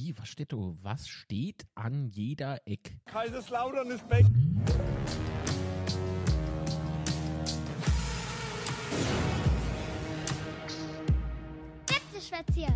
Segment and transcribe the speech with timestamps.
[0.00, 0.76] Wie, was steht da?
[0.82, 2.92] Was steht an jeder Ecke?
[3.06, 4.24] Kaiserslautern ist back.
[11.86, 12.74] Betzeschwätzchen.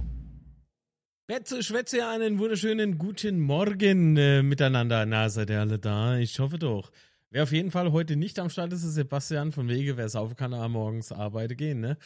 [1.29, 5.07] Betze, Schwätze, einen wunderschönen guten Morgen äh, miteinander.
[5.07, 6.19] Na, seid ihr alle da?
[6.19, 6.91] Ich hoffe doch.
[7.31, 9.97] Wer auf jeden Fall heute nicht am Start ist, ist Sebastian von Wege.
[9.97, 11.99] Wer saufen kann, am morgens arbeiten gehen, ne?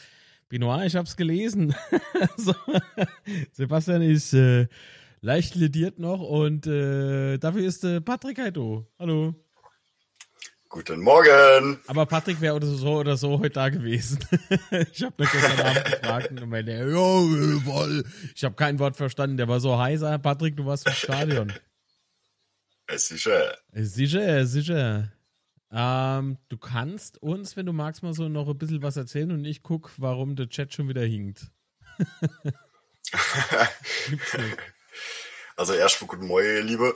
[0.51, 1.75] Binoir, ich hab's gelesen.
[2.37, 2.55] so.
[3.53, 4.69] Sebastian ist äh,
[5.21, 8.87] leicht lediert noch und äh, dafür ist äh, Patrick Heito.
[8.99, 9.35] Hallo.
[10.69, 11.79] Guten Morgen.
[11.87, 14.19] Aber Patrick wäre oder so oder so heute da gewesen.
[14.93, 18.05] ich habe mir gestern Abend gefragt und meinte, ja, voll.
[18.35, 19.37] Ich habe kein Wort verstanden.
[19.37, 20.19] Der war so heiser.
[20.19, 21.53] Patrick, du warst im Stadion.
[22.95, 23.57] Sicher.
[23.73, 25.13] Sicher, sicher.
[25.71, 29.45] Ähm, du kannst uns, wenn du magst, mal so noch ein bisschen was erzählen und
[29.45, 31.51] ich guck, warum der Chat schon wieder hinkt.
[34.09, 34.76] Gibt's nicht.
[35.57, 36.95] Also erstmal guten Morgen, ihr Liebe.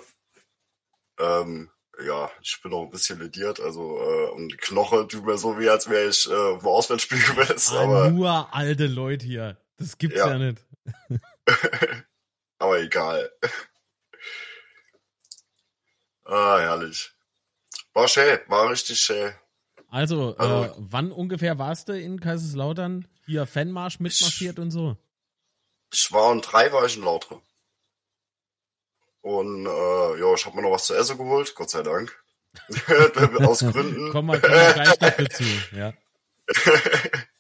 [1.19, 1.71] Ähm,
[2.05, 5.59] ja, ich bin auch ein bisschen lediert, also äh, und die Knoche tut mir so
[5.59, 9.59] weh, als wäre ich äh, dem Auswärtsspiel gewesen, Ah, aber, nur alte Leute hier.
[9.77, 10.39] Das gibt's ja, Ja.
[10.39, 10.65] nicht.
[12.59, 13.31] aber egal.
[16.25, 17.11] ah, herrlich.
[17.93, 19.33] War schön, war richtig schön.
[19.89, 23.07] Also, äh, Also- wann ungefähr warst du in Kaiserslautern?
[23.27, 24.97] Hier Fanmarsch mitmarschiert und so.
[25.93, 27.43] Ich war um drei war ich in Lautre.
[29.23, 32.23] Und äh, ja, ich habe mir noch was zu essen geholt, Gott sei Dank.
[33.41, 34.11] Aus Gründen.
[34.11, 35.45] Komm mal, komm mal gleich noch dazu.
[35.73, 35.93] Ja.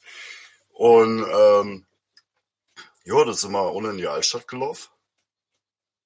[0.73, 1.87] Und ähm,
[3.05, 4.91] ja, da sind wir ohne in die Altstadt gelaufen.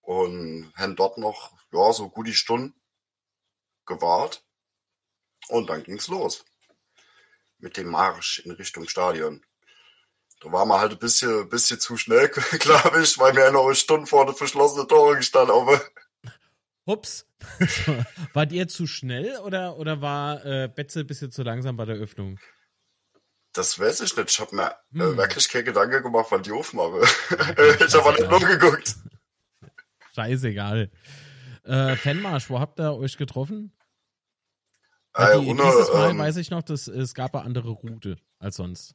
[0.01, 2.75] Und haben dort noch, ja, so gut die Stunde
[3.87, 4.45] gewahrt.
[5.49, 6.45] Und dann ging's los.
[7.59, 9.45] Mit dem Marsch in Richtung Stadion.
[10.45, 12.29] Da waren wir halt ein bisschen, bisschen zu schnell,
[12.59, 15.81] glaube ich, weil wir ja noch eine Stunde vor der verschlossenen Tore gestanden haben.
[16.87, 17.27] Hups.
[18.35, 21.97] Wart ihr zu schnell oder, oder war äh, Betze ein bisschen zu langsam bei der
[21.97, 22.39] Öffnung?
[23.55, 24.31] Das weiß ich nicht.
[24.31, 25.01] Ich habe mir Hm.
[25.01, 27.01] äh, wirklich keine Gedanken gemacht, wann die aufmache.
[27.87, 28.97] ich habe nicht umgeguckt.
[30.15, 30.91] Scheißegal.
[31.65, 33.73] Äh, Fanmarsch, wo habt ihr euch getroffen?
[35.15, 37.71] Äh, Weil die, ohne, dieses Mal ähm, weiß ich noch, dass es gab eine andere
[37.71, 38.95] Route als sonst.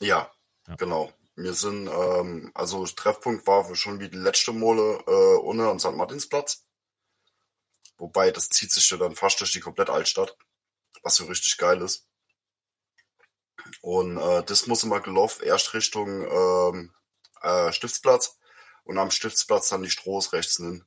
[0.00, 0.30] Ja,
[0.78, 1.12] Genau.
[1.34, 5.92] Wir sind, ähm, also Treffpunkt war schon wie die letzte Mole äh, ohne am St.
[5.92, 6.64] Martinsplatz.
[7.96, 10.36] Wobei, das zieht sich ja dann fast durch die komplette Altstadt,
[11.02, 12.06] was so richtig geil ist.
[13.80, 16.94] Und äh, das muss immer gelaufen, erst Richtung ähm,
[17.40, 18.38] äh, Stiftsplatz
[18.84, 20.84] und am Stiftsplatz dann die Stroß rechts hin.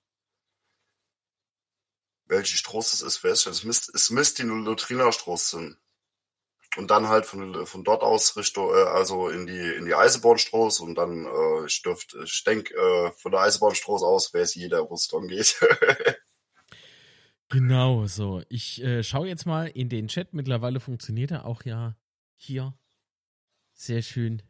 [2.26, 3.58] Welche Stroß es ist, weiß ich nicht.
[3.58, 5.78] Es müsste, es müsste die Lutriner Stroß sein
[6.78, 10.84] und dann halt von, von dort aus Richtung, äh, also in die, in die Eisenbahnstraße
[10.84, 14.96] und dann, äh, ich dürfte, ich denke, äh, von der Eisenbahnstraße aus weiß jeder, wo
[14.96, 15.60] es dann geht.
[17.50, 18.42] Genau, so.
[18.50, 20.34] Ich äh, schaue jetzt mal in den Chat.
[20.34, 21.96] Mittlerweile funktioniert er auch ja
[22.36, 22.74] hier.
[23.74, 24.42] Sehr schön.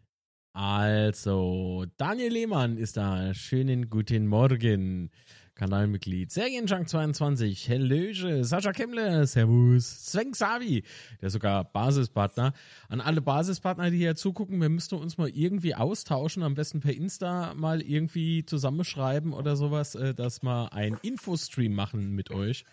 [0.55, 3.33] Also, Daniel Lehmann ist da.
[3.33, 5.11] Schönen guten Morgen.
[5.53, 6.31] Kanalmitglied.
[6.31, 7.67] Serienjunk22.
[7.67, 8.45] Hellöche.
[8.45, 9.27] Sascha Kemmler.
[9.27, 10.05] Servus.
[10.05, 10.85] Sven Xavi.
[11.21, 12.53] Der sogar Basispartner.
[12.87, 16.41] An alle Basispartner, die hier zugucken, wir müssten uns mal irgendwie austauschen.
[16.41, 22.15] Am besten per Insta mal irgendwie zusammenschreiben oder sowas, äh, dass wir einen Infostream machen
[22.15, 22.63] mit euch.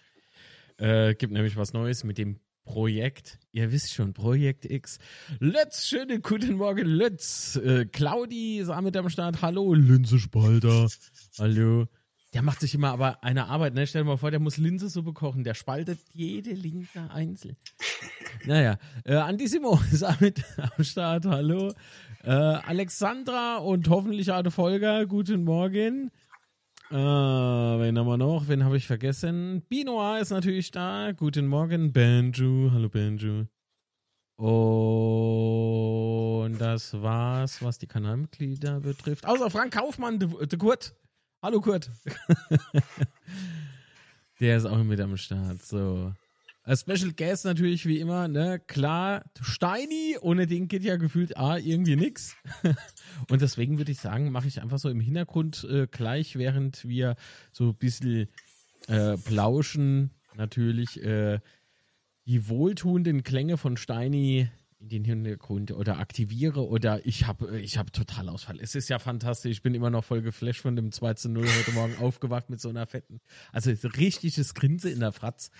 [0.76, 3.38] Äh, gibt nämlich was Neues mit dem Projekt.
[3.52, 4.98] Ihr wisst schon, Projekt X.
[5.38, 7.56] Lötz, schönen guten Morgen, Lötz.
[7.56, 9.42] Äh, Claudi ist mit am Start.
[9.42, 10.88] Hallo, Linse Spalter.
[11.38, 11.86] Hallo.
[12.34, 13.86] Der macht sich immer aber eine Arbeit, ne?
[13.86, 15.44] Stell dir mal vor, der muss Linsensuppe kochen.
[15.44, 17.56] Der spaltet jede Linse einzeln.
[18.44, 21.26] Naja, äh, Antissimo ist mit am Start.
[21.26, 21.72] Hallo.
[22.24, 25.06] Äh, Alexandra und hoffentlich Arte Folger.
[25.06, 26.10] Guten Morgen.
[26.92, 28.48] Äh, wen haben wir noch?
[28.48, 29.62] Wen habe ich vergessen?
[29.70, 31.12] Binoa ist natürlich da.
[31.12, 32.70] Guten Morgen, Banjo.
[32.70, 33.46] Hallo, Banjo.
[36.44, 39.24] Und das war's, was die Kanalmitglieder betrifft.
[39.24, 40.94] Außer Frank Kaufmann, der der Kurt.
[41.40, 41.88] Hallo, Kurt.
[44.40, 45.62] Der ist auch mit am Start.
[45.62, 46.12] So.
[46.64, 51.96] Special Guest natürlich wie immer, ne, klar, Steini, ohne den geht ja gefühlt A, irgendwie
[51.96, 52.36] nix.
[53.28, 57.16] Und deswegen würde ich sagen, mache ich einfach so im Hintergrund äh, gleich, während wir
[57.52, 58.28] so ein bisschen
[58.86, 61.40] äh, plauschen, natürlich äh,
[62.26, 64.48] die wohltuenden Klänge von Steini
[64.82, 68.58] in den Hintergrund oder aktiviere oder ich habe ich hab total Ausfall.
[68.60, 69.52] Es ist ja fantastisch.
[69.52, 72.60] Ich bin immer noch voll geflasht von dem 2 zu 0 heute Morgen aufgewacht mit
[72.60, 73.20] so einer fetten,
[73.52, 75.50] also richtiges Grinse in der Fratz.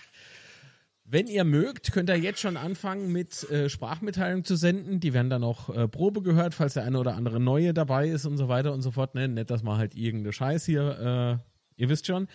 [1.13, 4.99] Wenn ihr mögt, könnt ihr jetzt schon anfangen mit äh, Sprachmitteilungen zu senden.
[4.99, 8.25] Die werden dann auch äh, Probe gehört, falls der eine oder andere neue dabei ist
[8.25, 9.13] und so weiter und so fort.
[9.13, 9.27] Ne?
[9.27, 12.27] Nicht, dass man halt irgendeine Scheiß hier, äh, ihr wisst schon.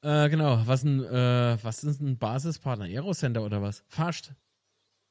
[0.00, 2.86] Äh, genau, was, ein, äh, was ist ein Basispartner?
[2.86, 3.84] Aerocenter oder was?
[3.88, 4.32] Fast.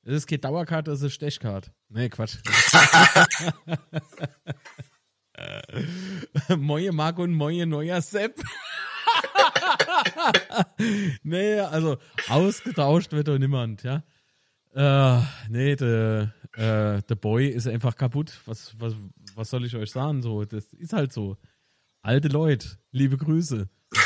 [0.02, 1.70] Das ist keine Dauerkarte, das ist Stechkarte.
[1.90, 2.38] Nee, Quatsch.
[6.58, 8.40] Moje Marco und Moje neuer Sepp.
[11.24, 11.98] nee, also
[12.30, 14.04] ausgetauscht wird doch niemand, ja.
[14.76, 18.40] Äh, nee, der äh, Boy ist einfach kaputt.
[18.46, 18.94] Was, was,
[19.34, 20.22] was soll ich euch sagen?
[20.22, 21.38] So, das ist halt so.
[22.02, 23.68] Alte Leute, liebe Grüße.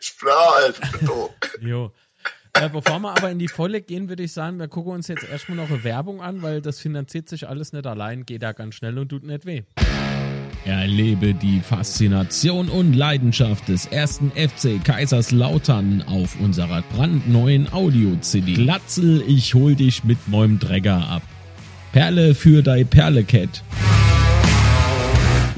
[0.00, 0.80] ich bin alt,
[1.60, 1.92] jo.
[2.54, 5.28] Äh, bevor wir aber in die Volle gehen, würde ich sagen, wir gucken uns jetzt
[5.28, 8.76] erstmal noch eine Werbung an, weil das finanziert sich alles nicht allein, geht da ganz
[8.76, 9.64] schnell und tut nicht weh.
[10.66, 18.54] Erlebe die Faszination und Leidenschaft des ersten FC Kaiserslautern auf unserer brandneuen Audio-CD.
[18.54, 21.22] Glatzel, ich hol dich mit meinem Träger ab.
[21.92, 23.62] Perle für dei Perlecat.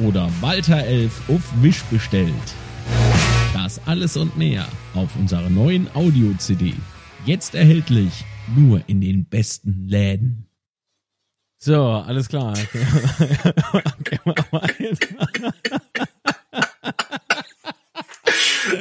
[0.07, 2.35] Oder Walter Elf auf Wisch bestellt.
[3.55, 6.75] Das alles und mehr auf unserer neuen Audio-CD.
[7.25, 10.48] Jetzt erhältlich nur in den besten Läden.
[11.59, 12.53] So, alles klar.
[12.53, 12.85] Okay.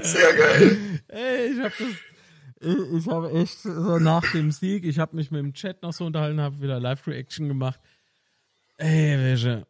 [0.03, 0.77] Sehr geil.
[1.07, 1.87] Ey, ich hab das.
[2.59, 5.93] Ich, ich habe echt so nach dem Sieg, ich habe mich mit dem Chat noch
[5.93, 7.79] so unterhalten, habe wieder Live-Reaction gemacht.
[8.77, 9.67] Ey, welche.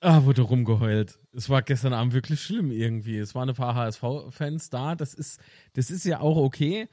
[0.00, 1.18] Ah, wurde rumgeheult.
[1.32, 3.18] Es war gestern Abend wirklich schlimm irgendwie.
[3.18, 4.94] Es waren ein paar HSV-Fans da.
[4.94, 5.40] Das ist,
[5.72, 6.88] das ist ja auch okay.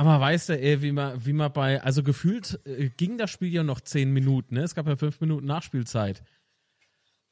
[0.00, 3.52] Aber weißt du, ey, wie man, wie man bei, also gefühlt äh, ging das Spiel
[3.52, 4.62] ja noch zehn Minuten, ne?
[4.62, 6.22] Es gab ja fünf Minuten Nachspielzeit.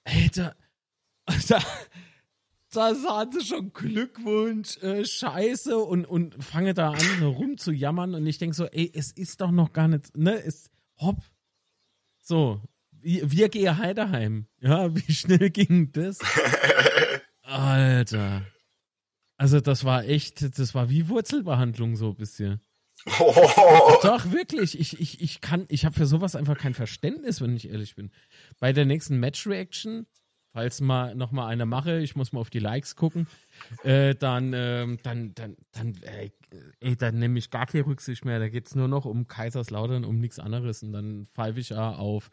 [0.05, 0.55] Ey, da,
[1.49, 1.63] da,
[2.71, 8.37] da sagen sie schon Glückwunsch, äh, Scheiße und, und fange da an rumzujammern und ich
[8.37, 10.35] denke so, ey, es ist doch noch gar nicht, ne?
[10.35, 11.23] Es, hopp.
[12.19, 12.61] So,
[12.91, 14.47] wir, wir gehen Heideheim.
[14.61, 16.19] Ja, wie schnell ging das?
[17.45, 18.43] Alter.
[19.39, 22.61] Also das war echt, das war wie Wurzelbehandlung so ein bisschen.
[23.21, 23.33] Oh.
[24.03, 24.79] Doch, wirklich.
[24.79, 28.11] Ich, ich, ich kann, ich habe für sowas einfach kein Verständnis, wenn ich ehrlich bin.
[28.59, 30.07] Bei der nächsten Match-Reaction,
[30.53, 33.29] falls mal noch mal eine mache, ich muss mal auf die Likes gucken,
[33.85, 36.31] äh, dann, ähm, dann, dann, dann, äh,
[36.81, 38.41] ey, dann nehme ich gar keine Rücksicht mehr.
[38.41, 40.83] Da geht's nur noch um Kaiserslautern, um nichts anderes.
[40.83, 42.29] Und dann pfeife ich ja auf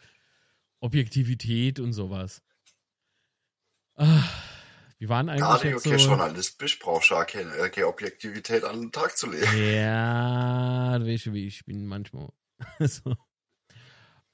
[0.80, 2.42] Objektivität und sowas.
[3.96, 4.24] Ah.
[5.06, 8.64] Wir waren eigentlich Gerade jetzt okay, so, Journalist bist, brauchst du keine, äh, keine Objektivität
[8.64, 9.46] an den Tag zu legen.
[9.56, 12.30] Ja, du weißt, wie ich bin manchmal.
[12.80, 13.16] so.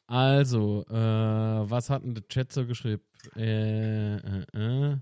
[0.07, 3.03] Also, äh, was hat denn der Chat so geschrieben?
[3.35, 4.97] Äh, äh, äh.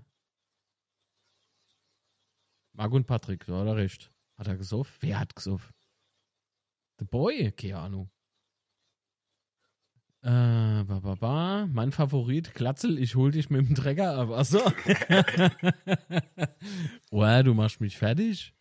[2.72, 4.10] Marc und Patrick, da hat er recht.
[4.38, 4.96] Hat er gesoffen?
[4.98, 5.72] Wer hat gesoffen?
[6.98, 7.52] The Boy?
[7.52, 8.10] Keine Ahnung.
[10.22, 11.66] Äh, ba, ba, ba.
[11.72, 14.30] Mein Favorit, Glatzel, ich hol dich mit dem Trecker ab.
[14.30, 14.60] Achso.
[17.10, 18.52] oh, du machst mich fertig?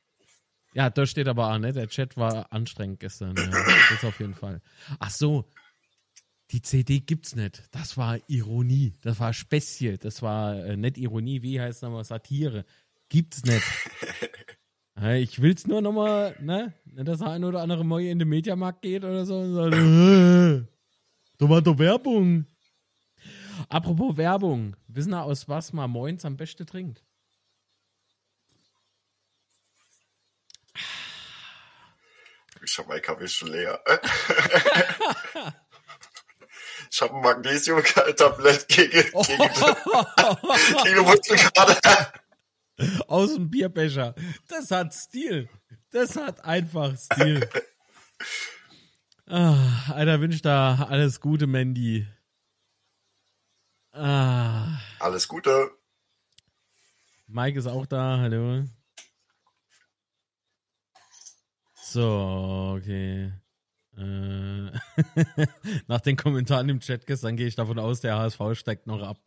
[0.74, 1.74] Ja, da steht aber auch, ne?
[1.74, 3.36] Der Chat war anstrengend gestern.
[3.36, 3.50] Ja.
[3.90, 4.62] Das auf jeden Fall.
[5.00, 5.46] Ach so.
[6.52, 7.64] Die CD gibt's nicht.
[7.72, 8.94] Das war Ironie.
[9.02, 9.98] Das war Spezie.
[9.98, 11.42] Das war äh, nicht Ironie.
[11.42, 12.06] Wie heißt es nochmal?
[12.06, 12.66] Satire.
[13.10, 13.64] Gibt's nicht.
[15.02, 16.74] Ja, ich will's nur nochmal, ne?
[16.84, 19.74] Nicht, dass der ein oder andere Mal in den Mediamarkt geht oder so und sagt,
[19.74, 20.66] äh,
[21.39, 22.45] da war doch Werbung.
[23.69, 24.75] Apropos Werbung.
[24.88, 27.01] Wissen wir, aus was man moins am besten trinkt?
[32.62, 33.81] Ich hab mein Kaffee schon leer.
[36.91, 39.13] ich habe ein Magnesium-Tablett gegen, gegen,
[40.84, 42.12] gegen Muskelkater.
[43.08, 44.13] Aus dem Bierbecher.
[44.50, 45.50] Das hat Stil.
[45.91, 47.50] Das hat einfach Stil.
[49.31, 52.07] Ah, Alter, wünscht da alles Gute, Mandy.
[53.91, 54.79] Ah.
[55.00, 55.69] Alles Gute.
[57.27, 58.63] Mike ist auch da, hallo.
[61.75, 63.31] So, okay.
[63.95, 64.01] Äh,
[65.88, 69.19] Nach den Kommentaren im Chat gestern gehe ich davon aus, der HSV steigt noch ab.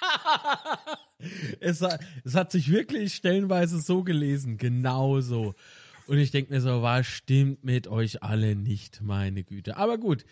[1.60, 5.54] es, hat, es hat sich wirklich stellenweise so gelesen, genau so.
[6.06, 9.76] Und ich denke mir so, was stimmt mit euch alle nicht, meine Güte.
[9.76, 10.24] Aber gut,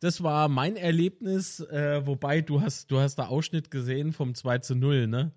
[0.00, 4.58] das war mein Erlebnis, äh, wobei du hast, du hast da Ausschnitt gesehen vom 2
[4.58, 5.32] zu 0, ne?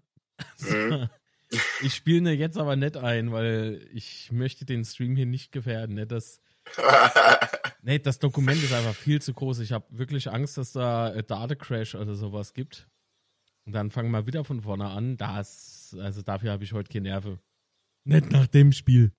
[0.60, 1.10] Mhm.
[1.84, 5.94] Ich spiele ne jetzt aber nicht ein, weil ich möchte den Stream hier nicht gefährden.
[5.94, 6.08] Ne?
[6.08, 6.42] Das,
[7.84, 9.60] nee, das Dokument ist einfach viel zu groß.
[9.60, 12.88] Ich habe wirklich Angst, dass da äh, Datacrash oder sowas gibt.
[13.66, 15.16] Und dann fangen wir wieder von vorne an.
[15.18, 17.40] Das, also dafür habe ich heute keine Nerven.
[18.04, 19.12] Nicht nach dem Spiel.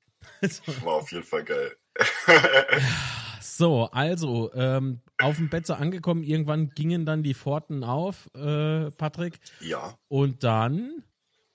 [0.83, 1.77] War auf jeden Fall geil.
[3.41, 9.39] so, also, ähm, auf dem Betze angekommen, irgendwann gingen dann die Pforten auf, äh, Patrick.
[9.61, 9.99] Ja.
[10.09, 11.05] Und dann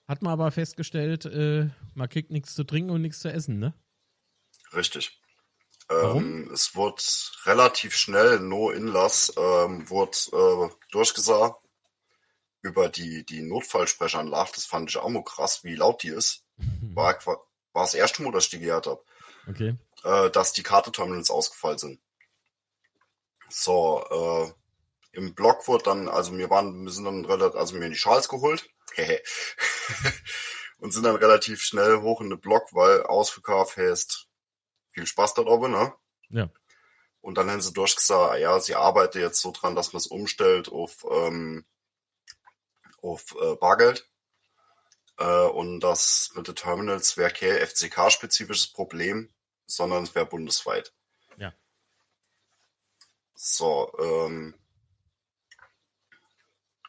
[0.07, 3.73] hat man aber festgestellt, äh, man kriegt nichts zu trinken und nichts zu essen, ne?
[4.73, 5.21] Richtig.
[5.87, 6.23] Warum?
[6.23, 7.01] Ähm, es wurde
[7.45, 11.59] relativ schnell, no inlass, ähm, wurde äh, durchgesagt
[12.61, 14.51] über die, die Notfallsprechanlage.
[14.53, 16.45] Das fand ich auch mal krass, wie laut die ist.
[16.93, 17.17] War,
[17.73, 19.03] war das erste Mal, dass ich die gehört habe.
[19.47, 19.77] Okay.
[20.03, 22.01] Äh, dass die Karteterminals ausgefallen sind.
[23.49, 27.89] So, äh, im Block wurde dann, also wir waren, wir sind dann relativ, also mir
[27.89, 28.69] die Schals geholt.
[30.79, 34.27] und sind dann relativ schnell hoch in den Block, weil Ausverkauf heißt
[34.91, 35.93] viel Spaß da oben, ne?
[36.29, 36.49] Ja.
[37.21, 40.69] Und dann haben sie durchgesagt, ja, sie arbeitet jetzt so dran, dass man es umstellt
[40.69, 41.65] auf, ähm,
[43.01, 44.09] auf äh, Bargeld.
[45.19, 49.29] Äh, und das mit den Terminals wäre kein FCK-spezifisches Problem,
[49.65, 50.93] sondern es wäre bundesweit.
[51.37, 51.53] Ja.
[53.35, 54.55] So, ähm,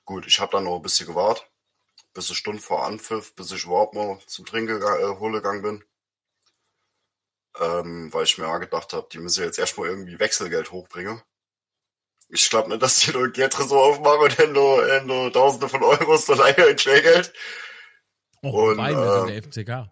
[0.05, 1.45] gut, ich habe dann noch ein bisschen gewartet,
[2.15, 5.85] bis eine Stunde vor Anpfiff, bis ich überhaupt mal zum Trinken äh, holen gegangen bin.
[7.59, 11.21] Ähm, weil ich mir auch gedacht habe, die müssen jetzt erstmal irgendwie Wechselgeld hochbringen.
[12.29, 15.83] Ich glaube nicht, dass die nur Geldtresor aufmachen und dann nur, äh, nur Tausende von
[15.83, 17.33] Euros dann Entschlägelt.
[18.43, 19.91] Oh, Und, Wein äh, der FCK.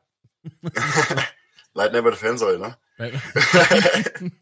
[1.74, 2.78] Leid nicht bei der Fansäule, ne?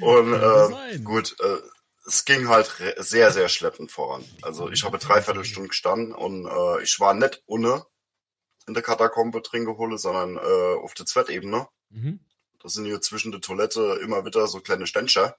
[0.00, 1.58] Und äh, gut, äh,
[2.06, 4.24] es ging halt sehr, sehr schleppend voran.
[4.42, 7.84] Also ich habe dreiviertel Stunden gestanden und äh, ich war nicht ohne
[8.66, 11.68] in der Katakombe drin geholt, sondern äh, auf der Zweitebene.
[11.90, 12.20] mhm.
[12.62, 15.30] Das sind hier zwischen der Toilette immer wieder so kleine Ständchen.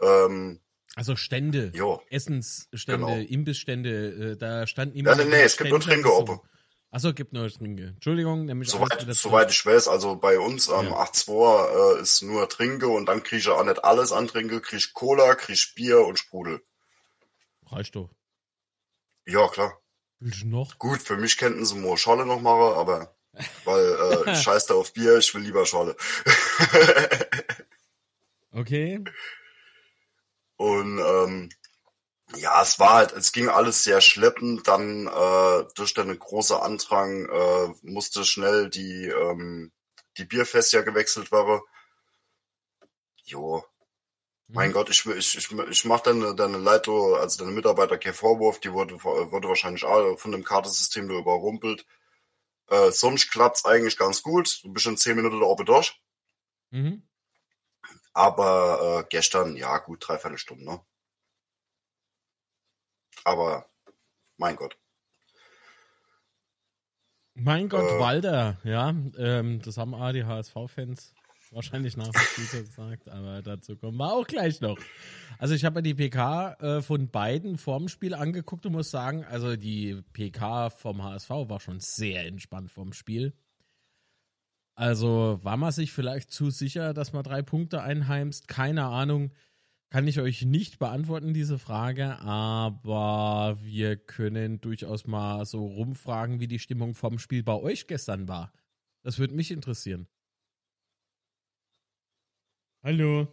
[0.00, 0.60] Ähm,
[0.96, 3.16] Also Stände, jo, Essensstände, Genau.
[3.28, 5.10] Imbissstände, äh, da standen immer.
[5.10, 6.40] Ja, nee, nee, wieder es gibt nur Trinke oben.
[6.92, 7.88] Achso, gibt nur Trinke.
[7.94, 10.96] Entschuldigung, nämlich soweit, soweit ich weiß, also bei uns am Ja.
[11.04, 14.78] 8.2 äh, ist nur Trinke und dann kriege ich auch nicht alles an Trinke, kriege
[14.78, 16.60] ich Cola, kriege ich Bier und Sprudel.
[17.66, 18.10] Reicht doch.
[19.26, 19.80] Ja, klar.
[20.18, 20.76] Willst du noch?
[20.78, 23.14] Gut, für mich könnten sie nur Scholle noch machen, aber
[23.64, 25.94] weil äh, ich scheiß da auf Bier, ich will lieber Scholle.
[28.52, 29.00] Okay.
[30.60, 31.48] Und ähm,
[32.36, 34.68] ja, es war halt, es ging alles sehr schleppend.
[34.68, 39.72] Dann äh, durch den großen Andrang äh, musste schnell die ähm,
[40.18, 41.60] die Bierfässer gewechselt werden.
[43.24, 43.64] Jo,
[44.48, 44.74] mein Mhm.
[44.74, 48.72] Gott, ich, ich, ich, ich mach deine, deine Leito, also deine Mitarbeiter keinen Vorwurf, die
[48.72, 51.86] wurde, wurde wahrscheinlich auch von dem Kartensystem da überrumpelt.
[52.68, 54.60] Äh, sonst klappt's eigentlich ganz gut.
[54.64, 56.00] Du bist in zehn Minuten da oben durch.
[56.70, 57.02] Mhm.
[58.12, 60.80] Aber äh, gestern, ja gut, dreiviertel Stunden, ne?
[63.24, 63.66] Aber
[64.36, 64.76] mein Gott.
[67.34, 67.98] Mein Gott, Äh.
[67.98, 71.14] Walder, ja, ähm, das haben auch die HSV-Fans
[71.52, 74.78] wahrscheinlich nach dem Spiel so gesagt, aber dazu kommen wir auch gleich noch.
[75.38, 79.24] Also ich habe mir die PK äh, von beiden vorm Spiel angeguckt und muss sagen,
[79.24, 83.34] also die PK vom HSV war schon sehr entspannt vorm Spiel.
[84.80, 88.48] Also war man sich vielleicht zu sicher, dass man drei Punkte einheimst?
[88.48, 89.30] Keine Ahnung.
[89.90, 96.48] Kann ich euch nicht beantworten, diese Frage, aber wir können durchaus mal so rumfragen, wie
[96.48, 98.54] die Stimmung vom Spiel bei euch gestern war.
[99.02, 100.08] Das würde mich interessieren.
[102.82, 103.28] Hallo.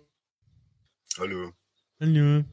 [1.18, 1.54] Hallo.
[2.02, 2.44] Hallo.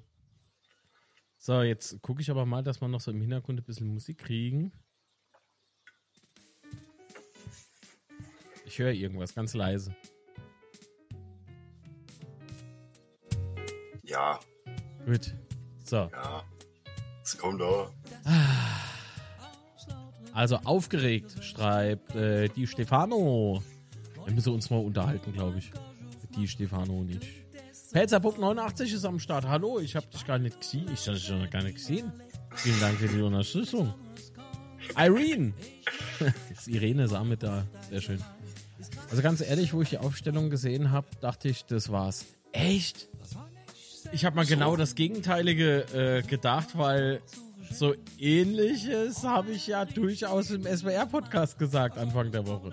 [1.36, 4.18] So, jetzt gucke ich aber mal, dass wir noch so im Hintergrund ein bisschen Musik
[4.18, 4.70] kriegen.
[8.74, 9.94] Ich höre irgendwas ganz leise.
[14.02, 14.40] Ja,
[15.06, 15.32] Gut.
[15.84, 16.10] So.
[16.12, 16.42] ja.
[17.22, 17.88] Es kommt da.
[20.32, 23.62] Also aufgeregt, schreibt äh, die Stefano.
[24.24, 25.70] Wir müssen uns mal unterhalten, glaube ich.
[26.36, 27.22] Die Stefano nicht.
[27.92, 29.46] Pelzerpup 89 ist am Start.
[29.46, 30.90] Hallo, ich habe dich gar nicht gesehen.
[30.92, 32.10] Ich habe dich noch gar nicht gesehen.
[32.56, 33.94] Vielen Dank für die Unterstützung.
[34.98, 35.52] Irene.
[36.50, 37.64] ist Irene ist auch mit da.
[37.88, 38.20] Sehr schön.
[39.14, 42.24] Also ganz ehrlich, wo ich die Aufstellung gesehen habe, dachte ich, das war's.
[42.50, 43.08] Echt?
[44.10, 47.22] Ich habe mal genau das Gegenteilige äh, gedacht, weil
[47.70, 52.72] so ähnliches habe ich ja durchaus im SWR-Podcast gesagt Anfang der Woche.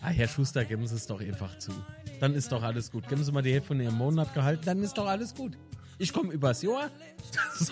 [0.00, 1.72] Ah, Herr Schuster, geben Sie es doch einfach zu.
[2.18, 3.06] Dann ist doch alles gut.
[3.10, 5.58] Geben Sie mal die Hälfte von Ihrem Monat gehalten, dann ist doch alles gut.
[5.98, 6.88] Ich komme übers Jahr.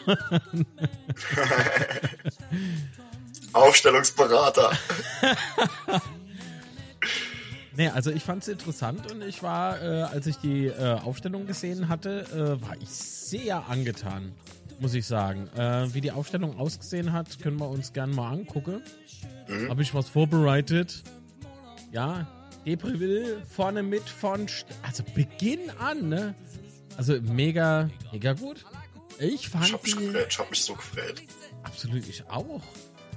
[3.55, 4.73] Aufstellungsberater.
[7.77, 11.47] Nee, also ich fand es interessant und ich war, äh, als ich die äh, Aufstellung
[11.47, 14.33] gesehen hatte, äh, war ich sehr angetan.
[14.81, 15.49] muss ich sagen.
[15.57, 18.83] Äh, wie die Aufstellung ausgesehen hat, können wir uns gerne mal angucken.
[19.47, 19.69] Mhm.
[19.69, 21.03] Habe ich was vorbereitet?
[21.93, 22.27] Ja,
[22.67, 24.47] Depreville vorne mit von,
[24.83, 26.35] also Beginn an, ne?
[26.97, 28.65] Also mega, mega gut.
[29.19, 31.23] Ich fand ich hab mich, gefreut, ich hab mich so gefreut.
[31.63, 32.63] Absolut, ich auch.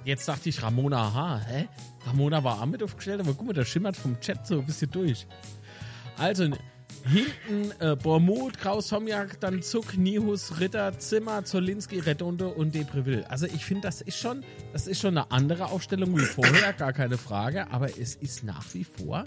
[0.06, 1.42] Jetzt dachte ich Ramona H.
[1.48, 1.68] Hä?
[2.06, 4.92] Ramona war auch mit aufgestellt, aber guck mal, der schimmert vom Chat so ein bisschen
[4.92, 5.26] durch.
[6.18, 6.50] Also,
[7.06, 13.30] hinten äh, Bormut, Kraus, Homjak, dann Zuck, Nihus, Ritter, Zimmer, Zolinski, Redondo und Depreville.
[13.30, 16.94] Also ich finde, das ist schon, das ist schon eine andere Aufstellung wie vorher, gar
[16.94, 19.26] keine Frage, aber es ist nach wie vor,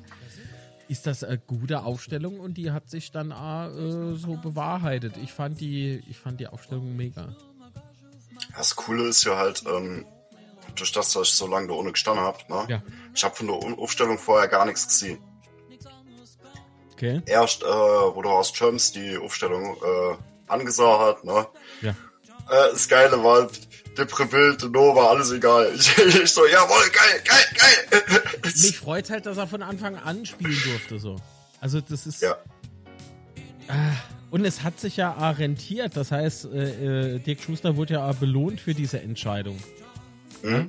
[0.88, 5.14] ist das eine gute Aufstellung und die hat sich dann äh, so bewahrheitet.
[5.22, 7.34] Ich fand die, ich fand die Aufstellung mega.
[8.56, 10.04] Das Coole ist ja halt, ähm,
[10.76, 12.64] durch das, dass ich so lange da ohne gestanden habe, ne?
[12.68, 12.82] Ja.
[13.14, 15.18] ich habe von der Aufstellung vorher gar nichts gesehen.
[16.92, 17.20] Okay.
[17.26, 20.16] Erst, äh, wo der Horst Schöms die Aufstellung äh,
[20.46, 21.46] angesagt hat, ne?
[21.82, 21.90] Ja.
[21.90, 23.48] Äh, das Geile war,
[23.98, 25.72] Depreville, Nova, alles egal.
[25.74, 28.22] Ich, ich so, jawohl, geil, geil, geil.
[28.44, 31.16] Mich freut halt, dass er von Anfang an spielen durfte, so.
[31.60, 32.22] Also, das ist.
[32.22, 32.36] Ja.
[33.68, 33.74] Ah,
[34.30, 35.96] und es hat sich ja rentiert.
[35.96, 39.58] Das heißt, äh, äh, Dirk Schuster wurde ja belohnt für diese Entscheidung.
[40.42, 40.66] Ja?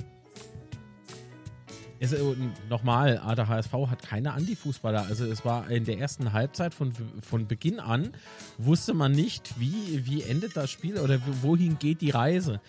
[2.00, 2.22] Es, äh,
[2.70, 5.06] nochmal, der HSV hat keine Anti-Fußballer.
[5.08, 8.14] Also es war in der ersten Halbzeit von, von Beginn an,
[8.58, 12.62] wusste man nicht, wie, wie endet das Spiel oder wohin geht die Reise.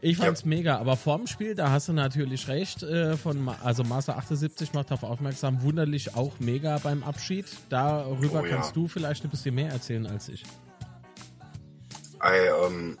[0.00, 0.48] Ich fand's ja.
[0.48, 4.90] mega, aber vorm Spiel, da hast du natürlich recht, äh, von, also Master 78 macht
[4.90, 7.46] darauf aufmerksam, wunderlich auch mega beim Abschied.
[7.70, 8.74] Darüber oh, kannst ja.
[8.74, 10.42] du vielleicht ein bisschen mehr erzählen als ich.
[12.22, 12.98] I, ähm,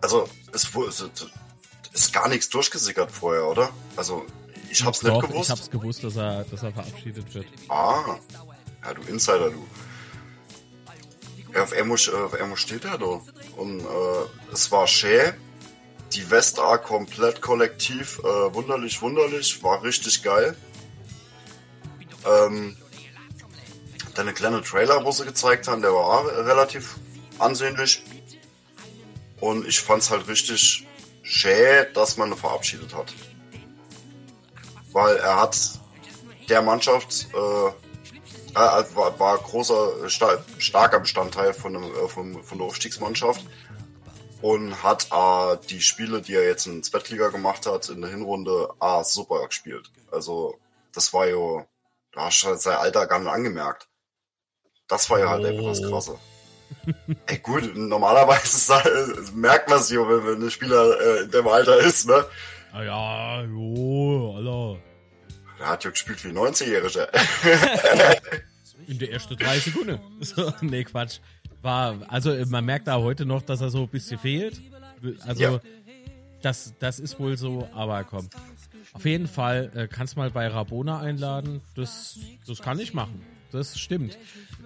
[0.00, 1.10] also es, es,
[1.96, 3.70] ist gar nichts durchgesickert vorher, oder?
[3.96, 4.26] Also,
[4.70, 5.50] ich hab's Doch, nicht gewusst.
[5.50, 7.46] Ich hab's gewusst, dass er, dass er verabschiedet wird.
[7.68, 8.16] Ah,
[8.84, 9.66] ja, du Insider, du.
[11.54, 13.20] Ja, auf Emo, auf Emo steht er da.
[13.56, 15.32] Und äh, es war schä.
[16.12, 18.18] Die Westar komplett kollektiv.
[18.18, 19.62] Äh, wunderlich, wunderlich.
[19.62, 20.54] War richtig geil.
[22.26, 22.76] Ähm,
[24.14, 26.96] deine kleine Trailer, wo sie gezeigt haben, der war relativ
[27.38, 28.02] ansehnlich.
[29.40, 30.86] Und ich fand's halt richtig
[31.26, 33.12] schä, dass man ihn verabschiedet hat.
[34.92, 35.80] Weil er hat
[36.48, 37.68] der Mannschaft äh,
[38.56, 43.44] äh, war, war großer, star starker Bestandteil von, dem, äh, von, von der Aufstiegsmannschaft
[44.40, 48.70] und hat äh, die Spiele, die er jetzt in Zweitliga gemacht hat, in der Hinrunde
[48.80, 49.90] äh, super gespielt.
[50.10, 50.58] Also
[50.94, 51.66] das war ja,
[52.12, 53.88] da hast du halt sein Alter gar nicht angemerkt.
[54.88, 55.48] Das war ja halt oh.
[55.48, 56.18] einfach das Krasse.
[57.26, 58.74] Ey, gut, normalerweise
[59.34, 62.24] merkt man es ja, wenn, wenn ein Spieler äh, in dem Alter ist, ne?
[62.72, 64.80] Ah ja, jo, Alter.
[65.58, 67.08] Der hat ja gespielt wie 90-Jähriger.
[68.86, 69.98] in der ersten drei Sekunden.
[70.20, 71.18] So, nee, Quatsch.
[71.62, 74.60] War, also man merkt da heute noch, dass er so ein bisschen fehlt.
[75.26, 75.60] Also, ja.
[76.42, 78.28] das, das ist wohl so, aber komm.
[78.92, 81.60] Auf jeden Fall äh, kannst mal bei Rabona einladen.
[81.74, 83.24] Das, das kann ich machen.
[83.52, 84.18] Das stimmt.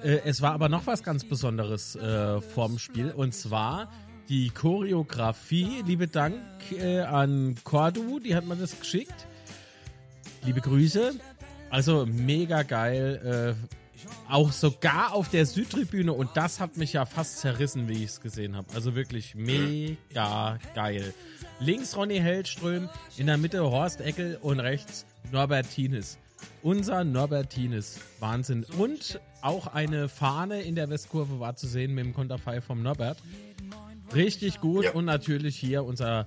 [0.03, 3.91] Äh, es war aber noch was ganz Besonderes äh, vorm Spiel und zwar
[4.29, 5.83] die Choreografie.
[5.87, 6.37] Liebe Dank
[6.73, 9.27] äh, an Cordu, die hat mir das geschickt.
[10.45, 11.15] Liebe Grüße.
[11.69, 13.57] Also mega geil.
[13.59, 13.81] Äh,
[14.29, 18.21] auch sogar auf der Südtribüne und das hat mich ja fast zerrissen, wie ich es
[18.21, 18.73] gesehen habe.
[18.75, 21.13] Also wirklich mega geil.
[21.59, 26.19] Links Ronny Hellström, in der Mitte Horst Eckel und rechts Norbert Tienes.
[26.63, 28.01] Unser Norbert Tienes.
[28.19, 28.65] Wahnsinn.
[28.79, 33.19] Und auch eine Fahne in der Westkurve war zu sehen mit dem Konterfei vom Norbert.
[34.15, 34.85] Richtig gut.
[34.85, 34.93] Ja.
[34.93, 36.27] Und natürlich hier unser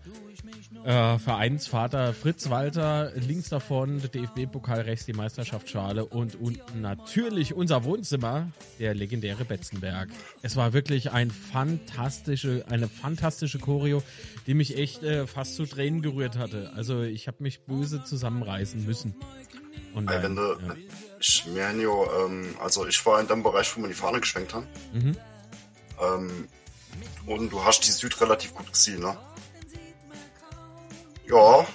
[0.86, 3.12] äh, Vereinsvater Fritz Walter.
[3.16, 8.50] Links davon der DFB-Pokal, rechts die Meisterschaftsschale und unten natürlich unser Wohnzimmer,
[8.80, 10.10] der legendäre Betzenberg.
[10.42, 14.04] Es war wirklich ein fantastische, eine fantastische Choreo,
[14.48, 16.72] die mich echt äh, fast zu Tränen gerührt hatte.
[16.76, 19.16] Also ich habe mich böse zusammenreißen müssen.
[19.94, 20.76] Und dann, wenn du, ja.
[21.20, 24.64] ich meine, ähm, also ich war in dem Bereich, wo man die Fahne geschwenkt hat.
[24.92, 25.18] Mhm.
[26.02, 26.48] Ähm,
[27.26, 29.18] und du hast die Süd relativ gut gesehen, ne?
[31.28, 31.66] Ja,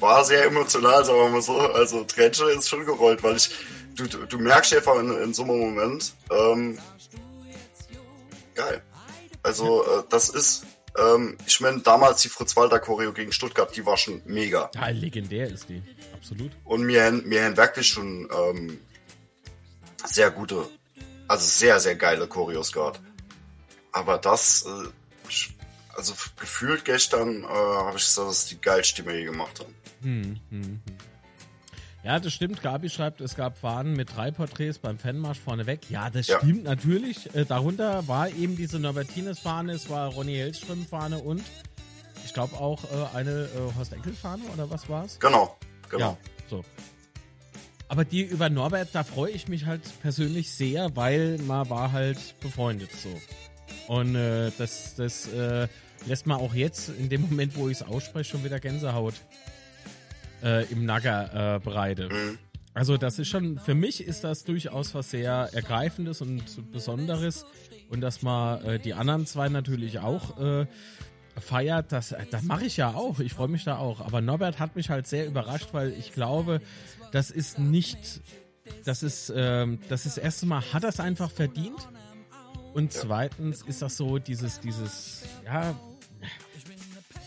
[0.00, 1.58] war sehr emotional, sagen wir mal so.
[1.58, 3.50] Also Tränsche ist schon gerollt, weil ich,
[3.94, 6.78] du, du, du merkst einfach in, in so einem Moment, ähm,
[8.54, 8.82] geil.
[9.42, 10.64] Also äh, das ist
[10.96, 14.70] ähm, ich meine, damals die Fritz-Walter-Choreo gegen Stuttgart, die war schon mega.
[14.74, 16.52] Ja, legendär ist die, absolut.
[16.64, 18.80] Und mir haben wir wirklich schon ähm,
[20.04, 20.68] sehr gute,
[21.26, 23.00] also sehr, sehr geile Choreos gehabt.
[23.92, 24.88] Aber das, äh,
[25.96, 29.74] also gefühlt gestern äh, habe ich gesagt, dass die geilste, die wir je gemacht haben.
[30.02, 30.80] Hm, hm, hm.
[32.04, 32.60] Ja, das stimmt.
[32.60, 35.88] Gabi schreibt, es gab Fahnen mit drei Porträts beim Fanmarsch vorneweg.
[35.90, 36.38] Ja, das Ja.
[36.38, 37.34] stimmt natürlich.
[37.34, 41.42] Äh, darunter war eben diese Norbertines-Fahne, es war Ronny Hellström-Fahne und
[42.26, 45.18] ich glaube auch äh, eine äh, Horst Enkel-Fahne oder was war's?
[45.18, 45.56] Genau,
[45.88, 46.10] genau.
[46.10, 46.16] Ja,
[46.50, 46.62] so.
[47.88, 52.18] Aber die über Norbert, da freue ich mich halt persönlich sehr, weil man war halt
[52.40, 53.08] befreundet so.
[53.88, 55.68] Und äh, das, das äh,
[56.06, 59.14] lässt man auch jetzt, in dem Moment, wo ich es ausspreche, schon wieder Gänsehaut
[60.44, 62.08] äh, im Nacker äh, bereite.
[62.08, 62.38] Mhm.
[62.74, 67.46] Also das ist schon, für mich ist das durchaus was sehr Ergreifendes und Besonderes.
[67.88, 70.66] Und dass man äh, die anderen zwei natürlich auch äh,
[71.36, 73.20] feiert, das, äh, das mache ich ja auch.
[73.20, 74.00] Ich freue mich da auch.
[74.00, 76.60] Aber Norbert hat mich halt sehr überrascht, weil ich glaube,
[77.12, 78.20] das ist nicht,
[78.84, 81.88] das ist, ähm, das ist das erste Mal, hat er es einfach verdient.
[82.72, 85.78] Und zweitens ist das so dieses, dieses, ja,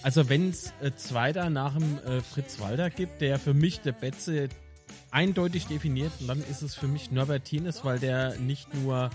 [0.07, 3.91] also wenn es äh, Zweiter nach dem äh, Fritz Walter gibt, der für mich der
[3.91, 4.47] Betze
[5.11, 9.09] eindeutig definiert, dann ist es für mich Norbert Tienes, weil der nicht nur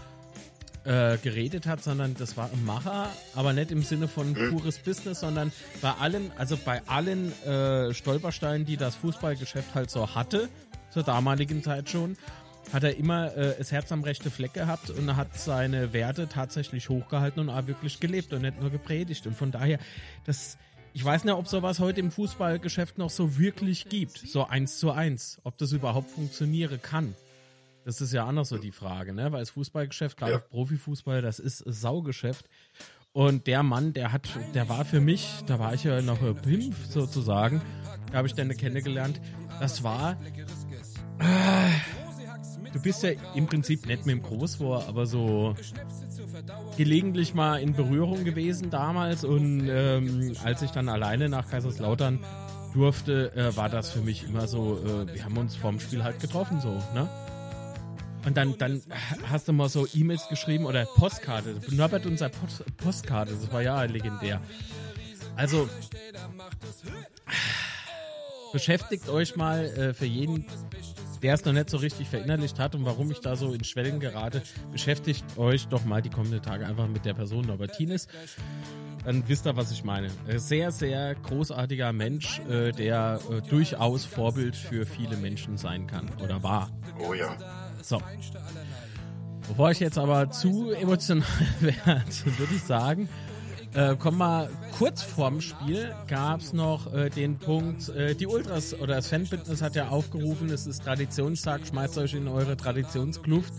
[0.85, 5.20] äh, geredet hat, sondern das war ein Macher, aber nicht im Sinne von pures Business,
[5.20, 5.50] sondern
[5.81, 10.50] bei allen, also bei allen äh, Stolpersteinen, die das Fußballgeschäft halt so hatte,
[10.90, 12.18] zur damaligen Zeit schon,
[12.70, 16.90] hat er immer äh, das Herz am rechten Fleck gehabt und hat seine Werte tatsächlich
[16.90, 19.26] hochgehalten und auch wirklich gelebt und nicht nur gepredigt.
[19.26, 19.78] Und von daher,
[20.26, 20.59] das,
[20.94, 24.90] ich weiß nicht, ob sowas heute im Fußballgeschäft noch so wirklich gibt, so eins zu
[24.90, 27.14] eins, ob das überhaupt funktionieren kann.
[27.85, 29.33] Das ist ja anders so die Frage, ne?
[29.33, 30.38] Weil das Fußballgeschäft, gerade Ja.
[30.38, 32.46] Profifußball, das ist ein Saugeschäft.
[33.12, 36.74] Und der Mann, der hat, der war für mich, da war ich ja noch Pimp
[36.88, 37.61] sozusagen,
[38.11, 39.20] da habe ich den kennengelernt.
[39.61, 40.16] Das war,
[41.18, 41.70] äh,
[42.72, 45.55] du bist ja im Prinzip nicht mit dem Groß vor, aber so
[46.77, 52.21] gelegentlich mal in Berührung gewesen damals und ähm, als ich dann alleine nach Kaiserslautern
[52.75, 56.21] durfte, äh, war das für mich immer so, äh, wir haben uns vorm Spiel halt
[56.21, 57.09] getroffen so, ne?
[58.25, 58.81] Und dann, dann
[59.29, 61.57] hast du mal so E-Mails geschrieben oder Postkarte.
[61.71, 64.40] Norbert unser Post Postkarte, das war ja legendär.
[65.35, 65.68] Also
[68.53, 70.47] beschäftigt euch mal äh, für jeden,
[71.23, 74.01] der es noch nicht so richtig verinnerlicht hat und warum ich da so in Schwellen
[74.01, 78.09] gerate, beschäftigt euch doch mal die kommenden Tage einfach mit der Person Norbert Tienes.
[79.05, 80.09] Dann wisst ihr, was ich meine.
[80.29, 86.09] Äh, Sehr, sehr großartiger Mensch, äh, der äh, durchaus Vorbild für viele Menschen sein kann
[86.23, 86.71] oder war.
[87.01, 87.37] Oh ja.
[87.83, 88.01] So.
[89.49, 91.27] Bevor ich jetzt aber zu emotional
[91.61, 92.05] werde,
[92.38, 93.09] würde ich sagen,
[93.74, 98.74] äh, kommen wir kurz vorm Spiel, gab es noch äh, den Punkt, äh, die Ultras
[98.74, 103.52] oder das Fanbündnis hat ja aufgerufen, es ist Traditionstag, schmeißt euch in eure Traditionskluft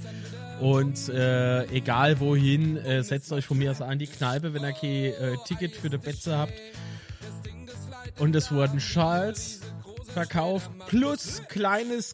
[0.60, 4.74] und äh, egal wohin, äh, setzt euch von mir aus an die Kneipe, wenn ihr
[4.74, 6.54] kein äh, Ticket für die Betze habt.
[8.20, 9.62] Und es wurden Schals
[10.14, 12.14] verkauft plus kleines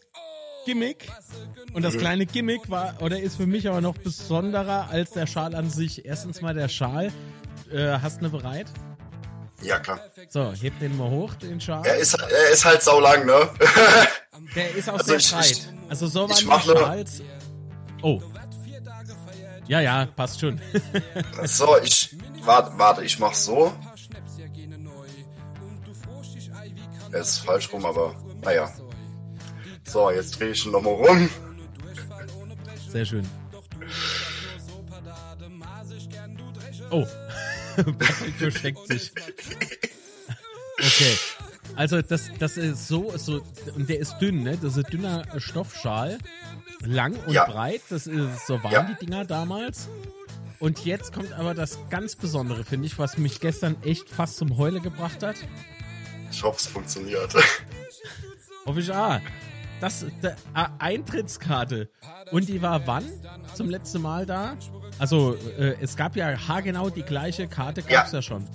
[0.64, 1.08] Gimmick.
[1.74, 5.54] Und das kleine Gimmick war oder ist für mich aber noch besonderer als der Schal
[5.54, 6.04] an sich.
[6.04, 7.12] Erstens mal der Schal.
[7.72, 8.66] Äh, hast du ne bereit?
[9.62, 10.00] Ja, klar.
[10.28, 11.84] So, heb den mal hoch, den Schal.
[11.86, 13.48] Er ist, er ist halt saulang, ne?
[14.54, 15.50] Der ist auch Also sehr ich- breit.
[15.50, 17.22] ich- Also so die nur- Schals.
[18.02, 18.20] Oh.
[19.68, 20.60] Ja, ja, passt schon.
[21.44, 22.16] so, ich.
[22.42, 23.72] Warte, warte, ich mach so.
[27.12, 28.72] Er ist falsch rum, aber naja.
[29.84, 31.28] So, jetzt drehe ich ihn nochmal rum.
[32.88, 33.28] Sehr schön.
[36.90, 37.06] Oh.
[37.76, 39.12] Patrick versteckt sich.
[40.78, 41.18] Okay.
[41.76, 43.42] Also das, das ist so, so,
[43.76, 44.56] und der ist dünn, ne?
[44.60, 46.18] Das ist ein dünner Stoffschal.
[46.80, 47.44] Lang und Ja.
[47.44, 47.82] breit.
[47.90, 48.82] Das ist, so waren Ja.
[48.84, 49.88] die Dinger damals.
[50.58, 54.56] Und jetzt kommt aber das ganz Besondere, finde ich, was mich gestern echt fast zum
[54.58, 55.36] Heule gebracht hat.
[56.30, 57.34] Ich hoffe, es funktioniert.
[58.66, 59.20] Hoffe ich, ah.
[59.80, 61.90] Das, der ah, Eintrittskarte.
[62.30, 63.04] Und die war wann
[63.54, 64.56] zum letzten Mal da?
[64.98, 68.22] Also, äh, es gab ja haargenau die gleiche Karte, gab's ja, Ja.
[68.22, 68.46] schon.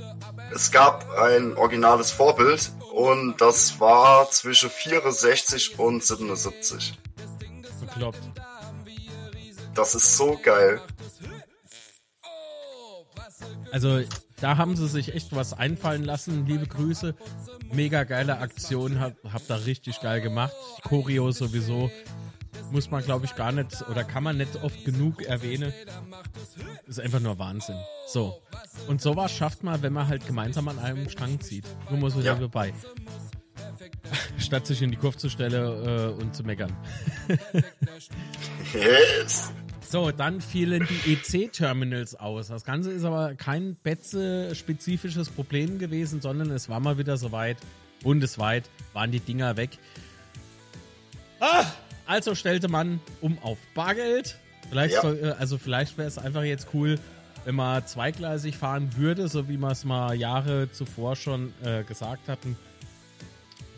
[0.53, 6.99] Es gab ein originales Vorbild und das war zwischen 64 und 77.
[7.81, 8.19] Bekloppt.
[9.73, 10.79] Das ist so geil.
[13.71, 14.01] Also,
[14.39, 16.45] da haben sie sich echt was einfallen lassen.
[16.45, 17.15] Liebe Grüße.
[17.75, 18.99] Mega geile Aktion.
[18.99, 20.53] Hab, hab da richtig geil gemacht.
[20.87, 21.91] Choreo sowieso.
[22.71, 25.73] Muss man, glaube ich, gar nicht oder kann man nicht oft genug erwähnen.
[26.87, 27.75] Ist einfach nur Wahnsinn.
[28.07, 28.41] So.
[28.87, 31.65] Und sowas schafft man, wenn man halt gemeinsam an einem Strang zieht.
[31.89, 32.33] Nur mal so Ja.
[32.33, 32.73] nebenbei.
[34.37, 36.75] Statt sich in die Kurve zu stellen äh, und zu meckern.
[38.73, 39.51] Yes.
[39.89, 42.47] So, dann fielen die EC-Terminals aus.
[42.47, 47.57] Das Ganze ist aber kein Betze-spezifisches Problem gewesen, sondern es war mal wieder soweit,
[48.03, 49.77] bundesweit waren die Dinger weg.
[51.39, 51.65] Ah,
[52.05, 54.37] also stellte man um auf Bargeld.
[54.69, 55.01] Vielleicht Ja.
[55.01, 56.99] soll, äh, also vielleicht wäre es einfach jetzt cool,
[57.45, 62.27] wenn man zweigleisig fahren würde, so wie wir es mal Jahre zuvor schon äh, gesagt
[62.27, 62.57] hatten.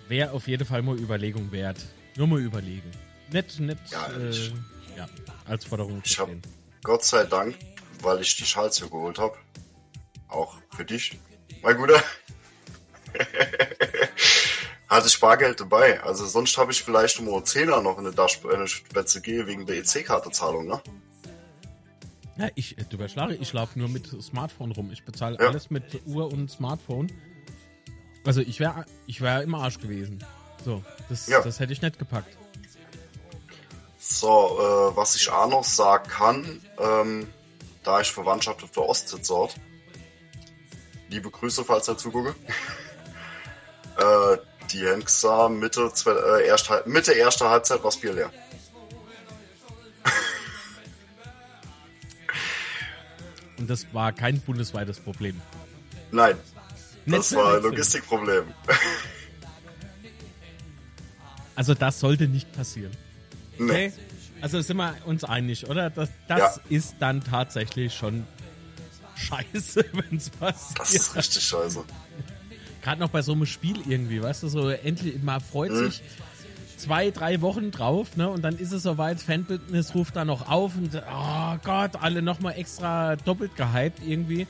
[0.08, 1.86] Wäre auf jeden Fall mal Überlegung wert.
[2.16, 2.90] Nur mal überlegen.
[3.32, 4.52] Nicht, nicht, Ja, äh,
[4.98, 5.08] ja,
[5.46, 6.42] als Forderung Ich hab- stehen.
[6.84, 7.56] Gott sei Dank,
[8.02, 9.36] weil ich die Schals hier geholt habe.
[10.28, 11.18] Auch für dich,
[11.62, 12.02] mein Guter.
[14.90, 16.02] Hatte ich Bargeld dabei.
[16.02, 20.82] Also sonst habe ich vielleicht um 10er noch der Spätze gehe wegen der EC-Karte-Zahlung, ne?
[22.38, 24.92] Ja, ich, äh, du überschlage, ich laufe nur mit Smartphone rum.
[24.92, 25.48] Ich bezahle Ja.
[25.50, 27.12] alles mit Uhr und Smartphone.
[28.26, 30.24] Also ich wäre ich wär im Arsch gewesen.
[30.64, 31.42] So, das, Ja.
[31.42, 32.38] das hätte ich nicht gepackt.
[34.10, 37.28] So, äh, was ich auch noch sagen kann, ähm,
[37.84, 39.56] da ich Verwandtschaft auf der Ostsee dort.
[41.10, 42.34] Liebe Grüße, falls ihr zugucke.
[43.98, 44.38] äh,
[44.72, 48.32] die Henksa Mitte, zwe- äh, erst, Mitte erster Halbzeit war das Bier leer.
[53.58, 55.42] Und das war kein bundesweites Problem.
[56.12, 56.38] Nein,
[57.06, 57.64] das war ein.
[57.64, 58.54] Logistikproblem.
[61.56, 62.96] Also das sollte nicht passieren.
[63.60, 63.64] Nee.
[63.88, 63.94] Okay?
[64.42, 65.90] Also sind wir uns einig, oder?
[65.90, 66.62] Das, das Ja.
[66.70, 68.24] ist dann tatsächlich schon
[69.16, 70.80] scheiße, wenn es passiert.
[70.80, 71.84] Das ist richtig scheiße.
[72.84, 75.90] Gerade noch bei so einem Spiel irgendwie, weißt du, so endlich, man freut Mhm.
[75.90, 76.02] sich
[76.78, 78.30] zwei, drei Wochen drauf, ne?
[78.30, 82.54] Und dann ist es soweit, Fanbildnis ruft da noch auf und oh Gott, alle nochmal
[82.58, 84.46] extra doppelt gehypt irgendwie.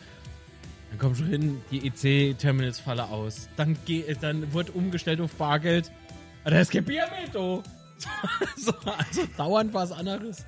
[0.90, 3.48] Dann komm schon hin, die EC-Terminals falle aus.
[3.56, 5.92] Dann, geh, dann wird umgestellt auf Bargeld.
[6.44, 7.64] Ah, Da ist kein Bier mit, oh.
[8.58, 10.46] so, also dauernd was anderes.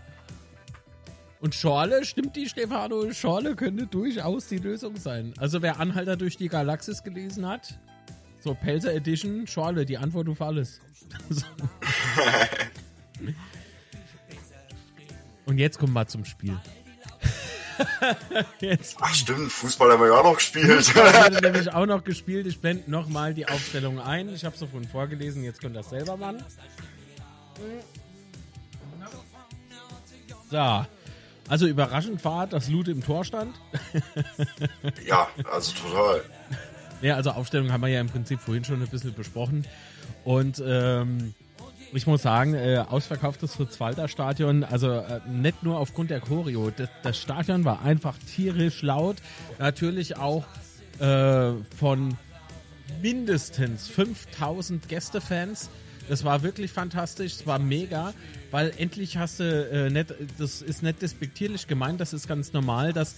[1.42, 3.12] Und Schorle, stimmt die, Stefano?
[3.14, 5.34] Schorle könnte durchaus die Lösung sein.
[5.38, 7.80] Also wer Anhalter durch die Galaxis gelesen hat,
[8.42, 10.82] so Pelzer Edition, Schorle, die Antwort auf alles.
[11.30, 11.46] So.
[15.46, 16.56] Und jetzt kommen wir zum Spiel.
[18.60, 20.96] jetzt Ach stimmt, Fußball haben wir ja auch noch gespielt.
[20.96, 22.46] wurde nämlich auch noch gespielt.
[22.46, 24.30] Ich blende nochmal die Aufstellung ein.
[24.30, 26.44] Ich habe es vorhin vorgelesen, jetzt könnt ihr das selber machen.
[30.50, 30.86] So.
[31.48, 33.56] Also überraschend war, dass Lute im Tor stand.
[35.08, 36.22] ja, also total.
[37.02, 39.66] Ja, also Aufstellung haben wir ja im Prinzip vorhin schon ein bisschen besprochen.
[40.24, 41.34] Und ähm,
[41.92, 46.90] ich muss sagen, äh, ausverkauftes Fritz-Walter Stadion, also äh, nicht nur aufgrund der Choreo, das,
[47.02, 49.18] das Stadion war einfach tierisch laut.
[49.58, 50.46] Natürlich auch
[51.00, 52.16] äh, von
[53.02, 55.70] mindestens 5000 Gästefans.
[56.10, 58.14] Das war wirklich fantastisch, es war mega,
[58.52, 62.94] weil endlich hast du äh, nicht, das ist nicht despektierlich gemeint, das ist ganz normal,
[62.94, 63.16] dass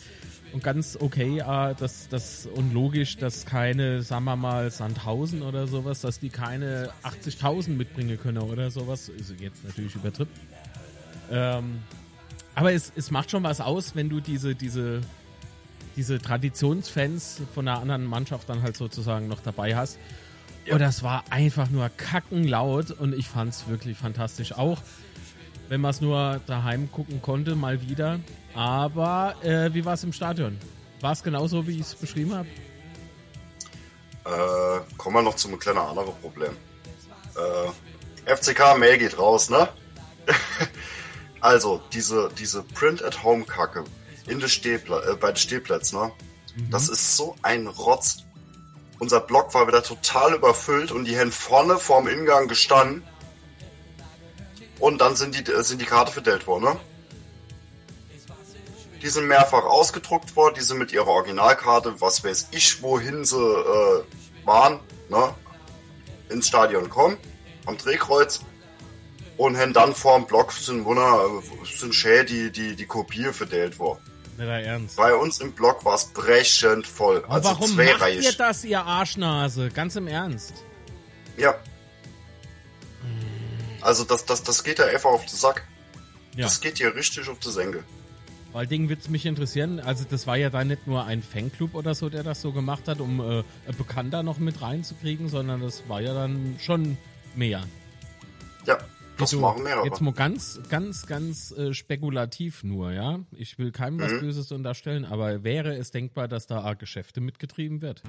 [0.54, 5.68] und ganz okay, äh, dass das und logisch, dass keine, sagen wir mal, Sandhausen oder
[5.68, 9.10] sowas, dass die keine 80.000 mitbringen können oder sowas.
[9.10, 10.30] Ist jetzt natürlich übertrieben.
[11.32, 11.80] Ähm,
[12.56, 15.02] aber es, es macht schon was aus, wenn du diese, diese,
[15.96, 19.98] diese Traditionsfans von einer anderen Mannschaft dann halt sozusagen noch dabei hast.
[20.66, 20.74] Ja.
[20.74, 24.54] Und das war einfach nur kackenlaut und ich fand es wirklich fantastisch.
[24.54, 24.78] Auch
[25.70, 28.20] wenn man es nur daheim gucken konnte, mal wieder.
[28.54, 30.58] Aber äh, wie war es im Stadion?
[31.00, 32.48] War es genauso, wie ich es beschrieben habe?
[34.26, 36.56] Äh, kommen wir noch zu einem kleinen anderen Problem.
[37.36, 39.68] Äh, FCK Mail geht raus, ne?
[41.42, 43.86] also, diese, diese Print-at-Home-Kacke
[44.28, 46.12] in der Stehpla äh, bei den Stehplätzen, ne?
[46.70, 48.26] Das ist so ein Rotz.
[49.02, 53.02] Unser Block war wieder total überfüllt und die haben vorne vorm Ingang gestanden.
[54.80, 56.80] Und dann sind die, äh, sind die Karte verdellt worden, ne?
[59.02, 63.42] Die sind mehrfach ausgedruckt worden, die sind mit ihrer Originalkarte, was weiß ich, wohin sie
[63.42, 64.04] äh,
[64.46, 65.34] waren, ne?
[66.30, 67.18] ins Stadion kommen,
[67.66, 68.42] am Drehkreuz
[69.36, 73.80] und haben dann vorm Block sind Wunder, äh, sind schä die, die, die Kopie verdellt
[73.80, 74.11] worden.
[74.42, 74.96] Nicht dein Ernst.
[74.98, 78.26] Bei uns im Block war es brechend voll, Aber also warum macht zweireihig.
[78.26, 79.70] ihr das, ihr Arschnase?
[79.70, 80.54] Ganz im Ernst.
[81.38, 81.56] Ja.
[83.82, 85.68] Also das, das, das geht ja einfach auf den Sack.
[86.36, 86.46] Ja.
[86.46, 87.84] Das geht hier richtig auf die Senke.
[88.68, 91.94] Dingen würde es mich interessieren, also das war ja da nicht nur ein Fanclub oder
[91.96, 93.44] so, der das so gemacht hat, um äh,
[93.78, 96.98] Bekannter noch mit reinzukriegen, sondern das war ja dann schon
[97.36, 97.64] mehr.
[98.66, 98.78] Ja,
[99.22, 99.86] das Also, machen mehrere.
[99.86, 103.20] Jetzt mal ganz, ganz, ganz äh, spekulativ nur, ja.
[103.32, 104.20] Ich will keinem was Mhm.
[104.20, 108.04] Böses unterstellen, aber wäre es denkbar, dass da auch Geschäfte mitgetrieben wird?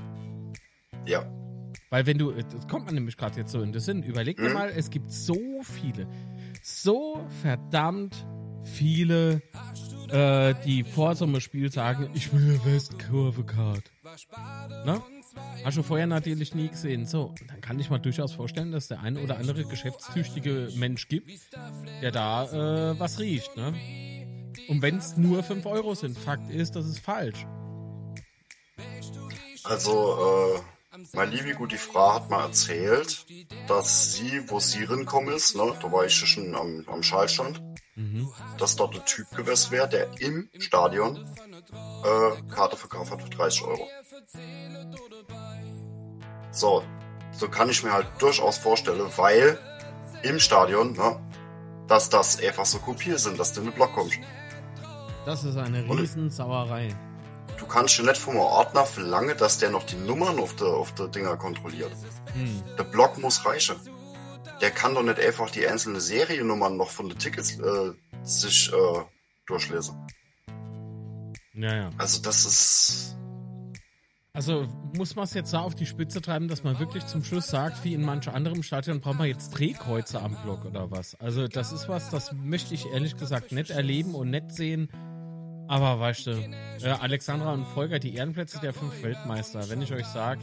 [1.07, 1.25] Ja.
[1.91, 4.49] Weil wenn du, das kommt man nämlich gerade jetzt so in den Sinn, überleg dir
[4.49, 4.55] Mhm.
[4.55, 6.07] mal, es gibt so viele,
[6.63, 8.27] so verdammt
[8.65, 9.43] viele
[10.11, 13.91] äh, die vor so einem Spiel sagen, ich will eine Westkurve-Card.
[14.85, 15.01] Ne?
[15.65, 17.07] Hast du vorher natürlich nie gesehen.
[17.07, 21.31] So, dann kann ich mir durchaus vorstellen, dass der ein oder andere geschäftstüchtige Mensch gibt,
[22.03, 23.57] der da äh, was riecht.
[23.57, 23.75] Ne?
[24.69, 27.47] Und wenn es nur 5 Euro sind, Fakt ist, das ist falsch.
[29.65, 30.61] Also, äh,
[31.15, 33.25] meine liebe gute Frau hat mal erzählt,
[33.67, 37.63] dass sie, wo sie rinkommen ist, ne, da war ich schon am, am Schallstand,
[37.95, 38.31] mhm.
[38.59, 41.17] dass dort ein Typ gewesen wäre, der im Stadion
[41.73, 43.89] äh, Karte verkauft hat für 30 Euro.
[46.51, 46.83] So,
[47.33, 49.59] so kann ich mir halt durchaus vorstellen, weil
[50.23, 51.21] im Stadion, ne,
[51.89, 54.19] dass das einfach so Kopien sind, dass du in den Block kommst.
[55.25, 56.95] Das ist eine Riesensauerei.
[57.59, 60.93] Du kannst ja nicht vom Ordner verlangen, dass der noch die Nummern auf der, auf
[60.95, 61.93] der Dinger kontrolliert.
[62.35, 62.63] Hm.
[62.77, 63.77] Der Block muss reichen.
[64.61, 69.03] Der kann doch nicht einfach die einzelnen Seriennummern noch von den Tickets äh, sich äh,
[69.47, 70.07] durchlesen.
[71.55, 71.91] Ja, ja.
[71.99, 73.17] Also das ist
[74.35, 74.67] also
[74.97, 77.85] muss man es jetzt da auf die Spitze treiben, dass man wirklich zum Schluss sagt,
[77.85, 81.15] wie in manch anderem Stadion braucht man jetzt Drehkreuze am Block oder was.
[81.17, 84.89] Also das ist was, das möchte ich ehrlich gesagt nicht erleben und nicht sehen.
[85.69, 90.07] Aber weißt du, äh, Alexandra und Volker, die Ehrenplätze der fünf Weltmeister, wenn ich euch
[90.07, 90.41] sage,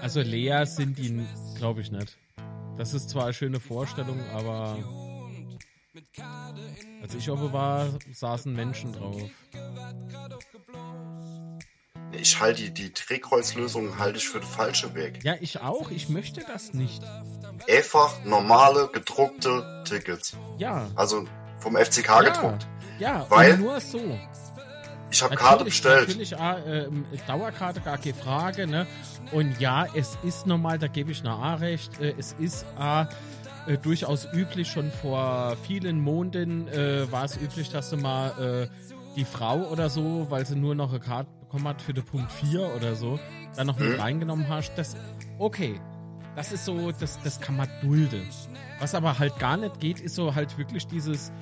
[0.00, 1.26] also leer sind die,
[1.56, 2.16] glaube ich nicht.
[2.76, 4.78] Das ist zwar eine schöne Vorstellung, aber
[7.02, 9.22] als ich hoffe war, saßen Menschen drauf
[12.12, 15.22] ich halte die, die Drehkreuzlösung halte ich für den falschen Weg.
[15.24, 15.90] Ja, ich auch.
[15.90, 17.02] Ich möchte das nicht.
[17.68, 20.36] Einfach normale gedruckte Tickets.
[20.58, 20.88] Ja.
[20.94, 21.26] Also
[21.58, 22.20] vom FCK ja.
[22.22, 22.66] gedruckt.
[22.98, 24.18] Ja, weil nur so.
[25.10, 26.08] Ich habe Karte bestellt.
[26.08, 26.88] Natürlich, äh,
[27.26, 28.66] Dauerkarte, gar keine Frage.
[28.66, 28.86] Ne?
[29.32, 32.00] Und ja, es ist normal, da gebe ich eine A recht.
[32.00, 33.08] Äh, es ist A.
[33.66, 38.90] Äh, durchaus üblich, schon vor vielen Monaten äh, war es üblich, dass du mal äh,
[39.16, 42.30] die Frau oder so, weil sie nur noch eine Karte bekommen hat für den Punkt
[42.32, 43.18] 4 oder so,
[43.56, 44.00] dann noch mit mhm.
[44.00, 44.96] reingenommen hast, das,
[45.38, 45.80] okay,
[46.34, 48.28] das ist so, das, das kann man dulden.
[48.78, 51.32] Was aber halt gar nicht geht, ist so halt wirklich dieses,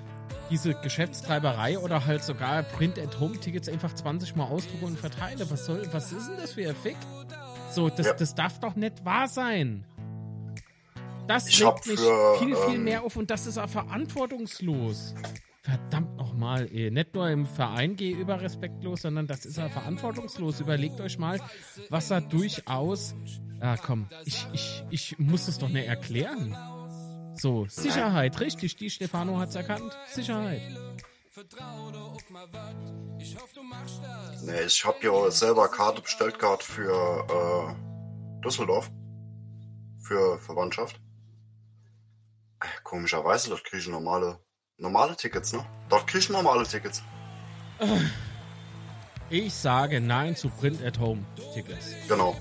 [0.51, 5.51] diese Geschäftstreiberei oder halt sogar Print-at-Home-Tickets einfach 20 Mal ausdrucken und verteile.
[5.51, 6.97] Was soll, was ist denn das für ein Fick?
[7.71, 8.13] So, das, ja.
[8.13, 9.85] das darf doch nicht wahr sein.
[11.27, 15.15] Das ich legt mich für, viel, viel ähm, mehr auf und das ist auch verantwortungslos.
[15.65, 16.67] Verdammt nochmal.
[16.67, 20.61] Nicht nur im Verein gegenüber respektlos, sondern das ist ja verantwortungslos.
[20.61, 21.41] Überlegt euch mal,
[21.89, 23.15] was er durchaus.
[23.61, 26.55] Ah, komm, ich, ich, ich muss es doch nicht erklären.
[27.37, 29.97] So, Sicherheit, richtig, die Stefano hat's erkannt.
[30.07, 30.61] Sicherheit.
[34.43, 37.27] Nee, ich hab ja selber Karte bestellt gehabt für
[37.73, 38.91] äh, Düsseldorf.
[40.03, 41.01] Für Verwandtschaft.
[42.83, 44.44] Komischerweise, das kriege ich normale
[44.79, 45.65] Normale Tickets, ne?
[45.89, 47.03] Dort kriegst du normale Tickets.
[49.31, 51.87] Ich sage Nein zu Print-at-Home-Tickets.
[52.09, 52.37] Genau.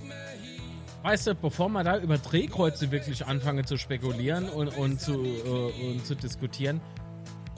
[1.03, 5.91] Weißt du, bevor man da über Drehkreuze wirklich anfange zu spekulieren und, und, zu, äh,
[5.91, 6.81] und zu diskutieren,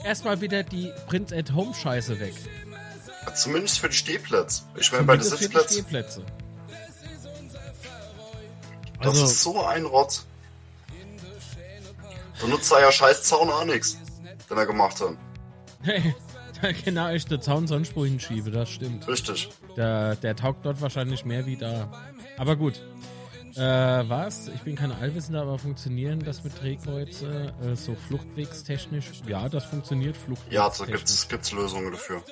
[0.04, 2.34] erstmal wieder die Print-at-Home-Scheiße weg.
[3.34, 4.62] Zumindest für die Stehplätze.
[4.76, 5.82] Ich meine, bei den Sitzplätzen.
[5.82, 6.24] Stehplätze.
[8.98, 10.26] Das also, ist so ein Rotz.
[12.40, 13.98] Du nutzt da ja scheiß Zaun auch nichts
[14.50, 15.16] den er gemacht hat.
[16.84, 19.06] genau, ich den Zaun sonst wohin schiebe, das stimmt.
[19.08, 19.50] Richtig.
[19.76, 21.90] Der, der taugt dort wahrscheinlich mehr wie da.
[22.38, 22.80] Aber gut.
[23.56, 23.60] Äh,
[24.06, 24.48] was?
[24.48, 29.22] Ich bin kein Allwissender, aber funktionieren das mit Drehkreuze äh, so fluchtwegstechnisch?
[29.26, 30.78] Ja, das funktioniert fluchtwegstechnisch.
[30.78, 32.22] Ja, da gibt's, gibt's Lösungen dafür.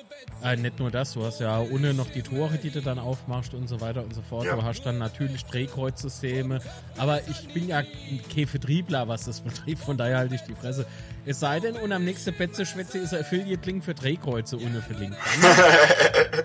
[0.43, 3.55] Äh, nicht nur das, du hast ja ohne noch die Tore, die du dann aufmachst
[3.55, 4.45] und so weiter und so fort.
[4.45, 4.55] Ja.
[4.55, 6.59] Du hast dann natürlich Drehkreuzsysteme.
[6.97, 10.85] Aber ich bin ja kein Vertriebler, was das betrifft, von daher halte ich die Fresse.
[11.27, 15.15] Es sei denn, und am nächsten Betze-Schwätze ist Affiliate-Link für Drehkreuze ohne Verlink.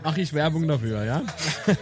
[0.03, 1.23] mache ich Werbung dafür, ja?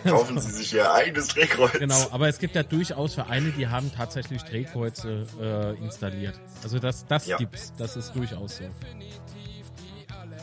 [0.04, 1.72] Kaufen Sie sich Ihr eigenes Drehkreuz.
[1.72, 6.40] Genau, aber es gibt ja durchaus Vereine, die haben tatsächlich Drehkreuze äh, installiert.
[6.64, 7.36] Also das, das ja.
[7.36, 7.72] gibt's.
[7.78, 8.64] Das ist durchaus so.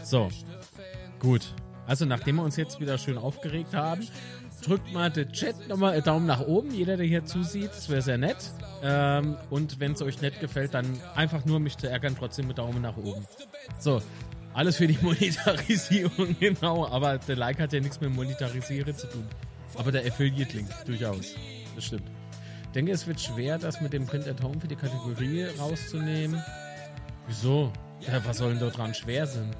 [0.03, 0.29] So.
[1.19, 1.53] Gut.
[1.87, 4.07] Also nachdem wir uns jetzt wieder schön aufgeregt haben,
[4.65, 6.71] drückt mal den Chat nochmal einen Daumen nach oben.
[6.71, 8.37] Jeder, der hier zusieht, das wäre sehr nett.
[8.83, 12.57] Ähm, und wenn es euch nett gefällt, dann einfach nur mich zu ärgern, trotzdem mit
[12.57, 13.25] Daumen nach oben.
[13.79, 14.01] So,
[14.53, 16.87] alles für die Monetarisierung, genau.
[16.87, 19.25] Aber der Like hat ja nichts mit Monetarisieren zu tun.
[19.77, 21.35] Aber der Affiliate-Link, durchaus.
[21.75, 22.09] Das stimmt.
[22.63, 26.41] Ich denke, es wird schwer, das mit dem Print at Home für die Kategorie rauszunehmen.
[27.27, 27.71] Wieso?
[28.01, 29.51] Ja, was soll denn da dran schwer sein?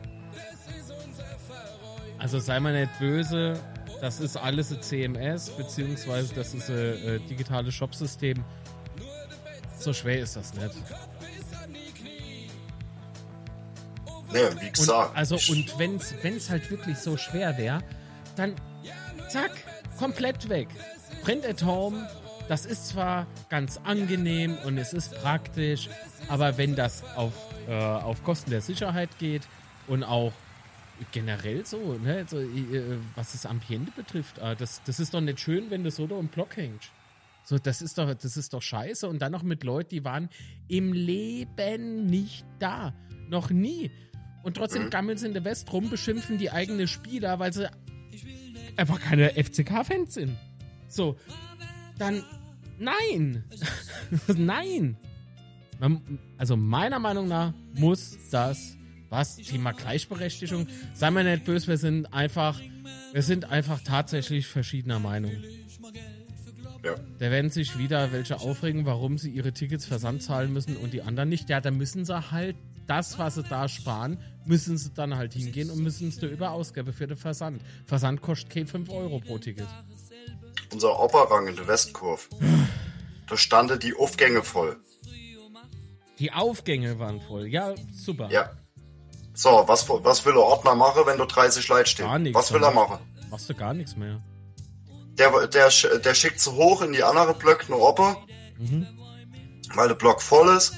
[2.17, 3.59] Also sei mal nicht böse,
[4.05, 8.43] das ist alles ein CMS, beziehungsweise das ist ein äh, digitales Shopsystem.
[9.79, 10.75] So schwer ist das nicht.
[14.31, 15.09] Nee, wie gesagt.
[15.09, 17.81] Und, also, und wenn es halt wirklich so schwer wäre,
[18.35, 18.53] dann
[19.27, 19.49] zack,
[19.97, 20.67] komplett weg.
[21.23, 22.07] Print at home,
[22.47, 25.89] das ist zwar ganz angenehm und es ist praktisch,
[26.27, 27.33] aber wenn das auf,
[27.67, 29.47] äh, auf Kosten der Sicherheit geht
[29.87, 30.31] und auch
[31.11, 35.39] generell so, ne, so äh, was das Ambiente betrifft, äh, das, das ist doch nicht
[35.39, 36.91] schön, wenn du so da im Block hängst.
[37.43, 39.07] So, das ist doch, das ist doch scheiße.
[39.07, 40.29] Und dann noch mit Leuten, die waren
[40.67, 42.93] im Leben nicht da.
[43.29, 43.91] Noch nie.
[44.43, 47.69] Und trotzdem gammeln sie in der West rum, beschimpfen die eigenen Spieler, weil sie
[48.77, 50.37] einfach keine FCK-Fans sind.
[50.87, 51.17] So,
[51.97, 52.23] dann
[52.79, 53.43] nein.
[54.27, 54.97] nein.
[56.37, 58.77] Also meiner Meinung nach muss das,
[59.15, 62.59] was Thema Gleichberechtigung, sei mal nicht böse, wir sind einfach,
[63.13, 65.31] wir sind einfach tatsächlich verschiedener Meinung.
[66.83, 66.95] Ja.
[67.17, 71.01] Da werden sich wieder welche aufregen, warum sie ihre Tickets Versand zahlen müssen und die
[71.01, 71.49] anderen nicht.
[71.49, 72.57] Ja, da müssen sie halt
[72.87, 76.91] das, was sie da sparen, müssen sie dann halt hingehen und müssen es über Ausgabe
[76.91, 77.61] für den Versand.
[77.85, 79.67] Versand kostet kein 5 Euro pro Ticket.
[80.73, 82.27] Unser Operrang in der Westkurve.
[83.29, 84.77] da standen die Aufgänge voll.
[86.19, 87.47] Die Aufgänge waren voll.
[87.47, 88.29] Ja, super.
[88.29, 88.51] Ja.
[89.35, 92.07] So, was, was will der Ordner machen, wenn du 30 Leute stehen?
[92.07, 92.37] Gar nichts.
[92.37, 92.99] Was will er machen?
[93.29, 94.19] Machst du gar nichts mehr
[95.17, 95.69] der, der,
[95.99, 98.17] der schickt so hoch in die andere Blöcke eine Oppe,
[98.57, 98.87] mhm.
[99.73, 100.73] weil der Block voll ist.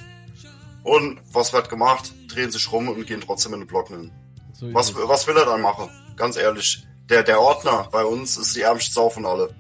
[0.84, 2.14] Und was wird gemacht?
[2.30, 4.12] Drehen sich rum und gehen trotzdem in den Block hin.
[4.54, 5.90] So was, was will er dann machen?
[6.16, 6.86] Ganz ehrlich.
[7.10, 9.54] Der, der Ordner bei uns ist die ärmste Sau von alle.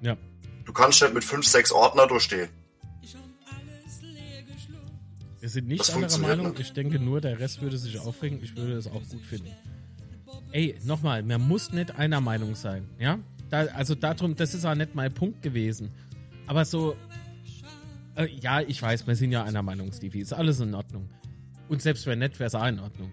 [0.00, 0.16] Ja.
[0.64, 2.48] Du kannst nicht mit 5, 6 Ordner durchstehen.
[5.40, 6.54] Wir sind nicht anderer Meinung.
[6.58, 8.40] Ich denke nur, der Rest würde sich aufregen.
[8.42, 9.50] Ich würde es auch gut finden.
[10.52, 13.18] Ey, nochmal, man muss nicht einer Meinung sein, ja?
[13.48, 15.90] Da, also darum, das ist auch nicht mein Punkt gewesen.
[16.46, 16.94] Aber so,
[18.16, 20.20] äh, ja, ich weiß, wir sind ja einer Meinung, Stevie.
[20.20, 21.08] Ist alles in Ordnung.
[21.68, 23.10] Und selbst wenn nicht, wäre es auch in Ordnung.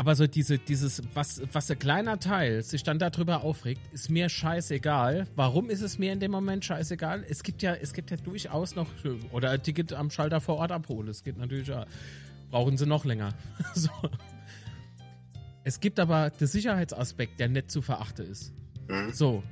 [0.00, 4.30] Aber so diese, dieses, was, was ein kleiner Teil sich dann darüber aufregt, ist mir
[4.30, 5.26] scheißegal.
[5.36, 7.22] Warum ist es mir in dem Moment scheißegal?
[7.28, 8.86] Es gibt ja, es gibt ja durchaus noch,
[9.30, 11.08] oder ein Ticket am Schalter vor Ort abholen.
[11.08, 11.84] Es geht natürlich auch.
[12.50, 13.34] Brauchen sie noch länger.
[13.74, 13.90] so.
[15.64, 18.54] Es gibt aber den Sicherheitsaspekt, der nicht zu verachten ist.
[18.88, 19.12] Mhm.
[19.12, 19.42] So.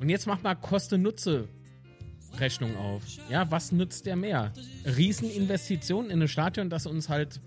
[0.00, 3.02] Und jetzt mach mal Kosten-Nutze-Rechnung auf.
[3.28, 4.50] Ja, was nützt der mehr?
[4.86, 7.42] Rieseninvestitionen in ein Stadion, das uns halt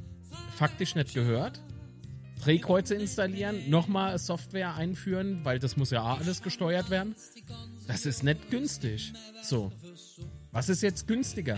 [0.55, 1.63] faktisch nicht gehört.
[2.43, 7.15] Drehkreuze installieren, nochmal Software einführen, weil das muss ja alles gesteuert werden.
[7.87, 9.13] Das ist nicht günstig.
[9.43, 9.71] So.
[10.51, 11.57] Was ist jetzt günstiger?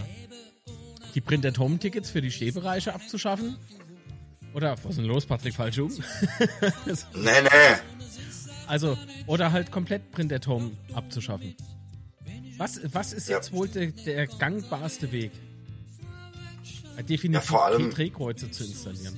[1.15, 3.57] Die Printed Home Tickets für die Stehbereiche abzuschaffen?
[4.53, 5.55] Oder was ist denn los, Patrick?
[5.55, 5.89] Falsch um?
[7.15, 7.49] nee, nee.
[8.67, 11.55] Also, oder halt komplett Print at Home abzuschaffen.
[12.57, 13.37] Was, was ist ja.
[13.37, 15.31] jetzt wohl der, der, gangbarste Weg?
[17.07, 19.17] Definitiv ja, vor allem, Drehkreuze zu installieren.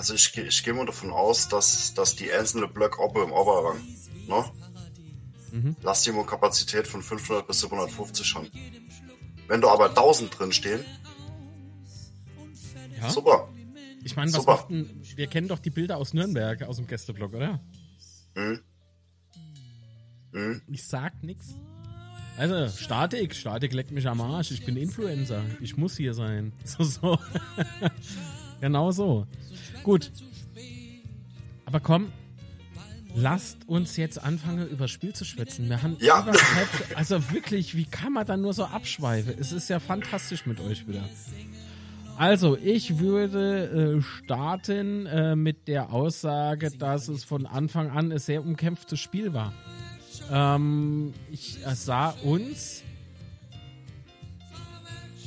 [0.00, 3.82] Also ich, ich gehe mal davon aus, dass, dass die einzelne Blöcke Oppe im Oberrang,
[4.26, 4.44] ne?
[5.52, 5.76] Mhm.
[5.82, 8.50] Lass die mal Kapazität von 500 bis 750 haben.
[9.46, 10.82] Wenn du aber 1000 drin stehen,
[12.98, 13.10] ja.
[13.10, 13.50] super.
[14.02, 17.34] Ich meine, was macht denn, wir kennen doch die Bilder aus Nürnberg, aus dem Gästeblock,
[17.34, 17.60] oder?
[18.36, 18.60] Hm?
[20.32, 20.62] Hm?
[20.68, 21.56] Ich sag nix.
[22.38, 24.50] Also, Statik, Statik leckt mich am Arsch.
[24.50, 25.44] Ich bin Influencer.
[25.60, 26.54] Ich muss hier sein.
[26.64, 27.18] So, so.
[28.60, 29.26] Genau so.
[29.82, 30.10] Gut.
[31.66, 32.12] Aber komm,
[33.14, 35.68] lasst uns jetzt anfangen, über das Spiel zu schwätzen.
[35.68, 36.26] Wir haben ja.
[36.94, 39.34] also wirklich, wie kann man da nur so abschweifen?
[39.38, 41.04] Es ist ja fantastisch mit euch wieder.
[42.16, 48.18] Also, ich würde äh, starten äh, mit der Aussage, dass es von Anfang an ein
[48.18, 49.54] sehr umkämpftes Spiel war.
[50.30, 52.82] Ähm, ich sah uns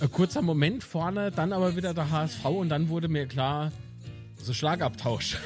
[0.04, 3.72] ein kurzer Moment vorne, dann aber wieder der HSV und dann wurde mir klar,
[4.36, 5.38] so Schlagabtausch.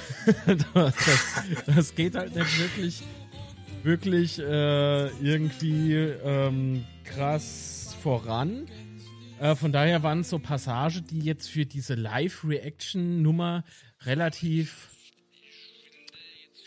[0.73, 0.93] das,
[1.67, 3.03] das, geht halt nicht wirklich,
[3.83, 8.65] wirklich äh, irgendwie ähm, krass voran.
[9.39, 13.63] Äh, von daher waren es so Passagen, die jetzt für diese Live-Reaction-Nummer
[14.05, 14.89] relativ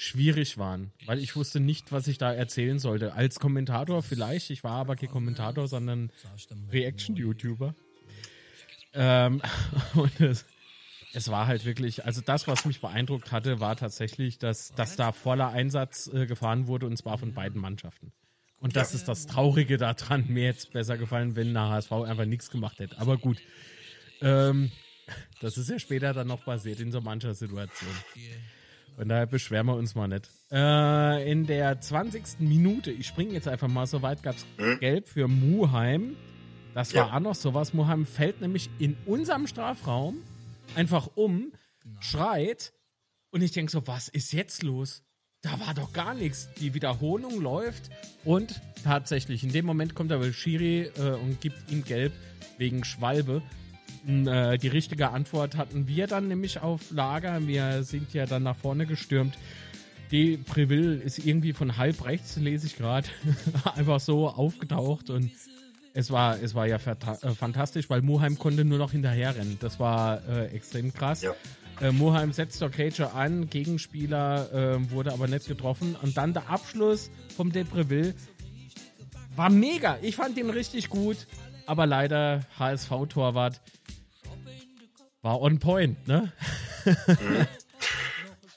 [0.01, 3.12] schwierig waren, weil ich wusste nicht, was ich da erzählen sollte.
[3.12, 6.11] Als Kommentator vielleicht, ich war aber kein Kommentator, sondern
[6.72, 7.74] Reaction-YouTuber.
[8.94, 9.42] Ähm,
[9.94, 10.46] und es,
[11.12, 15.12] es, war halt wirklich, also das, was mich beeindruckt hatte, war tatsächlich, dass, dass da
[15.12, 18.11] voller Einsatz äh, gefahren wurde und zwar von beiden Mannschaften.
[18.59, 20.24] Und das ist das Traurige daran.
[20.28, 22.98] Mir hätte es besser gefallen, wenn der HSV einfach nichts gemacht hätte.
[22.98, 23.36] Aber gut.
[24.22, 24.72] Ähm,
[25.42, 27.90] das ist ja später dann noch passiert in so mancher Situation.
[28.97, 30.28] Von daher beschweren wir uns mal nicht.
[30.53, 32.41] Äh, in der 20.
[32.41, 34.78] Minute, ich springe jetzt einfach mal so weit, gab es hm?
[34.80, 36.16] Gelb für Muheim.
[36.74, 37.16] Das war ja.
[37.16, 37.72] auch noch sowas.
[37.72, 40.18] Muheim fällt nämlich in unserem Strafraum
[40.74, 41.53] einfach um,
[42.01, 42.72] schreit.
[43.30, 45.03] Und ich denke so, was ist jetzt los?
[45.43, 46.51] Da war doch gar nichts.
[46.61, 47.91] Die Wiederholung läuft
[48.24, 52.12] und tatsächlich, in dem Moment kommt aber Schiri äh, und gibt ihm gelb
[52.59, 53.41] wegen Schwalbe.
[54.07, 57.46] Äh, die richtige Antwort hatten wir dann nämlich auf Lager.
[57.46, 59.36] Wir sind ja dann nach vorne gestürmt.
[60.11, 63.09] Die Preville ist irgendwie von halb rechts, lese ich gerade,
[63.76, 65.30] einfach so aufgetaucht und
[65.92, 69.59] es war, es war ja äh, fantastisch, weil Muheim konnte nur noch hinterherrennen.
[69.61, 71.22] Das war äh, extrem krass.
[71.22, 71.34] Ja.
[71.80, 75.96] Äh, Muheim setzt doch Cager an, Gegenspieler äh, wurde aber nicht getroffen.
[76.01, 78.14] Und dann der Abschluss vom Depreville
[79.36, 79.98] war mega.
[80.03, 81.26] Ich fand ihn richtig gut,
[81.71, 83.61] aber leider HSV-Torwart
[85.23, 86.33] war on point, ne?
[86.85, 87.47] Mhm.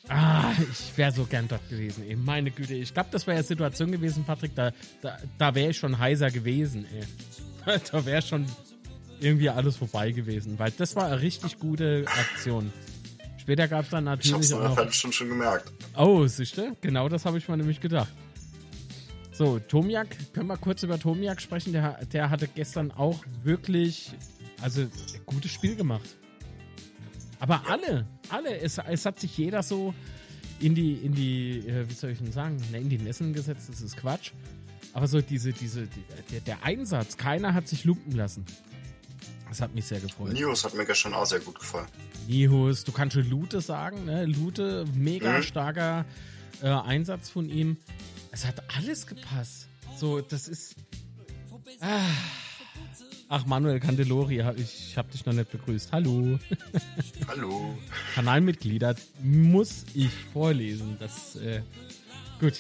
[0.10, 2.16] ah, ich wäre so gern dort gewesen, ey.
[2.16, 2.74] Meine Güte.
[2.74, 4.56] Ich glaube, das wäre ja Situation gewesen, Patrick.
[4.56, 4.72] Da,
[5.04, 7.80] da, da wäre ich schon heiser gewesen, ey.
[7.92, 8.48] da wäre schon
[9.20, 12.74] irgendwie alles vorbei gewesen, weil das war eine richtig gute Aktion.
[13.38, 14.32] Später gab es dann natürlich.
[14.32, 15.72] Ich hab's in einer Viertelstunde schon gemerkt.
[15.96, 16.76] Oh, siehste?
[16.82, 18.12] Genau das habe ich mir nämlich gedacht.
[19.34, 21.74] So, Tomiak, können wir kurz über Tomiak sprechen?
[21.74, 24.12] Der, der hatte gestern auch wirklich,
[24.62, 24.86] also,
[25.26, 26.18] gutes Spiel gemacht.
[27.40, 29.94] Aber alle, alle, es, es hat sich jeder so
[30.60, 33.70] in die, in die, äh, wie soll ich denn sagen, ne, in die Nessen gesetzt,
[33.70, 34.32] das ist Quatsch.
[34.94, 38.46] Aber so diese, diese, die, der, der Einsatz, keiner hat sich lumpen lassen.
[39.50, 40.34] Das hat mich sehr gefreut.
[40.34, 41.88] News hat mir gestern auch sehr gut gefallen.
[42.28, 44.26] Nihus, du kannst schon Lute sagen, ne?
[44.26, 45.44] Lute, mega mhm.
[45.44, 46.06] starker
[46.62, 47.78] äh, Einsatz von ihm.
[48.34, 49.68] Es hat alles gepasst.
[49.96, 50.76] So, das ist.
[51.80, 52.00] Ah.
[53.30, 55.92] Ach, Manuel Candelori, ich habe dich noch nicht begrüßt.
[55.92, 56.40] Hallo.
[57.28, 57.78] Hallo.
[58.16, 60.98] Kanalmitglieder muss ich vorlesen.
[61.00, 61.62] Das, äh,
[62.40, 62.60] gut.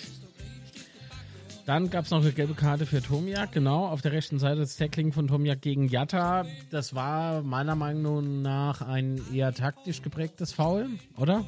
[1.65, 3.87] Dann gab es noch eine gelbe Karte für Tomiak, genau.
[3.87, 6.45] Auf der rechten Seite das Tackling von Tomiak gegen Jatta.
[6.69, 11.39] Das war meiner Meinung nach ein eher taktisch geprägtes Foul, oder?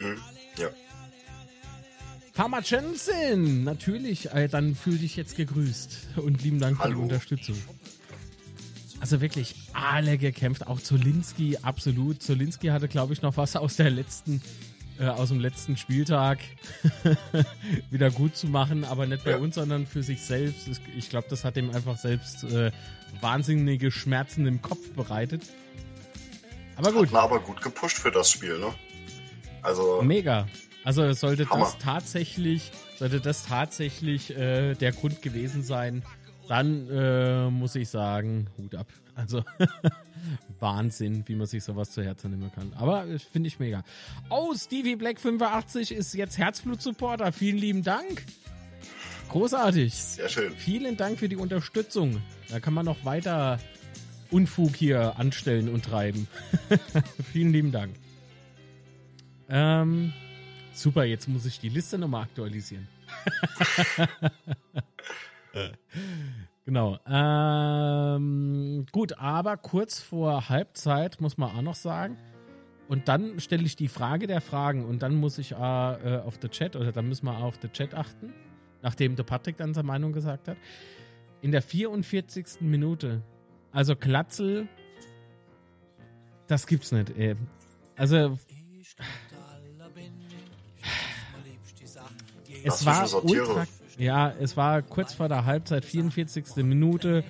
[0.00, 0.18] Mhm,
[0.58, 0.68] ja.
[2.32, 4.30] Farmer Jensen, natürlich.
[4.32, 6.08] Äh, dann fühl dich jetzt gegrüßt.
[6.16, 6.90] Und lieben Dank Hallo.
[6.90, 7.56] für die Unterstützung.
[9.00, 12.22] Also wirklich alle gekämpft, auch Zolinski, absolut.
[12.22, 14.42] Zolinski hatte, glaube ich, noch was aus der letzten
[15.00, 16.38] äh, aus dem letzten Spieltag
[17.90, 19.36] wieder gut zu machen, aber nicht bei ja.
[19.38, 20.68] uns, sondern für sich selbst.
[20.96, 22.70] Ich glaube, das hat ihm einfach selbst äh,
[23.22, 25.42] wahnsinnige Schmerzen im Kopf bereitet.
[26.76, 27.08] Aber gut.
[27.12, 28.74] Hat aber gut gepusht für das Spiel, ne?
[29.62, 30.02] Also.
[30.02, 30.46] Mega.
[30.90, 31.66] Also sollte Hammer.
[31.66, 36.02] das tatsächlich, sollte das tatsächlich äh, der Grund gewesen sein,
[36.48, 38.88] dann äh, muss ich sagen, Hut ab.
[39.14, 39.44] Also
[40.58, 42.72] Wahnsinn, wie man sich sowas zu Herzen nehmen kann.
[42.76, 43.84] Aber äh, finde ich mega.
[44.30, 47.30] Oh, Stevie Black 85 ist jetzt Herzblut-Supporter.
[47.30, 48.24] Vielen lieben Dank.
[49.28, 49.94] Großartig.
[49.94, 50.52] Sehr schön.
[50.56, 52.20] Vielen Dank für die Unterstützung.
[52.48, 53.60] Da kann man noch weiter
[54.32, 56.26] Unfug hier anstellen und treiben.
[57.32, 57.94] Vielen lieben Dank.
[59.48, 60.12] Ähm,
[60.72, 62.88] super, jetzt muss ich die Liste nochmal aktualisieren.
[66.66, 66.98] Genau.
[67.04, 72.16] Ähm, gut, aber kurz vor Halbzeit muss man auch noch sagen.
[72.86, 76.38] Und dann stelle ich die Frage der Fragen und dann muss ich äh, äh auf
[76.38, 78.32] den Chat oder dann müssen wir auf den Chat achten,
[78.82, 80.56] nachdem der Patrick dann seine Meinung gesagt hat.
[81.40, 82.60] In der 44.
[82.60, 83.22] Minute,
[83.72, 84.68] also Klatzel,
[86.46, 87.10] das gibt's nicht.
[87.16, 87.34] Ey.
[87.96, 88.38] Also
[92.64, 93.66] es war ultra,
[93.98, 96.56] ja, es war kurz vor der Halbzeit, 44.
[96.56, 97.24] Minute.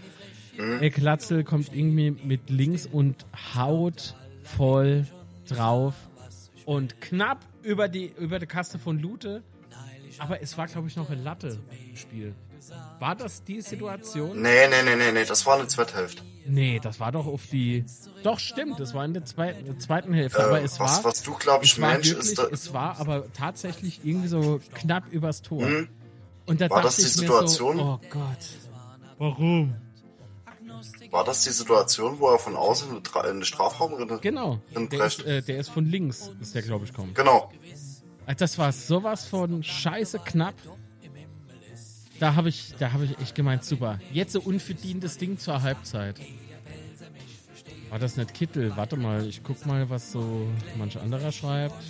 [0.56, 0.90] Mhm.
[0.90, 3.24] Klatzel kommt irgendwie mit links und
[3.54, 5.06] haut voll
[5.46, 5.94] drauf
[6.64, 9.42] und knapp über die, über die Kaste von Lute.
[10.18, 11.58] Aber es war, glaube ich, noch eine Latte
[11.88, 12.34] im Spiel.
[12.98, 14.40] War das die Situation?
[14.40, 16.22] Nee, nee, nee, nee, nee, das war eine zweite Hälfte.
[16.46, 17.84] Nee, das war doch auf die.
[18.22, 20.40] Doch, stimmt, das war in der zweiten, zweiten Hälfte.
[20.40, 21.12] Äh, aber es was, war.
[21.12, 22.38] Was du, glaube ich, Mensch, ist.
[22.38, 25.66] Da es war aber tatsächlich irgendwie so knapp übers Tor.
[25.66, 25.88] Mhm.
[26.46, 27.76] Und da war das die Situation?
[27.76, 28.46] So, oh Gott.
[29.18, 29.74] Warum?
[31.10, 34.22] War das die Situation, wo er von außen in den Strafraum rennt?
[34.22, 34.60] Genau.
[34.74, 37.14] Der ist, äh, der ist von links, ist der, glaube ich, kommt.
[37.14, 37.50] Genau.
[38.26, 40.54] Äh, das war sowas von scheiße knapp.
[42.20, 43.98] Da habe ich, da ich echt gemeint, super.
[44.12, 46.20] Jetzt so unverdientes Ding zur Halbzeit.
[47.88, 48.76] War das nicht Kittel?
[48.76, 50.46] Warte mal, ich guck mal, was so
[50.76, 51.82] manch anderer schreibt.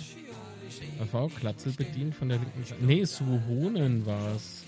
[1.01, 2.83] AV Klatzel bedient von der linken Seite.
[2.83, 4.63] Nee, Suhonen war es.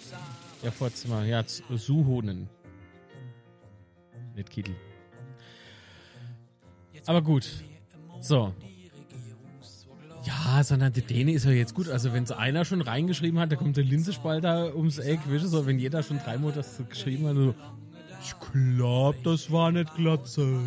[0.62, 1.24] Der Vorzimmer.
[1.24, 2.50] Ja, Suhonen.
[4.36, 4.76] Nicht Kittel.
[7.06, 7.50] Aber gut.
[8.20, 8.54] So.
[10.26, 11.90] Ja, sondern der Däne ist ja jetzt gut.
[11.90, 15.20] Also wenn es einer schon reingeschrieben hat, da kommt der Linsespalter ums Eck.
[15.28, 17.56] Weißt du, so, wenn jeder schon dreimal das geschrieben hat, so,
[18.22, 20.60] ich glaub, das war nicht Glatze.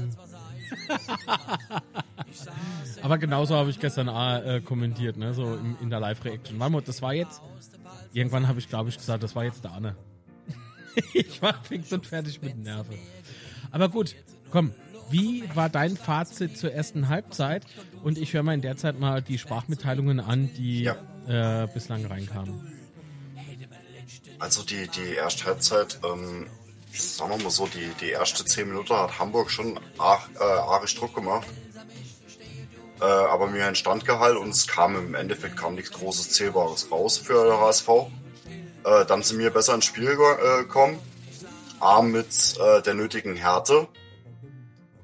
[3.02, 5.32] Aber genauso habe ich gestern äh, kommentiert, ne?
[5.32, 6.58] so in, in der Live-Reaction.
[6.84, 7.40] Das war jetzt,
[8.12, 9.96] irgendwann habe ich, glaube ich, gesagt, das war jetzt der Anne.
[11.14, 12.96] ich war fix und fertig mit Nerven.
[13.70, 14.16] Aber gut,
[14.50, 14.72] komm.
[15.10, 17.64] Wie war dein Fazit zur ersten Halbzeit?
[18.02, 20.96] Und ich höre mal in der Zeit mal die Sprachmitteilungen an, die ja.
[21.28, 22.72] äh, bislang reinkamen.
[24.38, 26.46] Also die, die erste Halbzeit, ähm,
[26.92, 30.94] sagen wir mal so, die, die erste zehn Minuten hat Hamburg schon ar, äh, arisch
[30.96, 31.46] Druck gemacht.
[33.00, 37.18] Äh, aber mir entstand Gehalt und es kam im Endeffekt kam nichts Großes Zählbares raus
[37.18, 37.88] für HSV.
[38.84, 40.98] Äh, dann sind wir besser ins Spiel äh, gekommen.
[41.80, 43.86] A mit äh, der nötigen Härte,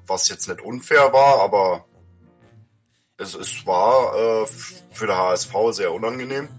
[0.07, 1.85] was jetzt nicht unfair war, aber
[3.17, 4.47] es, es war äh,
[4.91, 6.49] für der HSV sehr unangenehm.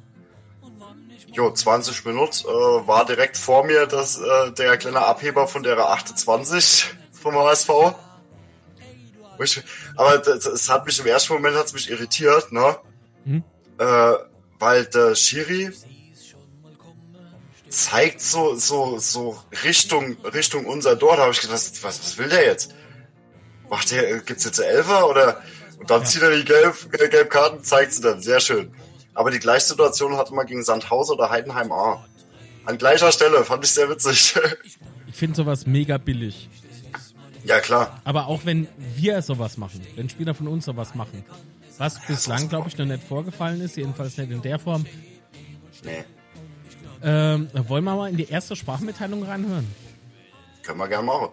[1.28, 5.78] Jo, 20 Minuten äh, war direkt vor mir das, äh, der kleine Abheber von der
[5.78, 7.70] 28 vom HSV.
[9.40, 9.62] Ich,
[9.96, 12.76] aber es hat mich im ersten Moment hat's mich irritiert, ne?
[13.24, 13.42] Hm?
[13.78, 14.12] Äh,
[14.60, 15.72] weil der Schiri
[17.68, 21.16] zeigt so, so, so Richtung, Richtung unser Tor.
[21.16, 22.72] Da habe ich gedacht, was, was will der jetzt?
[23.74, 25.40] Macht der, gibt's jetzt Elfer oder?
[25.80, 28.20] Und dann zieht er die gelb, gelb Karten, zeigt sie dann.
[28.20, 28.70] Sehr schön.
[29.14, 32.04] Aber die gleiche Situation hatte man gegen Sandhausen oder Heidenheim A.
[32.66, 34.36] An gleicher Stelle, fand ich sehr witzig.
[35.08, 36.48] Ich finde sowas mega billig.
[37.44, 38.00] Ja, klar.
[38.04, 38.66] Aber auch wenn
[38.96, 41.24] wir sowas machen, wenn Spieler von uns sowas machen,
[41.78, 44.86] was bislang, glaube ich, noch nicht vorgefallen ist, jedenfalls nicht in der Form.
[45.84, 46.04] Nee.
[47.02, 49.68] Ähm, wollen wir mal in die erste Sprachmitteilung reinhören?
[50.64, 51.28] Können wir gerne machen.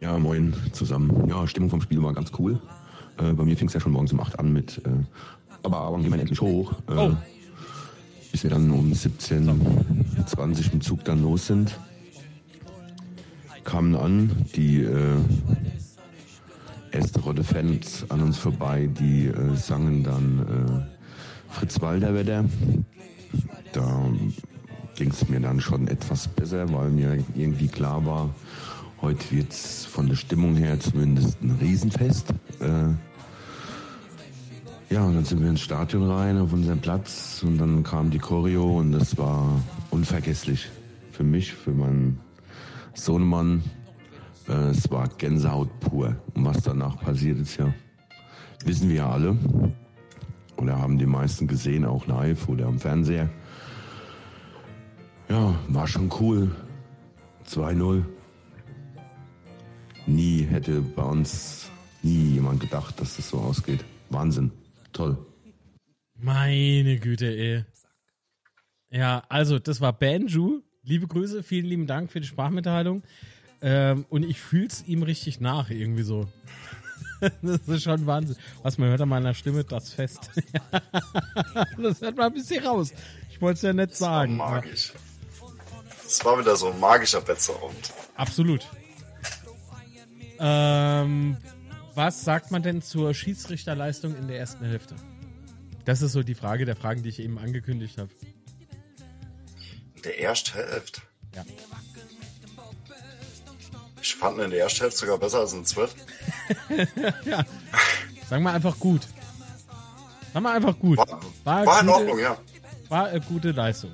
[0.00, 1.28] Ja, moin zusammen.
[1.28, 2.60] Ja, Stimmung vom Spiel war ganz cool.
[3.18, 4.90] Äh, bei mir fing es ja schon morgens um 8 an mit, äh,
[5.62, 6.72] aber wann gehen wir endlich hoch?
[6.88, 7.16] Äh, oh.
[8.30, 9.48] Bis wir dann um 17.20
[10.66, 11.78] Uhr im Zug dann los sind
[13.68, 15.18] kamen an, die äh,
[16.90, 22.46] erste Rolle Fans an uns vorbei, die äh, sangen dann äh, Fritz Walderwetter.
[23.74, 24.10] Da
[24.96, 28.34] ging es mir dann schon etwas besser, weil mir irgendwie klar war,
[29.00, 32.30] heute wird es von der Stimmung her zumindest ein Riesenfest.
[32.60, 32.94] Äh,
[34.92, 38.18] ja, und dann sind wir ins Stadion rein auf unseren Platz und dann kam die
[38.18, 40.68] Choreo und das war unvergesslich
[41.12, 42.20] für mich, für meinen
[42.94, 43.62] Sohnemann,
[44.48, 46.16] äh, es war Gänsehaut pur.
[46.34, 47.72] Und was danach passiert ist, ja,
[48.64, 49.36] wissen wir ja alle.
[50.56, 53.28] Oder haben die meisten gesehen, auch live oder am Fernseher.
[55.28, 56.50] Ja, war schon cool.
[57.48, 58.04] 2-0.
[60.08, 61.70] Nie hätte bei uns
[62.02, 63.84] nie jemand gedacht, dass das so ausgeht.
[64.10, 64.50] Wahnsinn.
[64.92, 65.16] Toll.
[66.14, 67.64] Meine Güte, ey.
[68.90, 73.02] Ja, also das war Banju liebe Grüße, vielen lieben Dank für die Sprachmitteilung.
[73.60, 76.28] Ähm, und ich fühle es ihm richtig nach, irgendwie so.
[77.42, 78.36] das ist schon Wahnsinn.
[78.62, 80.30] Was man hört an meiner Stimme, das Fest.
[81.78, 82.92] das hört man ein bisschen raus.
[83.30, 84.38] Ich wollte es ja nicht sagen.
[84.38, 84.92] War magisch.
[86.04, 87.92] Das war wieder so ein magischer Betzeabend.
[88.14, 88.66] Absolut.
[90.40, 91.36] Ähm,
[91.94, 94.94] was sagt man denn zur Schiedsrichterleistung in der ersten Hälfte?
[95.84, 98.10] Das ist so die Frage der Fragen, die ich eben angekündigt habe.
[100.04, 101.00] Der erste Hälfte?
[101.34, 101.44] Ja.
[104.00, 106.88] Ich fand ihn in der ersten Hälfte sogar besser als in der
[107.24, 107.44] ja.
[108.28, 109.08] Sagen wir einfach gut.
[110.32, 110.98] Sagen wir einfach gut.
[110.98, 112.38] War, war, war in Ordnung, ja.
[112.88, 113.90] War eine gute Leistung.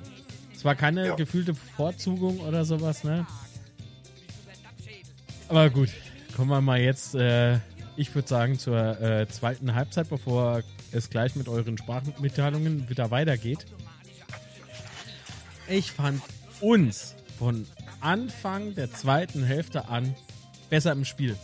[0.53, 1.15] Es war keine ja.
[1.15, 3.25] gefühlte Bevorzugung oder sowas, ne?
[5.47, 5.89] Aber gut,
[6.35, 7.59] kommen wir mal jetzt, äh,
[7.95, 13.65] ich würde sagen, zur äh, zweiten Halbzeit, bevor es gleich mit euren Sprachmitteilungen wieder weitergeht.
[15.67, 16.21] Ich fand
[16.59, 17.65] uns von
[18.01, 20.13] Anfang der zweiten Hälfte an
[20.69, 21.37] besser im Spiel.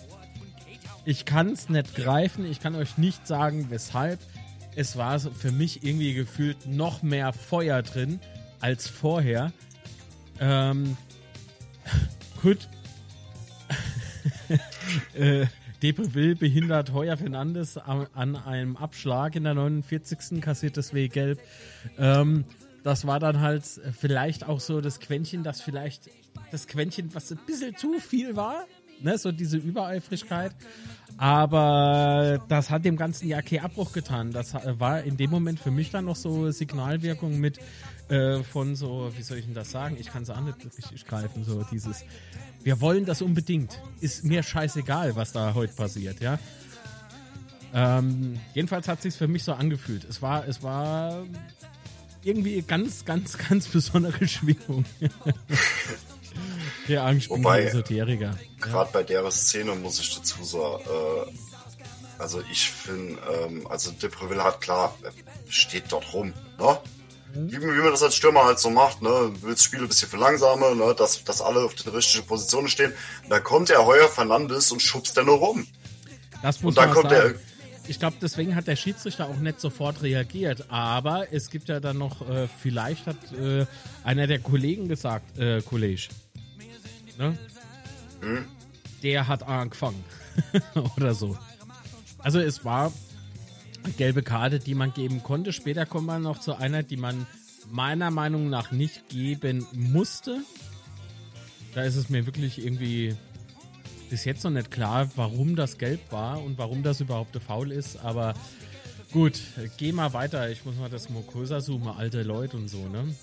[1.06, 4.20] Ich kann es nicht greifen, ich kann euch nicht sagen, weshalb.
[4.76, 8.20] Es war für mich irgendwie gefühlt noch mehr Feuer drin
[8.62, 9.52] als vorher.
[10.40, 10.96] Ähm,
[12.42, 12.70] gut.
[15.14, 15.46] Äh,
[15.82, 20.42] Depreville behindert Heuer Fernandes an, einem Abschlag in der 49.
[20.42, 21.40] kassiert deswegen gelb.
[21.98, 22.46] Ähm,
[22.84, 23.64] das war dann halt
[24.00, 26.10] vielleicht auch so das Quäntchen, das vielleicht
[26.52, 28.66] das Quäntchen, was ein bisschen zu viel war.
[29.04, 30.52] Ne, so diese Übereifrigkeit.
[31.18, 34.32] Aber das hat dem Ganzen ja keinen Abbruch getan.
[34.32, 37.60] Das war in dem Moment für mich dann noch so Signalwirkung mit
[38.10, 39.98] äh, von so, wie soll ich denn das sagen?
[40.00, 41.44] Ich kann es auch nicht richtig greifen.
[41.44, 42.04] So dieses,
[42.64, 43.80] wir wollen das unbedingt.
[44.00, 46.40] Ist mir scheißegal, was da heute passiert, ja.
[47.74, 50.04] Ähm, jedenfalls hat sich für mich so angefühlt.
[50.04, 51.24] Es war, es war
[52.24, 54.86] irgendwie ganz, ganz, ganz besondere Schwingung.
[56.88, 58.38] Der Wobei- Esoteriker.
[58.60, 61.32] Gerade bei der Szene muss ich dazu sagen, äh,
[62.22, 64.96] also ich finde, ähm, also Depreville hat klar,
[65.50, 66.78] steht dort rum, ne?
[67.34, 69.32] Wie, wie man das als Stürmer halt so macht, ne?
[69.48, 70.94] Das Spiel ein bisschen verlangsamen, ne?
[70.98, 72.92] Dass, dass alle auf der richtigen Position stehen.
[73.30, 75.66] Da kommt der Heuer Fernandes und schubst der nur rum.
[76.42, 77.34] Das muss Und dann man kommt sagen.
[77.34, 77.42] der-
[77.90, 80.66] Ich glaube, deswegen hat der Schiedsrichter auch nicht sofort reagiert.
[80.70, 83.66] Aber es gibt ja dann noch, äh, vielleicht hat äh,
[84.04, 86.10] einer der Kollegen gesagt, äh, Kollege,
[87.22, 87.38] ne?
[88.22, 88.46] Hm?
[89.04, 90.04] der hat angefangen.
[90.98, 91.38] Oder so.
[92.20, 92.94] Also es war
[93.84, 95.54] eine gelbe Karte, die man geben konnte.
[95.54, 97.26] Später kommt man noch zu einer, die man
[97.70, 100.42] meiner Meinung nach nicht geben musste.
[101.74, 103.16] Da ist es mir wirklich irgendwie
[104.10, 107.98] bis jetzt noch nicht klar, warum das gelb war und warum das überhaupt Foul ist.
[108.04, 108.34] Aber
[109.12, 109.40] gut,
[109.78, 110.50] geh mal weiter.
[110.50, 113.16] Ich muss mal das größer zoomen, alte Leute und so, ne?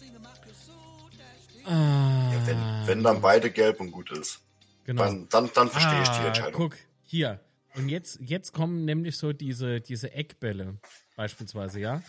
[1.69, 4.41] Ah, Ja, wenn, wenn dann beide gelb und gut ist.
[4.85, 5.05] genau.
[5.05, 6.53] Dann, dann, dann verstehe ich die Ah, Entscheidung.
[6.55, 7.41] Guck, hier.
[7.77, 10.79] Und jetzt, jetzt kommen nämlich so diese, diese Eckbälle,
[11.17, 12.03] beispielsweise, ja.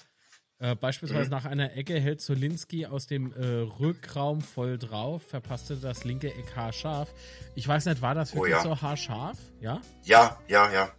[0.62, 1.30] Äh, beispielsweise Mhm.
[1.32, 3.46] nach einer Ecke hält Solinski aus dem äh,
[3.80, 7.14] Rückraum voll drauf, verpasste das linke Eck haarscharf.
[7.56, 8.64] Ich weiß nicht, war das Oh wirklich ja.
[8.64, 9.38] so haarscharf?
[9.62, 9.82] Ja?
[10.04, 10.92] Ja, ja, ja.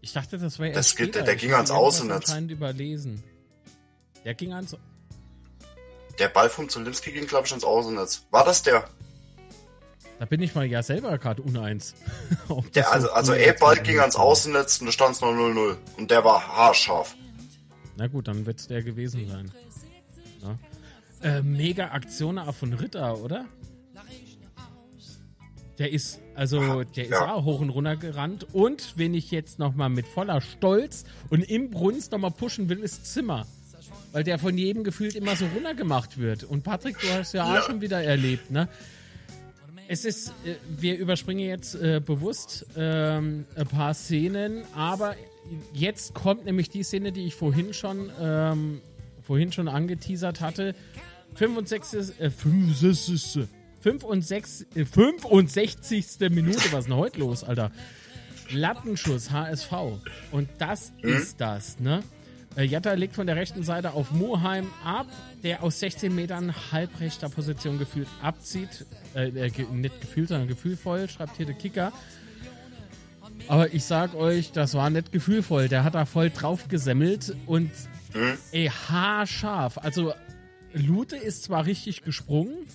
[0.00, 1.24] Ich dachte, das wäre Das erst geht- später.
[1.24, 2.32] der Ich ging ans Außennetz.
[2.48, 3.22] überlesen.
[4.24, 4.76] Der ging ans...
[6.18, 8.26] Der Ball vom Zolinski ging, glaube ich, ins Außennetz.
[8.30, 8.88] War das der?
[10.18, 11.94] Da bin ich mal ja selber gerade uneins.
[12.74, 15.76] Der so also also E-Ball ging ans Außennetz und da stand es noch 0-0.
[15.96, 17.14] Und der war haarscharf.
[17.96, 19.52] Na gut, dann wird es der gewesen sein.
[20.42, 20.58] Ja.
[21.38, 23.44] Äh, mega Aktion von Ritter, oder?
[25.78, 27.32] Der ist, also, der ist Ja.
[27.34, 28.52] auch hoch und runter gerannt.
[28.52, 33.06] Und wenn ich jetzt nochmal mit voller Stolz und im Brunst nochmal pushen will, ist
[33.06, 33.46] Zimmer.
[34.12, 36.44] Weil der von jedem gefühlt immer so runtergemacht wird.
[36.44, 37.60] Und Patrick, du hast ja, Ja.
[37.60, 38.68] auch schon wieder erlebt, ne?
[39.90, 45.14] Es ist, äh, wir überspringen jetzt äh, bewusst ähm, ein paar Szenen, aber
[45.72, 48.80] jetzt kommt nämlich die Szene, die ich vorhin schon, ähm,
[49.26, 50.74] vorhin schon angeteasert hatte.
[51.36, 52.20] 65.
[52.20, 53.48] Äh, 65.
[53.80, 56.06] 65, äh, 65.
[56.30, 57.70] Minute, was ist denn heute los, Alter?
[58.50, 59.72] Lattenschuss HSV.
[60.32, 62.02] Und das ist das, ne?
[62.58, 65.06] Äh, Jatta legt von der rechten Seite auf Moheim ab,
[65.44, 68.84] der aus 16 Metern halbrechter Position gefühlt abzieht.
[69.14, 71.92] Äh, äh, nicht gefühlt, sondern gefühlvoll, schreibt hier der Kicker.
[73.46, 75.68] Aber ich sag euch, das war nicht gefühlvoll.
[75.68, 77.70] Der hat da voll drauf gesemmelt und
[78.50, 79.78] ey, haarscharf.
[79.78, 80.12] Also
[80.72, 82.66] Lute ist zwar richtig gesprungen,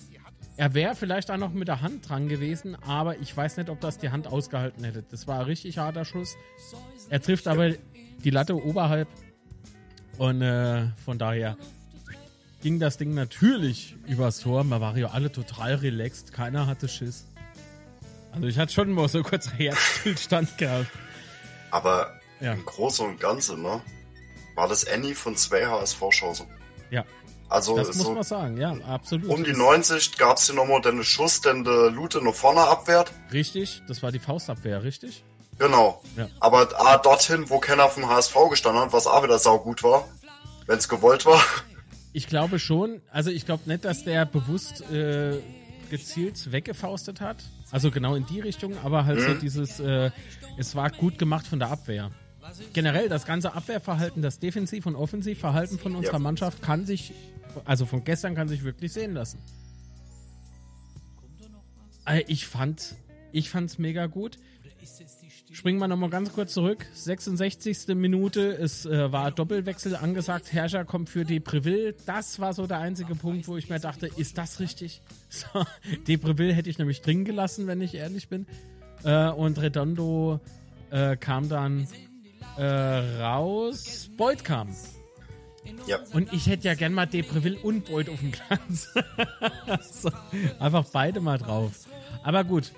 [0.56, 3.80] er wäre vielleicht auch noch mit der Hand dran gewesen, aber ich weiß nicht, ob
[3.80, 5.04] das die Hand ausgehalten hätte.
[5.10, 6.36] Das war ein richtig harter Schuss.
[7.10, 7.72] Er trifft aber
[8.22, 9.08] die Latte oberhalb
[10.18, 11.56] und äh, von daher
[12.62, 14.64] ging das Ding natürlich übers Tor.
[14.64, 17.26] Man war ja alle total relaxed, keiner hatte Schiss.
[18.32, 20.88] Also ich hatte schon mal so kurz Herzstillstand gehabt.
[21.70, 22.52] Aber Ja.
[22.54, 23.80] im Großen und Ganzen, ne?
[24.54, 26.46] War das Annie von zwei HSV-Chancen.
[26.90, 27.04] Ja,
[27.48, 29.28] Also das muss so man sagen, ja, absolut.
[29.28, 33.12] um die 90 gab es hier nochmal den Schuss, den der Lute nach vorne abwehrt.
[33.32, 35.24] Richtig, das war die Faustabwehr, richtig?
[35.58, 36.02] Genau.
[36.16, 36.28] Ja.
[36.40, 40.08] Aber ah, dorthin, wo keiner vom HSV gestanden hat, was auch wieder saugut war,
[40.66, 41.42] wenn es gewollt war.
[42.12, 45.38] Ich glaube schon, also ich glaube nicht, dass der bewusst äh,
[45.90, 47.38] gezielt weggefaustet hat.
[47.70, 50.10] Also genau in die Richtung, aber halt so dieses, äh,
[50.56, 52.10] es war gut gemacht von der Abwehr.
[52.72, 56.18] Generell das ganze Abwehrverhalten, das Defensiv- und Offensivverhalten von unserer Ja.
[56.20, 57.12] Mannschaft kann sich,
[57.64, 59.40] also von gestern kann sich wirklich sehen lassen.
[62.06, 62.94] Äh, Ich fand,
[63.32, 64.38] ich fand's mega gut.
[65.54, 66.84] Springen wir nochmal ganz kurz zurück.
[66.94, 67.94] 66.
[67.94, 70.52] Minute, es äh, war Doppelwechsel angesagt.
[70.52, 71.94] Herrscher kommt für Depreville.
[72.06, 75.00] Das war so der einzige Punkt, wo ich mir dachte, ist das richtig?
[75.28, 75.64] So,
[76.08, 78.46] Depreville hätte ich nämlich drin gelassen, wenn ich ehrlich bin.
[79.04, 80.40] Äh, und Redondo
[80.90, 81.86] äh, kam dann
[82.56, 84.10] äh, raus.
[84.16, 84.74] Beuth kam.
[85.86, 85.98] Ja.
[86.12, 88.88] Und ich hätte ja gern mal Depreville und Beuth auf dem Platz.
[90.02, 90.10] so,
[90.58, 91.86] einfach beide mal drauf.
[92.24, 92.72] Aber gut.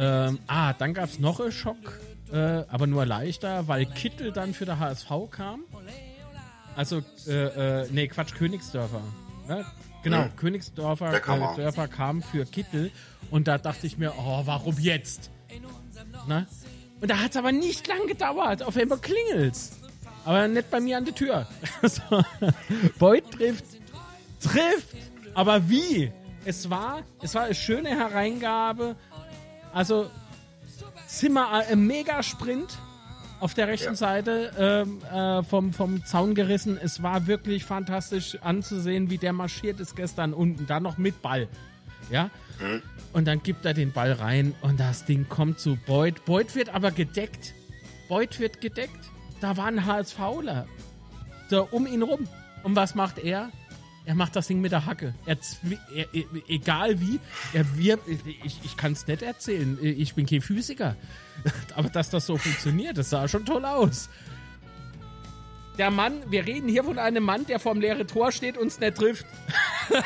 [0.00, 2.00] Ähm, ah, dann gab es noch einen Schock,
[2.32, 5.64] äh, aber nur leichter, weil Kittel dann für der HSV kam.
[6.74, 9.02] Also, äh, äh, nee, Quatsch, Königsdörfer.
[9.46, 9.66] Ne?
[10.02, 10.36] Genau, Hm.
[10.36, 11.56] Königsdörfer kam äh.
[11.56, 12.90] Dörfer kam für Kittel.
[13.30, 15.30] Und da dachte ich mir, oh, warum jetzt?
[16.26, 16.46] Ne?
[17.02, 18.62] Und da hat es aber nicht lang gedauert.
[18.62, 19.78] Auf einmal klingelt's.
[20.24, 21.46] Aber nicht bei mir an der Tür.
[21.82, 22.24] so.
[22.98, 23.64] Beuth trifft.
[24.40, 24.96] Trifft!
[25.34, 26.10] Aber wie?
[26.44, 28.96] Es war, es war eine schöne Hereingabe.
[29.72, 30.10] Also,
[31.06, 32.78] Zimmer, äh, ein Megasprint
[33.40, 33.94] auf der rechten Ja.
[33.96, 36.78] Seite ähm, äh, vom, vom Zaun gerissen.
[36.80, 40.66] Es war wirklich fantastisch anzusehen, wie der marschiert ist gestern unten.
[40.66, 41.48] Dann noch mit Ball.
[42.10, 42.30] Ja?
[42.60, 42.82] Mhm.
[43.12, 46.24] Und dann gibt er den Ball rein und das Ding kommt zu Boyd.
[46.26, 47.54] Boyd wird aber gedeckt.
[48.08, 49.10] Boyd wird gedeckt.
[49.40, 50.66] Da war ein HSVler.
[51.48, 52.28] Da um ihn rum.
[52.62, 53.50] Und was macht er?
[54.10, 55.14] Er macht das Ding mit der Hacke.
[55.24, 55.38] Er,
[55.94, 56.06] er,
[56.48, 57.20] egal wie,
[57.52, 58.08] er wirbt.
[58.08, 59.78] Ich, ich kann es nicht erzählen.
[59.80, 60.96] Ich bin kein Physiker.
[61.76, 64.08] Aber dass das so funktioniert, das sah schon toll aus.
[65.78, 68.80] Der Mann, wir reden hier von einem Mann, der vorm leeren Tor steht und es
[68.80, 69.26] nicht trifft.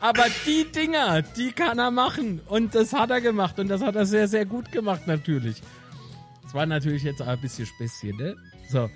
[0.00, 2.40] Aber die Dinger, die kann er machen.
[2.46, 3.60] Und das hat er gemacht.
[3.60, 5.62] Und das hat er sehr, sehr gut gemacht, natürlich.
[6.42, 8.34] Das war natürlich jetzt ein bisschen Späßchen, ne?
[8.68, 8.90] So.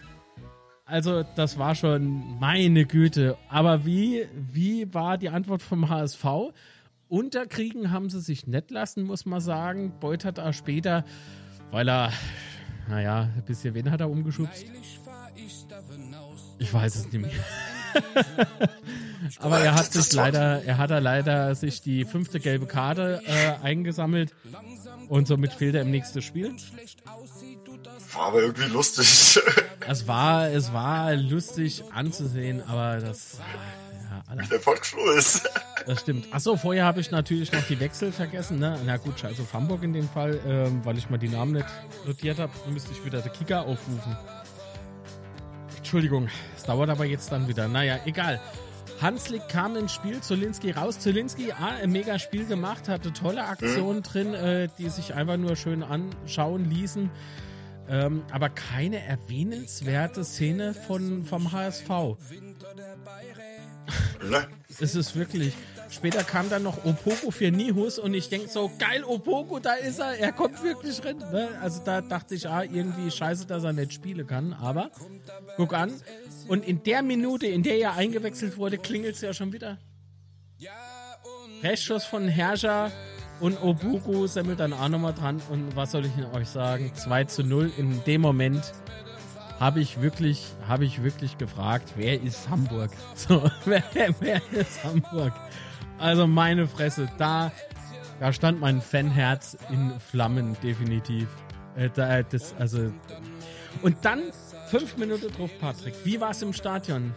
[0.86, 3.38] Also, das war schon meine Güte.
[3.48, 6.24] Aber wie, wie war die Antwort vom HSV?
[7.08, 9.94] Unterkriegen haben sie sich nicht lassen, muss man sagen.
[9.98, 11.04] Beuth hat auch später,
[11.70, 12.12] weil er,
[12.88, 14.66] naja, ein bisschen, wen hat er umgeschubst?
[16.58, 17.30] Ich weiß es nicht mehr.
[19.38, 23.64] Aber er hat sich leider, er hat er leider sich die fünfte gelbe Karte äh,
[23.64, 24.34] eingesammelt
[25.08, 26.54] und somit fehlt er im nächsten Spiel.
[28.14, 29.40] War aber irgendwie lustig.
[29.86, 35.46] Es war, es war lustig anzusehen, aber das, ja, Alter, Der Volksfloh ist.
[35.86, 36.32] das stimmt.
[36.32, 38.80] Achso, vorher habe ich natürlich noch die Wechsel vergessen, ne?
[38.86, 41.66] Na gut, scheiß auf Hamburg in dem Fall, ähm, weil ich mal die Namen nicht
[42.06, 44.16] notiert habe, müsste ich wieder den Kicker aufrufen.
[45.76, 47.68] Entschuldigung, es dauert aber jetzt dann wieder.
[47.68, 48.40] Naja, egal.
[49.02, 50.98] Hanslik kam ins Spiel, Zolinski raus.
[50.98, 55.56] Zolinski, ah, ein mega Spiel gemacht, hatte tolle Aktionen drin, äh, die sich einfach nur
[55.56, 57.10] schön anschauen ließen.
[57.88, 61.88] Ähm, aber keine erwähnenswerte Szene von, vom HSV.
[64.30, 64.46] Ne?
[64.80, 65.52] Es ist wirklich.
[65.90, 69.98] Später kam dann noch Opoku für Nihus und ich denke so, geil, Opoku, da ist
[69.98, 71.18] er, er kommt wirklich rein.
[71.18, 71.50] Ne?
[71.60, 74.90] Also da dachte ich, ah, irgendwie scheiße, dass er nicht spielen kann, aber
[75.56, 75.92] guck an.
[76.48, 79.78] Und in der Minute, in der er eingewechselt wurde, klingelt es ja schon wieder.
[81.62, 82.90] Restschuss von Herrscher
[83.40, 85.40] und Obuku semmelt dann auch nochmal dran.
[85.50, 86.92] Und was soll ich euch sagen?
[86.94, 88.72] 2 zu 0 in dem Moment
[89.60, 92.90] habe ich wirklich, habe ich wirklich gefragt, wer ist Hamburg?
[93.14, 93.82] So, wer,
[94.20, 95.32] wer ist Hamburg?
[95.98, 97.52] Also meine Fresse, da,
[98.20, 101.28] da stand mein Fanherz in Flammen, definitiv.
[101.76, 102.92] Äh, da, das, also.
[103.82, 104.22] Und dann,
[104.70, 105.94] fünf Minuten drauf, Patrick.
[106.04, 107.12] Wie war es im Stadion?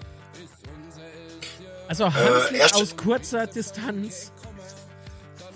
[1.87, 4.31] Also Hanslik erst- aus kurzer Distanz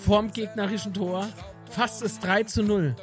[0.06, 1.28] vorm gegnerischen Tor,
[1.70, 2.96] fast das 3 zu 0.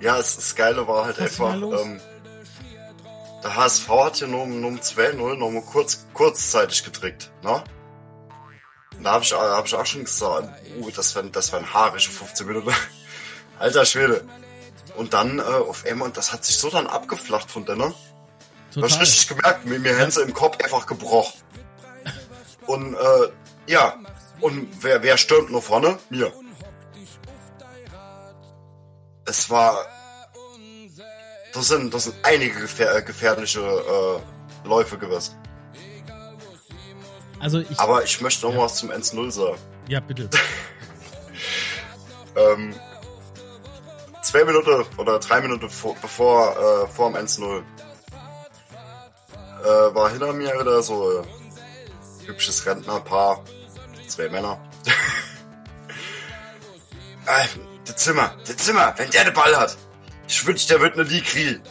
[0.00, 2.00] Ja, es, das Geile war halt Was einfach, ähm,
[3.42, 7.62] der HSV hat hier nur, um- nur um 2-0 nochmal kurz, kurzzeitig gedrückt, ne?
[9.02, 10.48] Da habe ich, hab ich auch schon gesagt,
[10.80, 12.72] uh, das wären das wären haarische 15 Minuten.
[13.58, 14.24] Alter Schwede.
[14.96, 17.92] Und dann äh, auf einmal, und das hat sich so dann abgeflacht von der, ne?
[18.72, 18.98] Du hast Total.
[19.04, 21.38] richtig gemerkt, mir, mir Hänse im Kopf einfach gebrochen.
[22.66, 23.28] Und äh,
[23.70, 23.94] ja,
[24.40, 25.98] und wer, wer stürmt nur vorne?
[26.10, 26.32] Mir.
[29.24, 29.86] Es war.
[31.52, 35.34] Das sind, das sind einige gefähr gefährliche äh, Läufe gewesen.
[37.40, 39.58] Also ich, Aber ich möchte noch mal was zum 1-0 sagen.
[39.88, 40.28] ja bitte.
[42.36, 42.74] Ähm,
[44.22, 47.62] zwei Minuten oder drei Minuten vor, bevor äh, vor dem 1-0
[49.64, 53.42] äh, war hinter mir wieder so ein hübsches Rentnerpaar,
[54.06, 54.58] zwei Männer.
[57.26, 57.46] äh,
[57.86, 59.76] der Zimmer, der Zimmer, wenn der den Ball hat,
[60.28, 61.62] ich wünsche, der wird eine die kriegen.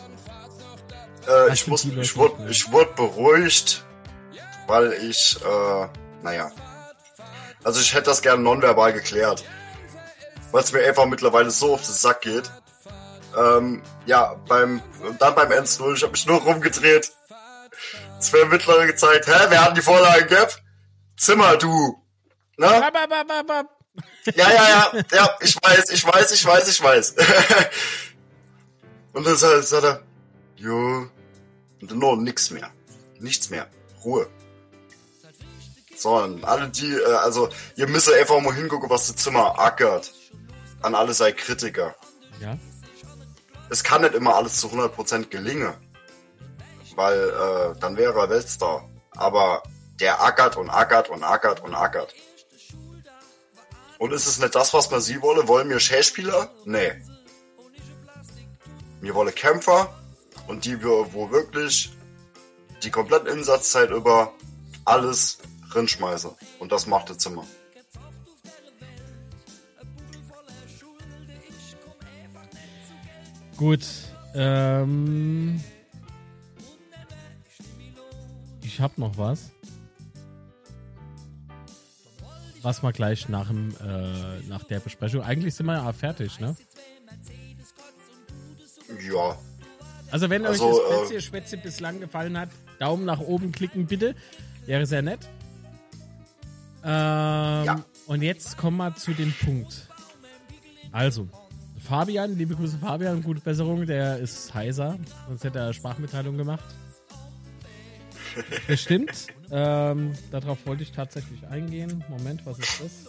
[1.28, 3.84] Äh, ich muss, ich wurde, ich wurde beruhigt,
[4.68, 5.88] weil ich, äh,
[6.24, 6.52] naja,
[7.64, 9.44] also ich hätte das gerne nonverbal geklärt
[10.56, 12.50] weil es mir einfach mittlerweile so auf den Sack geht.
[13.38, 14.82] Ähm, ja, beim
[15.20, 17.12] dann beim 1-0, ich habe mich nur rumgedreht.
[18.20, 20.64] Zwei Mittlere gezeigt, hä, wer hat die Vorlage gehabt?
[21.18, 22.02] Zimmer, du.
[22.58, 22.68] Ne?
[24.36, 27.16] Ja, ja, ja, ja, ich weiß, ich weiß, ich weiß, ich weiß.
[29.14, 30.02] Und dann sagt sagt er,
[30.58, 31.08] jo,
[31.82, 32.70] und dann noch nix mehr.
[33.20, 33.68] Nichts mehr.
[34.04, 34.28] Ruhe.
[35.96, 40.12] So, und alle die, äh, also, ihr müsst einfach mal hingucken, was das Zimmer ackert.
[40.82, 41.96] An alle sei Kritiker.
[42.42, 42.58] Ja.
[43.70, 45.74] Es kann nicht immer alles zu 100% gelingen.
[46.96, 48.90] Weil, äh, dann wäre er Weltstar.
[49.12, 49.64] Aber
[50.00, 52.14] der ackert und ackert und ackert und ackert.
[53.98, 55.48] Und ist es nicht das, was man sie wolle?
[55.48, 56.52] Wollen wir Schauspieler?
[56.66, 56.92] Nee.
[59.02, 59.94] Wir wollen Kämpfer
[60.48, 61.92] und die wo wirklich
[62.84, 64.34] die komplette Einsatzzeit über
[64.84, 65.40] alles
[65.74, 66.32] rinschmeißen.
[66.60, 67.46] Und das macht das Zimmer.
[73.58, 73.86] Gut.
[74.34, 75.64] Ähm,
[78.62, 79.52] ich hab noch was.
[82.66, 85.22] Was wir gleich nach, dem, äh, nach der Besprechung.
[85.22, 86.56] Eigentlich sind wir ja fertig, ne?
[89.08, 89.38] Ja.
[90.12, 92.50] Also wenn Also, euch das äh, Spätzle, Spätzle bislang gefallen hat,
[92.80, 94.16] Daumen nach oben klicken bitte.
[94.66, 95.28] Wäre sehr nett.
[96.84, 96.90] Ähm,
[97.66, 97.86] Ja.
[98.08, 99.88] Und jetzt kommen wir zu dem Punkt.
[100.92, 101.28] Also,
[101.80, 104.98] Fabian, liebe Grüße Fabian, gute Besserung, der ist heiser,
[105.28, 106.64] sonst hätte er Sprachmitteilung gemacht.
[108.68, 109.28] Bestimmt.
[109.52, 112.04] ähm, darauf wollte ich tatsächlich eingehen.
[112.10, 113.06] Moment, was ist das?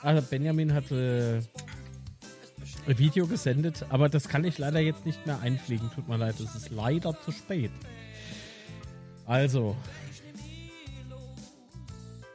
[0.00, 1.42] Also Benjamin hatte
[2.86, 5.90] ein Video gesendet, aber das kann ich leider jetzt nicht mehr einfliegen.
[5.94, 7.70] Tut mir leid, es ist leider zu spät.
[9.26, 9.76] Also,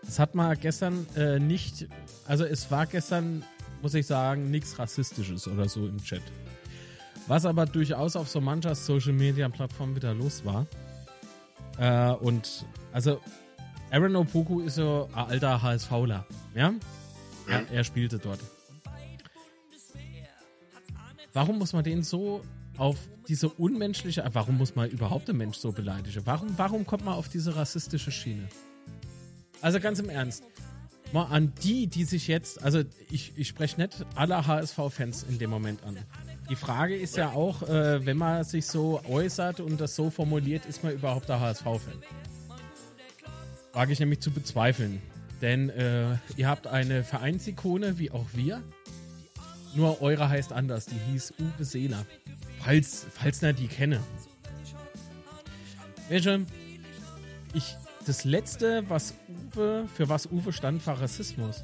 [0.08, 1.88] es hat mal gestern äh, nicht,
[2.26, 3.44] also es war gestern,
[3.82, 6.22] muss ich sagen, nichts Rassistisches oder so im Chat.
[7.28, 10.66] Was aber durchaus auf so mancher Social Media Plattform wieder los war.
[11.78, 13.22] Äh, und also
[13.92, 16.26] Aaron Opoku ist so ein alter HSVler,
[16.56, 16.74] ja?
[17.48, 18.40] Er, er spielte dort.
[21.34, 22.42] Warum muss man den so
[22.78, 22.98] auf
[23.28, 26.22] diese unmenschliche, äh, warum muss man überhaupt einen Mensch so beleidigen?
[26.26, 28.48] Warum, warum kommt man auf diese rassistische Schiene?
[29.62, 30.44] Also ganz im Ernst.
[31.14, 35.50] Mal an die, die sich jetzt, also ich, ich spreche nicht alle HSV-Fans in dem
[35.50, 35.98] Moment an.
[36.50, 40.66] Die Frage ist ja auch, äh, wenn man sich so äußert und das so formuliert,
[40.66, 42.02] ist man überhaupt der HSV-Fan?
[43.74, 45.02] Wage ich nämlich zu bezweifeln.
[45.42, 48.64] Denn äh, ihr habt eine Vereinsikone, wie auch wir.
[49.76, 50.86] Nur eure heißt anders.
[50.86, 52.06] Die hieß Uwe Seeler.
[52.64, 54.00] Falls, falls na die kenne.
[56.10, 56.46] Welche?
[57.54, 57.76] Ich,
[58.06, 61.64] das letzte, was Uwe, für was Uwe stand, war Rassismus.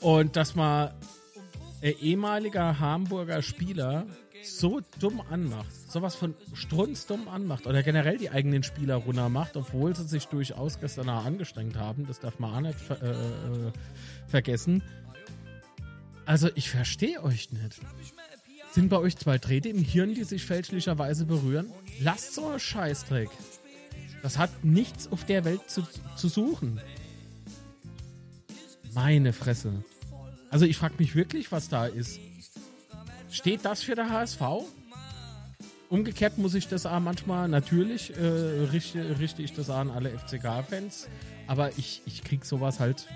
[0.00, 0.94] Und dass mal
[1.82, 4.06] ein ehemaliger Hamburger Spieler
[4.42, 9.94] so dumm anmacht, sowas von strunzdumm anmacht oder generell die eigenen Spieler runter macht, obwohl
[9.96, 13.72] sie sich durchaus gestern angestrengt haben, das darf man auch nicht ver äh, äh,
[14.28, 14.82] vergessen.
[16.24, 17.80] Also ich verstehe euch nicht.
[18.70, 21.70] Sind bei euch zwei Drähte im Hirn, die sich fälschlicherweise berühren?
[22.00, 23.30] Lasst so einen Scheißdreck.
[24.22, 25.82] Das hat nichts auf der Welt zu,
[26.16, 26.80] zu suchen.
[28.94, 29.84] Meine Fresse.
[30.50, 32.20] Also ich frage mich wirklich, was da ist.
[33.30, 34.40] Steht das für der HSV?
[35.90, 41.08] Umgekehrt muss ich das auch manchmal, natürlich äh, richte, richte ich das an alle FCK-Fans,
[41.46, 43.06] aber ich, ich krieg sowas halt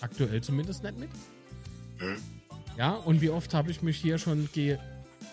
[0.00, 1.10] aktuell zumindest nicht mit.
[1.98, 2.16] Hm.
[2.76, 4.78] Ja, und wie oft habe ich mich hier schon ge...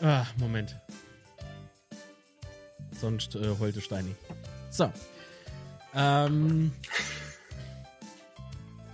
[0.02, 0.76] Ah, Moment.
[3.00, 4.16] Sonst äh, heulte Steini.
[4.70, 4.92] So.
[5.96, 6.72] Ähm...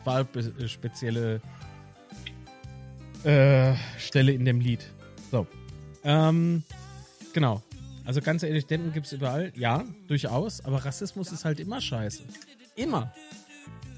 [0.05, 1.41] War äh, spezielle
[3.23, 4.85] äh, Stelle in dem Lied.
[5.31, 5.47] So.
[6.03, 6.63] Ähm,
[7.33, 7.61] genau.
[8.05, 9.51] Also ganz ehrlich, Denten gibt es überall.
[9.55, 10.63] Ja, durchaus.
[10.65, 12.23] Aber Rassismus ist halt immer scheiße.
[12.75, 13.13] Immer.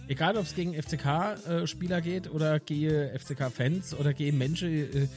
[0.07, 5.07] Egal, ob es gegen FCK-Spieler geht oder gegen FCK-Fans oder gegen Menschen, äh,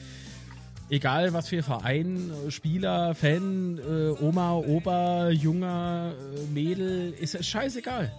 [0.90, 8.12] egal was für Verein, äh, Spieler, Fan, äh, Oma, Opa, Junger, äh, Mädel, ist scheißegal.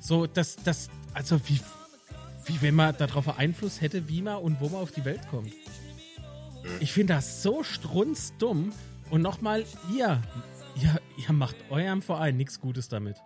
[0.00, 1.60] So, das, das, also wie,
[2.48, 5.52] wie wenn man darauf Einfluss hätte, wie man und wo man auf die Welt kommt.
[6.80, 8.72] Ich finde das so strunzdumm.
[9.10, 10.20] Und nochmal, ihr,
[10.76, 13.16] ihr, ihr macht eurem Verein nichts Gutes damit.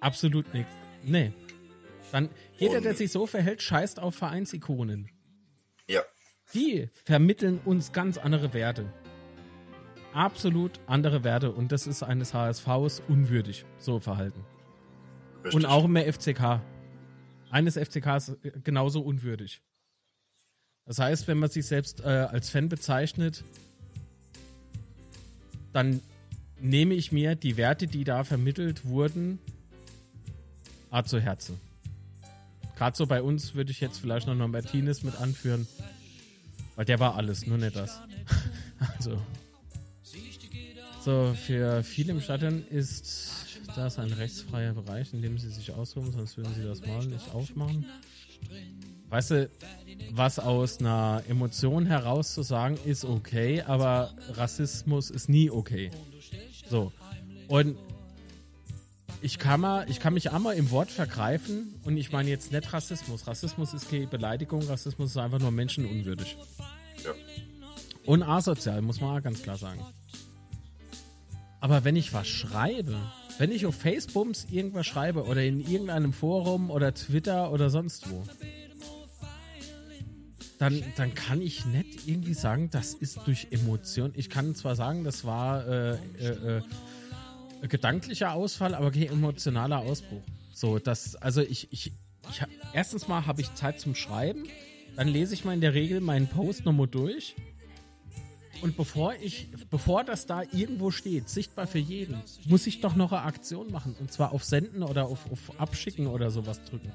[0.00, 0.72] Absolut nichts.
[1.02, 1.32] Nee.
[2.12, 5.10] Dann, jeder, der sich so verhält, scheißt auf Vereinsikonen.
[5.86, 6.02] Ja.
[6.54, 8.92] Die vermitteln uns ganz andere Werte.
[10.12, 11.52] Absolut andere Werte.
[11.52, 14.44] Und das ist eines HSVs unwürdig, so verhalten.
[15.44, 15.54] Richtig.
[15.54, 16.60] Und auch im FCK.
[17.50, 19.62] Eines FCKs genauso unwürdig.
[20.84, 23.44] Das heißt, wenn man sich selbst äh, als Fan bezeichnet,
[25.72, 26.00] dann
[26.60, 29.38] nehme ich mir die Werte, die da vermittelt wurden,
[30.90, 31.60] A zu Herzen.
[32.76, 35.66] Gerade so bei uns würde ich jetzt vielleicht noch noch Martinez mit anführen,
[36.76, 38.00] weil der war alles, nur nicht das.
[38.96, 39.20] also.
[41.04, 43.37] So, für viele im Stadion ist
[43.78, 47.32] das ein rechtsfreier Bereich, in dem sie sich austoben, sonst würden sie das mal nicht
[47.34, 47.86] aufmachen.
[49.08, 49.50] Weißt du,
[50.10, 55.90] was aus einer Emotion heraus zu sagen, ist okay, aber Rassismus ist nie okay.
[56.68, 56.92] So.
[57.48, 57.78] Und
[59.22, 62.72] ich kann, mal, ich kann mich einmal im Wort vergreifen und ich meine jetzt nicht
[62.72, 63.26] Rassismus.
[63.26, 66.36] Rassismus ist keine Beleidigung, Rassismus ist einfach nur menschenunwürdig.
[67.04, 67.12] Ja.
[68.04, 69.84] Und asozial, muss man auch ganz klar sagen.
[71.60, 72.96] Aber wenn ich was schreibe,
[73.38, 78.24] wenn ich auf Facebook irgendwas schreibe oder in irgendeinem Forum oder Twitter oder sonst wo,
[80.58, 84.12] dann, dann kann ich nicht irgendwie sagen, das ist durch Emotion.
[84.16, 90.22] Ich kann zwar sagen, das war äh, äh, äh, gedanklicher Ausfall, aber kein emotionaler Ausbruch.
[90.52, 91.92] So, das, also ich, ich,
[92.30, 94.44] ich erstens mal habe ich Zeit zum Schreiben,
[94.96, 97.36] dann lese ich mal in der Regel meinen Post nochmal durch.
[98.60, 103.12] Und bevor ich, bevor das da irgendwo steht, sichtbar für jeden, muss ich doch noch
[103.12, 103.94] eine Aktion machen.
[104.00, 106.92] Und zwar auf Senden oder auf, auf Abschicken oder sowas drücken.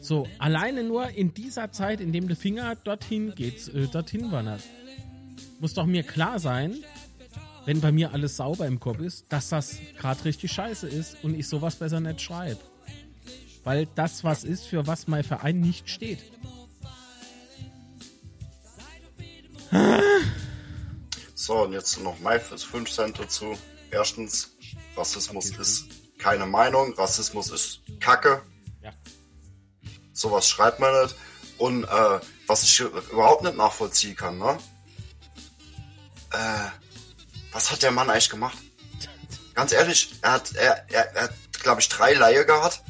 [0.00, 4.62] So, alleine nur in dieser Zeit, in dem der Finger dorthin geht, äh, dorthin wandert,
[5.58, 6.74] muss doch mir klar sein,
[7.66, 11.38] wenn bei mir alles sauber im Kopf ist, dass das gerade richtig scheiße ist und
[11.38, 12.60] ich sowas besser nicht schreibe.
[13.62, 16.20] Weil das was ist, für was mein Verein nicht steht.
[21.34, 23.56] So, und jetzt noch mal fürs 5 Cent dazu.
[23.90, 24.50] Erstens,
[24.96, 25.86] Rassismus ist
[26.18, 28.42] keine Meinung, Rassismus ist Kacke.
[28.82, 28.92] Ja.
[30.12, 31.16] Sowas schreibt man nicht.
[31.58, 34.58] Und äh, was ich überhaupt nicht nachvollziehen kann, ne?
[36.32, 36.68] Äh,
[37.52, 38.58] was hat der Mann eigentlich gemacht?
[39.54, 42.82] Ganz ehrlich, er hat, er, er, er hat, glaube ich, drei Laie gehabt.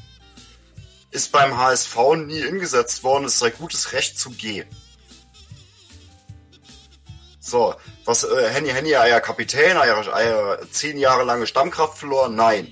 [1.11, 4.69] Ist beim HSV nie eingesetzt worden, ist sein gutes Recht zu gehen.
[7.51, 7.75] So,
[8.05, 12.35] was, äh, Henny, Henny, euer Kapitän, euer, euer zehn Jahre lange Stammkraft verloren?
[12.37, 12.67] Nein.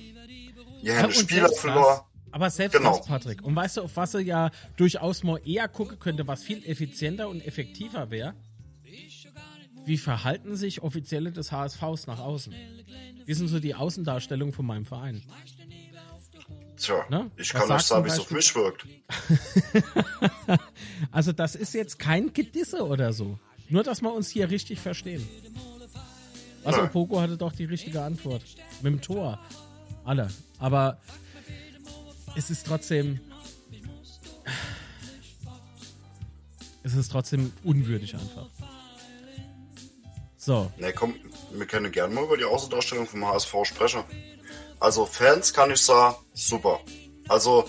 [0.81, 1.99] Ihr Ja, Spieler verloren.
[2.31, 2.97] Aber selbst Genau.
[2.97, 3.43] das, Patrick.
[3.43, 7.27] Und weißt du, auf was er ja durchaus mal eher gucken könnte, was viel effizienter
[7.27, 8.35] und effektiver wäre?
[9.85, 12.53] Wie verhalten sich Offizielle des HSVs nach außen?
[13.25, 15.23] Wie sind so die Außendarstellungen von meinem Verein?
[16.77, 17.29] Tja, Ne?
[17.37, 18.85] ich kann euch sagen, wie es auf mich wirkt.
[21.11, 23.39] Also das ist jetzt kein Gedisse oder so.
[23.69, 25.27] Nur, dass wir uns hier richtig verstehen.
[26.63, 26.79] Nein.
[26.81, 28.43] Opoko hatte doch die richtige Antwort.
[28.81, 29.39] Mit dem Tor.
[30.03, 30.29] Alle.
[30.59, 30.99] Aber
[32.35, 33.19] es ist trotzdem.
[36.83, 38.47] Es ist trotzdem unwürdig einfach.
[40.37, 40.71] So.
[40.77, 41.15] Ne, komm,
[41.51, 44.03] wir können gerne mal über die Außendarstellung vom HSV sprechen.
[44.79, 46.79] Also Fans kann ich sagen, super.
[47.27, 47.65] Also,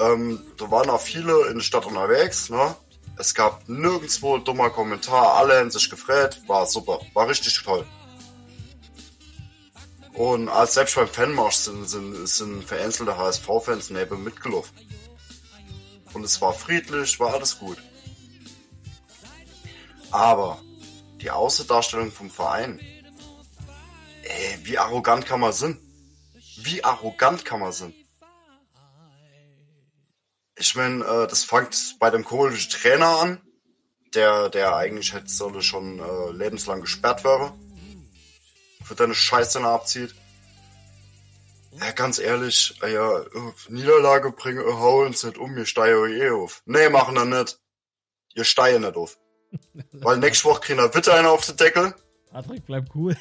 [0.00, 2.74] ähm, da waren auch viele in der Stadt unterwegs, ne?
[3.16, 7.86] Es gab nirgendwo dummer Kommentar, alle haben sich gefreut, war super, war richtig toll.
[10.14, 14.76] Und als selbst beim Fanmarsch sind, sind, sind vereinzelte HSV-Fans neben mitgelaufen.
[16.12, 17.78] Und es war friedlich, war alles gut.
[20.10, 20.60] Aber
[21.20, 22.78] die Außendarstellung vom Verein,
[24.22, 25.78] ey, wie arrogant kann man sein?
[26.58, 27.92] Wie arrogant kann man sein?
[30.56, 33.40] Ich meine, äh, das fängt bei dem komischen Trainer an,
[34.14, 37.52] der, der eigentlich hätte sollte schon äh, lebenslang gesperrt werden.
[38.84, 40.14] Für deine Scheiße abzieht.
[41.80, 45.98] Ja, ganz ehrlich, äh, ja, äh, Niederlage bringen, äh, hauen uns nicht um, wir steigen
[45.98, 46.62] euch eh auf.
[46.66, 47.58] Nee, machen wir nicht.
[48.34, 49.18] Ihr steigen nicht auf.
[49.92, 51.94] Weil nächste Woche kriegen wir wieder einer auf den Deckel.
[52.30, 53.16] Patrick, bleib cool.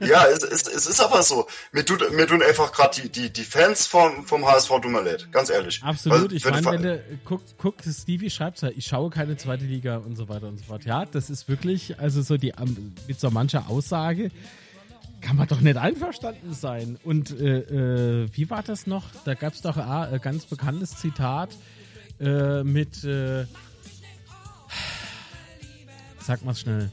[0.00, 1.46] Ja, es, es, es ist aber so.
[1.72, 5.26] Mir, tut, mir tun einfach gerade die, die, die Fans vom, vom HSV dummer leid.
[5.32, 5.82] Ganz ehrlich.
[5.82, 6.30] Absolut.
[6.30, 9.36] Weil, Ich wenn meine, Ver- wenn du guck, guck, Stevie schreibt ja, ich schaue keine
[9.36, 10.84] zweite Liga und so weiter und so fort.
[10.84, 14.30] Ja, das ist wirklich, also so die am- mit so mancher Aussage
[15.20, 16.98] kann man doch nicht einverstanden sein.
[17.02, 17.60] Und äh,
[18.24, 19.04] äh, wie war das noch?
[19.24, 21.48] Da gab es doch ah, ein ganz bekanntes Zitat
[22.20, 23.46] äh, mit äh,
[26.20, 26.90] sag mal's schnell.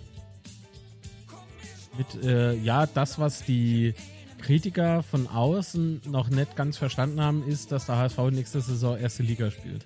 [1.97, 3.93] Mit, äh, ja, das, was die
[4.41, 9.23] Kritiker von außen noch nicht ganz verstanden haben, ist, dass der HSV nächste Saison erste
[9.23, 9.83] Liga spielt.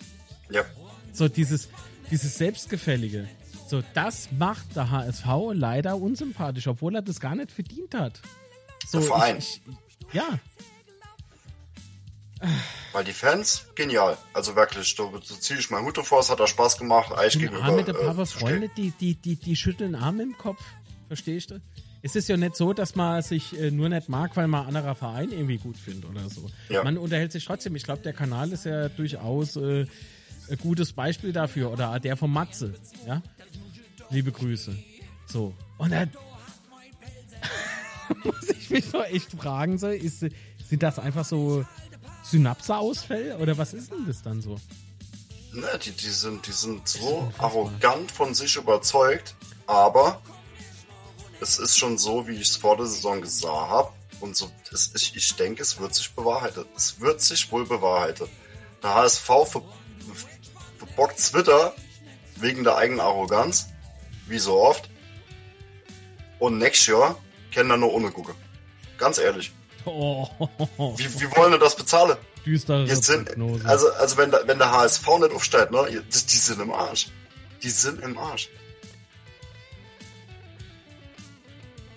[0.49, 0.63] ja,
[1.13, 1.69] So dieses,
[2.11, 3.27] dieses Selbstgefällige.
[3.67, 8.21] So, das macht der HSV leider unsympathisch, obwohl er das gar nicht verdient hat.
[8.87, 9.37] So, Der Verein.
[9.37, 10.39] Ich, ich, ja,
[12.91, 14.17] weil die Fans, genial.
[14.33, 17.11] Also wirklich, da, da ziehe ich meinen Hut davor, es hat da Spaß gemacht.
[17.11, 18.25] Eigentlich gegenüber, Arme der äh, Papa.
[18.25, 20.61] Freunde, die, die, die, die schütteln Arme im Kopf.
[21.07, 21.61] Verstehst du?
[22.05, 24.75] Es ist ja nicht so, dass man sich äh, nur nicht mag, weil man ein
[24.75, 26.51] anderer Verein irgendwie gut findet oder so.
[26.69, 26.83] Ja.
[26.83, 27.75] Man unterhält sich trotzdem.
[27.75, 29.87] Ich glaube, der Kanal ist ja durchaus äh,
[30.47, 31.71] ein gutes Beispiel dafür.
[31.71, 32.75] Oder der von Matze.
[33.07, 33.23] Ja?
[34.11, 34.75] Liebe Grüße.
[35.25, 35.55] So.
[35.79, 36.11] Und dann
[38.23, 41.65] muss ich mich doch echt fragen, so, ist, sind das einfach so
[42.21, 43.39] Synapseausfälle?
[43.39, 44.59] Oder was ist denn das dann so?
[45.53, 49.33] Ne, die, die, sind, die sind so arrogant von sich überzeugt,
[49.65, 50.21] aber
[51.41, 53.91] es ist schon so, wie ich es vor der Saison gesagt habe.
[54.21, 56.67] Und so, es, ich, ich denke, es wird sich bewahrheitet.
[56.75, 58.29] Es wird sich wohl bewahrheitet.
[58.81, 59.61] Der HSV ver,
[60.77, 61.73] verbockt Twitter
[62.37, 63.67] wegen der eigenen Arroganz,
[64.27, 64.89] wie so oft.
[66.39, 67.17] Und nächstes Jahr
[67.53, 68.35] können wir nur ohne gucken.
[68.97, 69.51] Ganz ehrlich.
[69.85, 70.27] Oh,
[70.97, 72.17] Wie, wie wollen wir das bezahlen?
[72.45, 73.65] düstere Jetzt sind, Prognose.
[73.67, 77.07] also, also wenn, der- wenn der HSV nicht aufsteigt, ne, die, die sind im Arsch.
[77.63, 78.49] Die sind im Arsch.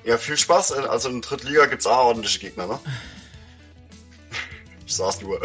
[0.09, 0.73] Ja, viel Spaß.
[0.73, 2.79] Also in der Drittliga gibt's auch ordentliche Gegner, ne?
[4.87, 5.39] Ich saß nur.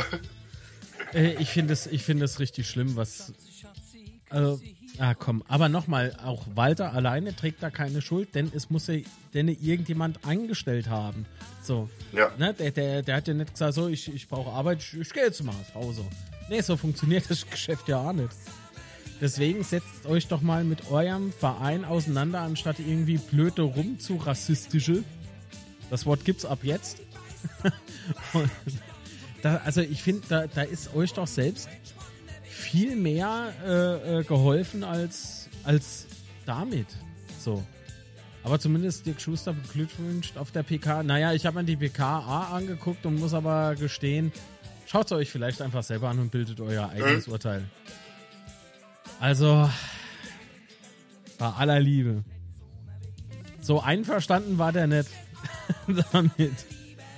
[1.13, 3.33] Äh, ich finde es find richtig schlimm, was.
[4.29, 4.61] Also,
[4.99, 5.43] ah, komm.
[5.49, 8.95] Aber nochmal, auch Walter alleine trägt da keine Schuld, denn es muss ja
[9.33, 11.25] denn irgendjemand eingestellt haben.
[11.61, 11.89] So.
[12.13, 12.31] Ja.
[12.37, 12.53] Ne?
[12.53, 15.25] Der, der, der hat ja nicht gesagt, so, ich, ich brauche Arbeit, ich, ich gehe
[15.25, 16.05] jetzt mal nach Hause.
[16.47, 18.33] Nee, so funktioniert das Geschäft ja auch nicht.
[19.23, 25.05] Deswegen setzt euch doch mal mit eurem Verein auseinander, anstatt irgendwie blöde rum zu rassistische.
[25.89, 26.97] Das Wort gibt's ab jetzt.
[29.41, 31.69] da, also ich finde, da, da ist euch doch selbst
[32.43, 36.05] viel mehr äh, äh, geholfen als, als
[36.45, 36.87] damit.
[37.39, 37.63] So.
[38.43, 41.01] Aber zumindest Dirk Schuster beglückwünscht auf der PK.
[41.03, 44.33] Naja, ich habe mir die PKA angeguckt und muss aber gestehen,
[44.85, 47.33] schaut es euch vielleicht einfach selber an und bildet euer eigenes mhm.
[47.33, 47.69] Urteil.
[49.19, 49.69] Also,
[51.37, 52.23] bei aller Liebe.
[53.61, 55.09] So einverstanden war der nicht
[56.11, 56.65] damit.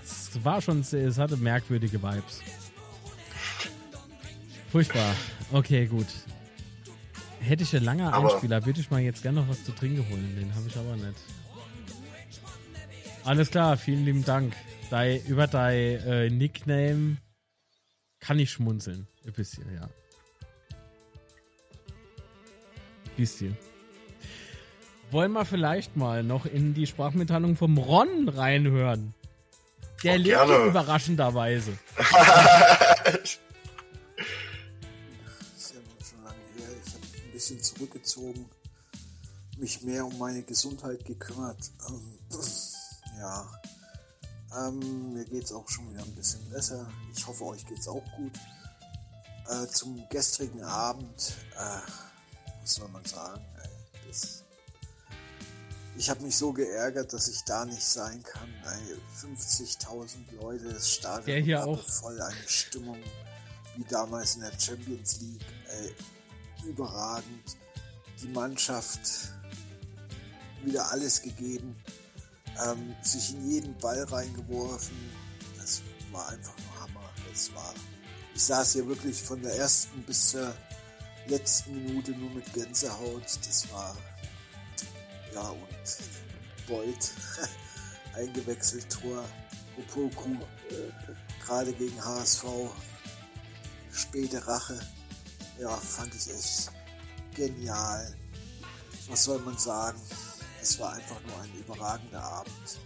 [0.03, 2.41] Es war schon, es hatte merkwürdige Vibes.
[4.72, 5.15] Furchtbar.
[5.51, 6.07] Okay, gut.
[7.39, 10.35] Hätte ich einen langen Einspieler, würde ich mal jetzt gerne noch was zu trinken holen.
[10.35, 11.19] Den habe ich aber nicht.
[13.23, 14.53] Alles klar, vielen lieben Dank.
[14.89, 17.17] Dei, über dein äh, Nickname
[18.19, 19.07] kann ich schmunzeln.
[19.26, 19.89] Ein bisschen, ja.
[23.18, 23.58] Bisschen.
[25.12, 29.14] Wollen wir vielleicht mal noch in die Sprachmitteilung vom Ron reinhören?
[30.04, 31.72] Der lebt ja überraschenderweise.
[31.96, 33.40] ist
[35.74, 36.70] ja schon lange her.
[36.86, 38.46] Ich habe ein bisschen zurückgezogen,
[39.58, 41.72] mich mehr um meine Gesundheit gekümmert.
[41.90, 42.20] Ähm,
[43.20, 43.50] ja,
[44.58, 46.88] ähm, mir geht es auch schon wieder ein bisschen besser.
[47.16, 48.34] Ich hoffe, euch geht es auch gut.
[49.48, 51.80] Äh, zum gestrigen Abend, äh,
[52.68, 54.44] soll man sagen, ey, das,
[55.98, 58.50] ich habe mich so geärgert, dass ich da nicht sein kann.
[59.22, 61.82] 50.000 Leute, das Stadion hier auch.
[61.88, 62.98] voll eine Stimmung
[63.78, 65.46] wie damals in der Champions League.
[65.70, 65.96] Ey,
[66.68, 67.58] überragend.
[68.22, 69.34] Die Mannschaft
[70.64, 71.76] wieder alles gegeben
[72.64, 74.96] ähm, sich in jeden Ball reingeworfen.
[75.58, 75.82] Das
[76.12, 77.10] war einfach nur Hammer.
[77.30, 77.74] Das war,
[78.34, 80.54] ich saß hier wirklich von der ersten bis zur
[81.27, 83.23] letzten Minute nur mit Gänsehaut.
[83.23, 83.95] Das war,
[85.34, 87.11] ja, und Bolt,
[88.15, 89.23] eingewechselt Tor,
[89.77, 90.35] Opoku,
[91.45, 92.45] gerade gegen HSV,
[93.91, 94.80] späte Rache.
[95.60, 96.72] Ja, fand ich echt
[97.34, 98.14] genial.
[99.07, 100.02] Was soll man sagen?
[100.65, 102.80] es war einfach nur ein überragender Abend.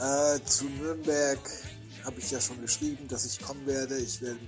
[0.00, 1.38] Äh, zu Nürnberg
[2.04, 3.98] habe ich ja schon geschrieben, dass ich kommen werde.
[3.98, 4.40] Ich werde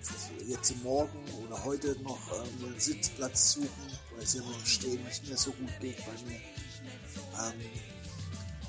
[0.47, 5.05] jetzt morgen oder heute noch ähm, einen Sitzplatz suchen, weil es ja mit dem Stehen
[5.05, 6.37] nicht mehr so gut geht bei mir.
[6.37, 7.61] Ähm,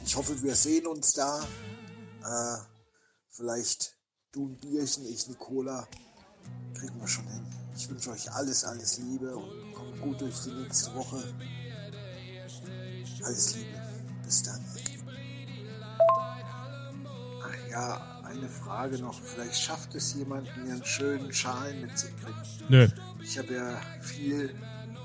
[0.06, 1.42] ich hoffe, wir sehen uns da.
[1.42, 2.58] Äh,
[3.30, 3.96] vielleicht
[4.32, 5.88] du ein Bierchen, ich eine Cola.
[6.74, 7.46] Kriegen wir schon hin.
[7.76, 11.24] Ich wünsche euch alles, alles Liebe und kommt gut durch die nächste Woche.
[13.24, 13.82] Alles Liebe.
[14.24, 14.66] Bis dann.
[17.44, 19.20] Ach ja, eine Frage noch.
[19.22, 22.42] Vielleicht schafft es jemand, mir einen schönen Schal mitzubringen.
[22.70, 22.88] Nö.
[23.22, 24.56] Ich habe ja viel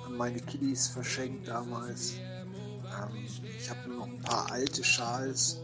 [0.07, 2.15] an meine Kiddies verschenkt damals.
[2.15, 3.27] Ähm,
[3.59, 5.61] ich habe nur noch ein paar alte Schals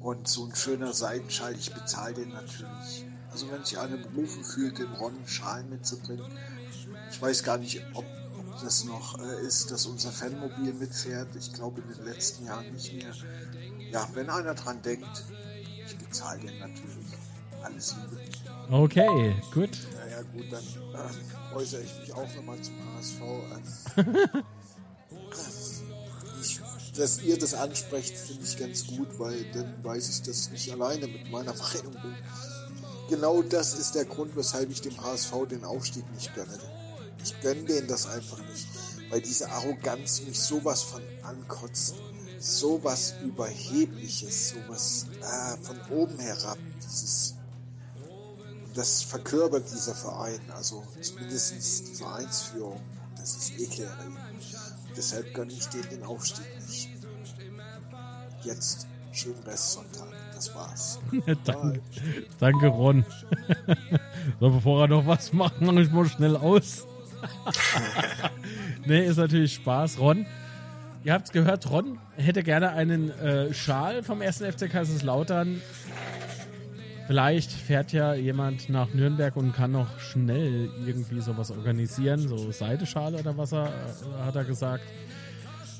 [0.00, 1.54] und so ein schöner Seidenschal.
[1.54, 3.06] Ich bezahle den natürlich.
[3.30, 6.26] Also wenn sich einer berufen fühlt, den Ron Schal mitzubringen.
[7.10, 8.04] Ich weiß gar nicht, ob
[8.62, 11.34] das noch äh, ist, dass unser Fanmobil mitfährt.
[11.36, 13.12] Ich glaube in den letzten Jahren nicht mehr.
[13.90, 15.24] Ja, wenn einer dran denkt,
[16.20, 17.06] den natürlich.
[17.62, 18.20] Alles Liebe.
[18.70, 19.70] Okay, gut.
[19.94, 23.20] Naja, gut, dann äh, äußere ich mich auch nochmal zum HSV.
[26.40, 26.60] ich,
[26.96, 30.72] dass ihr das ansprecht, finde ich ganz gut, weil dann weiß ich, dass ich nicht
[30.72, 32.16] alleine mit meiner Meinung bin.
[33.08, 36.58] Genau das ist der Grund, weshalb ich dem HSV den Aufstieg nicht gönne.
[37.22, 38.66] Ich gönne denen das einfach nicht,
[39.10, 41.94] weil diese Arroganz mich sowas von ankotzt.
[42.44, 46.58] Sowas Überhebliches, sowas äh, von oben herab.
[46.82, 47.36] Dieses,
[48.74, 52.80] das verkörpert dieser Verein, also zumindest die Vereinsführung.
[53.16, 54.18] Das ist ekelerregend.
[54.94, 56.90] Deshalb gönne ich denen den Aufstieg nicht.
[58.42, 60.08] Jetzt schönen Restsonntag.
[60.34, 60.98] Das war's.
[61.44, 61.80] danke,
[62.38, 63.06] danke, Ron.
[64.40, 66.86] so, bevor er noch was macht, mache ich mal schnell aus.
[68.84, 69.98] nee, ist natürlich Spaß.
[69.98, 70.26] Ron,
[71.04, 74.38] ihr habt es gehört, Ron hätte gerne einen äh, Schal vom 1.
[74.38, 75.60] FC Kaiserslautern.
[77.06, 83.18] Vielleicht fährt ja jemand nach Nürnberg und kann noch schnell irgendwie sowas organisieren, so Seideschale
[83.18, 84.84] oder was er, äh, hat er gesagt.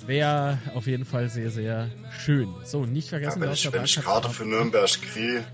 [0.07, 2.55] Wäre auf jeden Fall sehr, sehr schön.
[2.65, 5.45] So, nicht vergessen, ja, wenn ich, wenn ich Karte für Nürnberg kriege.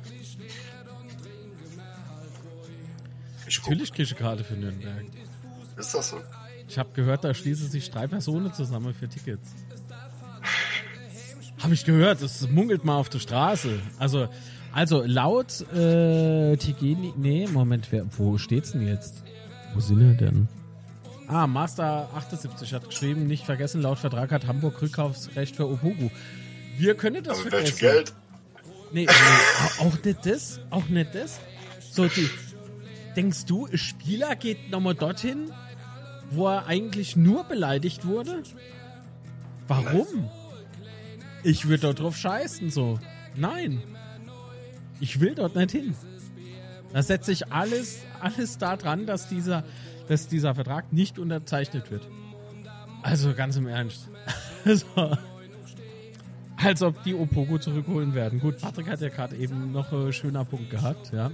[3.44, 5.04] Natürlich kriege ich Karte für Nürnberg.
[5.76, 6.20] Ist das so?
[6.70, 9.56] Ich habe gehört, da schließen sich drei Personen zusammen für Tickets.
[11.60, 13.80] Habe ich gehört, das munkelt mal auf der Straße.
[13.98, 14.28] Also,
[14.72, 19.24] also laut äh, Tigeni, nee, Moment, wer, wo steht's denn jetzt?
[19.74, 20.46] Wo sind wir denn?
[21.26, 26.08] Ah, Master 78 hat geschrieben, nicht vergessen, laut Vertrag hat Hamburg Rückkaufsrecht für Opogu.
[26.78, 27.78] Wir können das welchem vergessen.
[27.80, 28.12] Geld?
[28.92, 31.40] Nee, nee, auch nicht das, auch nicht das.
[31.90, 32.30] So, die,
[33.16, 35.52] denkst du, Spieler geht nochmal dorthin,
[36.30, 38.42] wo er eigentlich nur beleidigt wurde?
[39.68, 40.28] Warum?
[41.42, 42.98] Ich würde dort drauf scheißen, so.
[43.36, 43.82] Nein.
[45.00, 45.94] Ich will dort nicht hin.
[46.92, 49.64] Da setze ich alles, alles dran, dass dieser,
[50.08, 52.06] dass dieser Vertrag nicht unterzeichnet wird.
[53.02, 54.08] Also ganz im Ernst.
[54.62, 55.16] Also,
[56.58, 58.40] als ob die Opogo zurückholen werden.
[58.40, 61.30] Gut, Patrick hat ja gerade eben noch einen schöner Punkt gehabt, ja.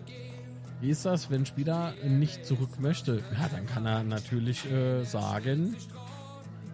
[0.80, 3.22] Wie ist das, wenn ein Spieler nicht zurück möchte?
[3.38, 5.74] Ja, dann kann er natürlich äh, sagen,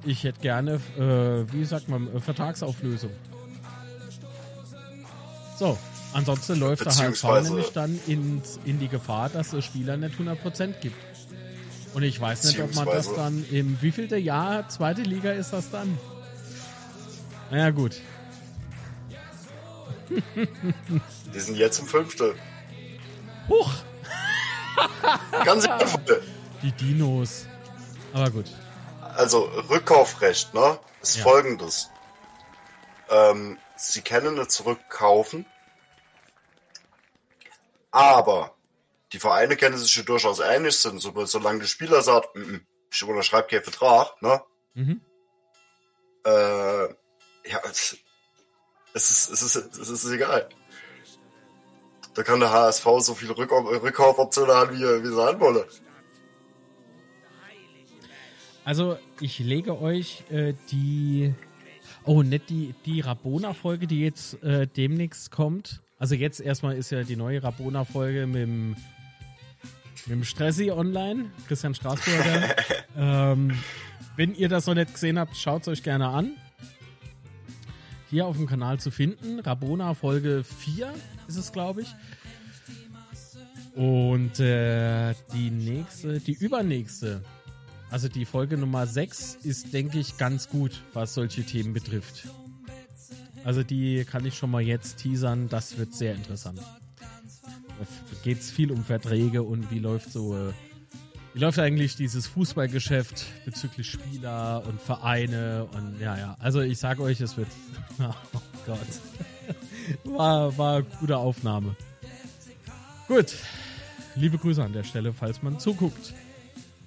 [0.05, 3.13] ich hätte gerne, äh, wie sagt man, äh, Vertragsauflösung.
[5.57, 5.79] So,
[6.13, 10.81] ansonsten läuft der HSV nämlich dann ins, in die Gefahr, dass der Spieler nicht 100%
[10.81, 10.97] gibt.
[11.95, 15.71] Und ich weiß nicht, ob man das dann im wievielte Jahr, zweite Liga ist das
[15.71, 15.99] dann?
[17.51, 18.01] Naja, gut.
[21.35, 22.35] Die sind jetzt im Fünfte.
[23.49, 23.73] Huch,
[25.45, 26.01] Ganz einfach.
[26.63, 27.47] die Dinos.
[28.13, 28.47] Aber gut.
[29.17, 30.79] Also Rückkaufrecht, ne?
[31.03, 31.23] Ist Ja.
[31.25, 31.91] folgendes.
[33.11, 35.45] Ähm, sie können es zurückkaufen,
[37.91, 38.55] aber
[39.13, 42.67] die Vereine können sich ja durchaus einig sind, so, solange der Spieler sagt, "Mm, mm,
[42.91, 44.43] ich unterschreibe keinen Vertrag, ne?
[44.75, 45.01] Mhm.
[46.25, 46.85] Äh,
[47.51, 47.97] ja, es,
[48.95, 50.49] es, ist, es, ist, es ist egal.
[52.15, 55.67] Da kann der HSV so viele Rück Rückkaufoptionen haben, wie, er- wie er haben wolle.
[58.65, 61.35] Also, ich lege euch äh, die.
[62.05, 65.81] Oh, nicht die, die Rabona-Folge, die jetzt äh, demnächst kommt.
[65.99, 71.75] Also, jetzt erstmal ist ja die neue Rabona-Folge mit dem, mit dem Stressi online, Christian
[71.75, 72.57] Straßburger.
[72.97, 73.57] ähm,
[74.17, 76.33] wenn ihr das noch nicht gesehen habt, schaut es euch gerne an.
[78.13, 79.41] Hier auf dem Kanal zu finden.
[79.41, 80.93] Rabona Folge 4
[81.29, 81.95] ist es, glaube ich.
[83.75, 87.25] Und äh, die nächste, die übernächste,
[87.91, 92.29] also die Folge Nummer 6 ist, denke ich, ganz gut, was solche Themen betrifft.
[93.45, 96.61] Also die kann ich schon mal jetzt teasern, das wird sehr interessant.
[96.61, 97.87] Da
[98.23, 100.53] geht es viel um Verträge und wie läuft so, äh,
[101.35, 106.37] wie läuft eigentlich dieses Fußballgeschäft bezüglich Spieler und Vereine und ja, ja.
[106.41, 107.49] Also ich sage euch, es wird,
[107.99, 108.79] oh Gott,
[110.05, 111.75] war, war eine gute Aufnahme.
[113.09, 113.35] Gut,
[114.15, 116.15] liebe Grüße an der Stelle, falls man zuguckt.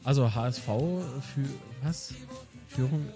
[0.03, 1.45] Also HSV für
[1.83, 2.13] was?
[2.67, 3.07] Führung?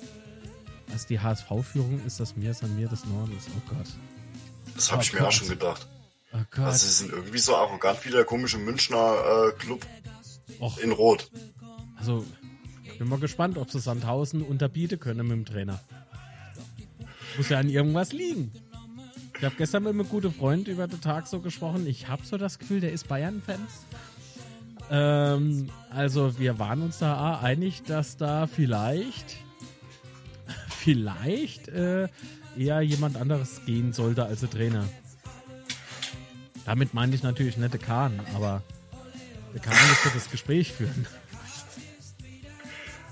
[0.88, 3.46] Was die HSV-Führung ist das Mir, ist an mir des Nordens.
[3.56, 3.86] Oh Gott.
[4.76, 5.28] Das habe Oh ich mir Gott.
[5.28, 5.88] auch schon gedacht.
[6.34, 6.66] Oh Gott.
[6.66, 9.16] Also sie sind irgendwie so arrogant wie der komische Münchner
[9.50, 9.86] äh, Club
[10.60, 11.30] Och, in Rot.
[11.98, 12.26] also,
[13.00, 15.80] bin mal gespannt, ob sie Sandhausen unterbieten können mit dem Trainer.
[17.38, 18.52] Muss ja an irgendwas liegen.
[19.38, 21.88] Ich habe gestern mit einem guten Freund über den Tag so gesprochen.
[21.88, 23.66] Ich habe so das Gefühl, der ist Bayern-Fan.
[24.92, 29.38] Ähm, also wir waren uns da einig, dass da vielleicht,
[30.68, 32.10] vielleicht äh,
[32.58, 34.84] eher jemand anderes gehen sollte als der Trainer.
[36.66, 38.62] Damit meine ich natürlich der Kahn, aber
[39.54, 41.06] der Kahn müsste das Gespräch führen.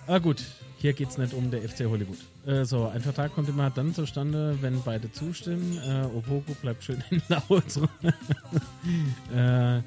[0.05, 0.43] Aber gut,
[0.77, 2.17] hier geht es nicht um der FC Hollywood.
[2.45, 5.77] Äh, so, ein Vertrag kommt immer dann zustande, wenn beide zustimmen.
[5.83, 7.63] Äh, Opoku bleibt schön in Laut.
[9.35, 9.81] äh,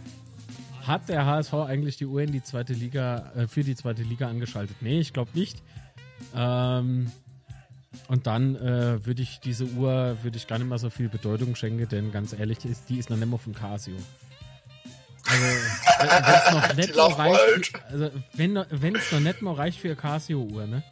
[0.87, 4.29] hat der HSV eigentlich die Uhr in die zweite Liga, äh, für die zweite Liga
[4.29, 4.77] angeschaltet?
[4.81, 5.63] Nee, ich glaube nicht.
[6.35, 7.11] Ähm,
[8.09, 11.55] und dann äh, würde ich diese Uhr, würde ich gar nicht mehr so viel Bedeutung
[11.55, 12.59] schenken, denn ganz ehrlich,
[12.89, 13.97] die ist, noch nicht mal von Casio.
[15.27, 15.45] Also,
[16.01, 17.67] wenn es noch nicht Die mal laufen reicht, alt.
[17.67, 20.83] für- also wenn es noch nicht mal reicht für eine Casio-Uhr, ne?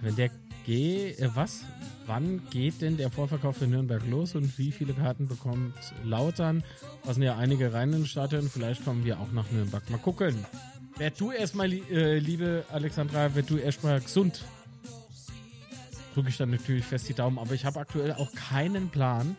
[0.00, 0.30] Wenn der
[0.64, 1.60] geht, äh, was?
[2.06, 5.74] Wann geht denn der Vorverkauf für Nürnberg los und wie viele Karten bekommt
[6.04, 6.64] Lautern?
[7.04, 9.88] Da sind ja einige rein ins Stadion, vielleicht kommen wir auch nach Nürnberg.
[9.88, 10.44] Mal gucken.
[10.98, 14.44] Werd du erstmal, äh, liebe Alexandra, werd du erstmal gesund.
[16.14, 19.36] Drücke ich dann natürlich fest die Daumen, aber ich habe aktuell auch keinen Plan,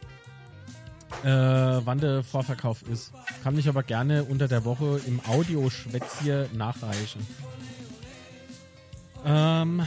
[1.23, 3.11] äh, wann der Vorverkauf ist.
[3.43, 7.25] Kann mich aber gerne unter der Woche im Audioschwätz hier nachreichen.
[9.25, 9.81] Ähm,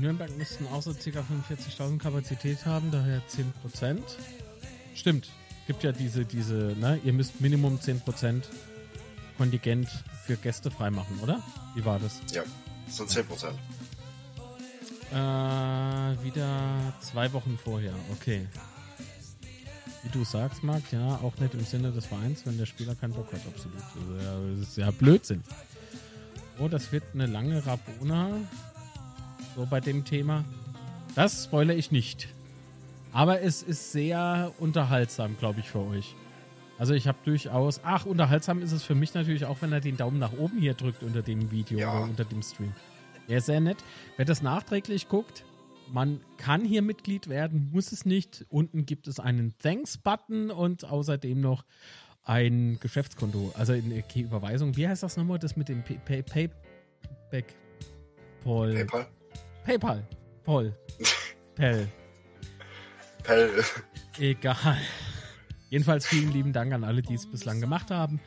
[0.00, 0.98] Nürnberg müssten auch so ca.
[0.98, 3.98] 45.000 Kapazität haben, daher 10%.
[4.94, 5.30] Stimmt.
[5.66, 8.42] Gibt ja diese, diese, ne, ihr müsst Minimum 10%
[9.38, 9.88] Kontingent
[10.26, 11.40] für Gäste freimachen, oder?
[11.74, 12.20] Wie war das?
[12.32, 12.42] Ja,
[12.86, 13.58] das sind 10 Prozent.
[15.12, 18.48] Äh, wieder zwei Wochen vorher, okay.
[20.02, 23.12] Wie du sagst, Marc, ja, auch nicht im Sinne des Vereins, wenn der Spieler keinen
[23.12, 23.76] Bock hat, absolut.
[23.82, 25.42] Also, ja, das ist ja Blödsinn.
[26.58, 28.30] Oh, das wird eine lange Rabona.
[29.56, 30.44] So bei dem Thema.
[31.14, 32.28] Das spoilere ich nicht.
[33.12, 36.14] Aber es ist sehr unterhaltsam, glaube ich, für euch.
[36.78, 37.80] Also ich habe durchaus.
[37.84, 40.74] Ach, unterhaltsam ist es für mich natürlich auch, wenn er den Daumen nach oben hier
[40.74, 41.92] drückt unter dem Video Ja.
[41.92, 42.72] oder unter dem Stream.
[43.28, 43.76] Ja, sehr nett.
[44.16, 45.44] Wer das nachträglich guckt,
[45.92, 48.46] man kann hier Mitglied werden, muss es nicht.
[48.48, 51.64] Unten gibt es einen Thanks-Button und außerdem noch
[52.24, 53.52] ein Geschäftskonto.
[53.56, 54.76] Also eine okay, Überweisung.
[54.76, 55.38] Wie heißt das nochmal?
[55.38, 57.54] Das mit dem Pay, Pay, Payback?
[58.42, 58.74] Paul.
[58.74, 59.06] PayPal?
[59.64, 60.06] PayPal.
[60.44, 60.76] Paul.
[61.54, 61.88] Pell.
[63.22, 63.50] Pell.
[64.18, 64.78] Egal.
[65.68, 68.20] Jedenfalls vielen lieben Dank an alle, die es bislang gemacht haben.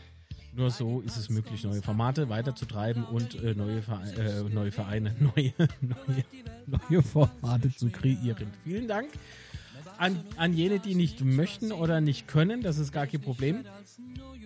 [0.55, 5.13] Nur so ist es möglich, neue Formate weiterzutreiben und äh, neue, Vere äh, neue Vereine,
[5.19, 6.23] neue, neue,
[6.65, 8.47] neue Formate zu kreieren.
[8.63, 9.09] Vielen Dank
[9.97, 12.61] an, an jene, die nicht möchten oder nicht können.
[12.61, 13.65] Das ist gar kein Problem.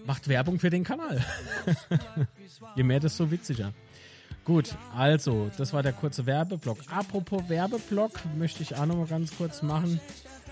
[0.05, 1.23] Macht Werbung für den Kanal.
[2.75, 3.73] Je mehr, desto witziger.
[4.45, 6.79] Gut, also, das war der kurze Werbeblock.
[6.89, 9.99] Apropos Werbeblock, möchte ich auch noch mal ganz kurz machen,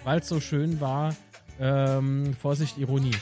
[0.04, 1.16] weil es so schön war.
[1.60, 3.16] Ähm, Vorsicht, Ironie.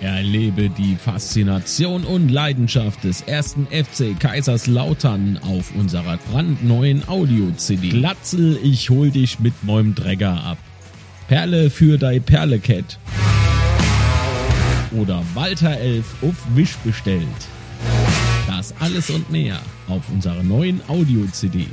[0.00, 7.88] Erlebe die Faszination und Leidenschaft des ersten FC Kaiserslautern auf unserer brandneuen Audio-CD.
[7.88, 10.58] Glatzel, ich hol dich mit neuem Träger ab.
[11.28, 12.98] Perle für dei Perlecat.
[14.92, 17.26] Oder Walter Elf auf Wisch bestellt.
[18.46, 19.58] Das alles und mehr
[19.88, 21.66] auf unserer neuen Audio-CD.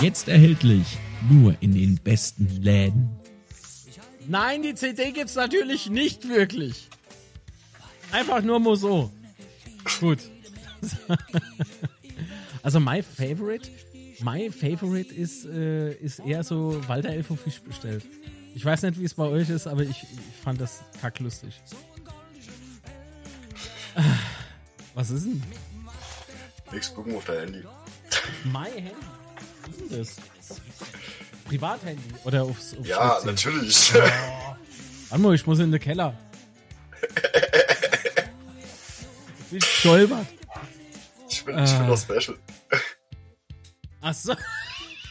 [0.00, 0.98] Jetzt erhältlich
[1.28, 3.10] nur in den besten Läden.
[4.28, 6.88] Nein, die CD gibt's natürlich nicht wirklich.
[8.12, 9.10] Einfach nur mal so.
[10.00, 10.18] Gut.
[12.62, 13.70] Also my favorite,
[14.20, 18.04] my favorite ist, äh, ist eher so Walter Elfo Fisch bestellt.
[18.56, 21.60] Ich weiß nicht, wie es bei euch ist, aber ich, ich fand das kacklustig.
[24.94, 25.42] Was ist denn?
[26.72, 27.62] Nix gucken auf dein Handy.
[28.44, 28.90] My Handy?
[29.62, 30.60] Was ist denn das?
[31.44, 32.02] Privathandy?
[32.24, 33.26] Oder aufs, aufs Ja, PC?
[33.26, 33.94] natürlich.
[33.94, 36.18] Warte mal, ich muss in den Keller.
[39.56, 40.26] Ich bin stolpert.
[41.28, 42.38] Ich bin, ich bin doch special.
[44.02, 44.34] Ach so.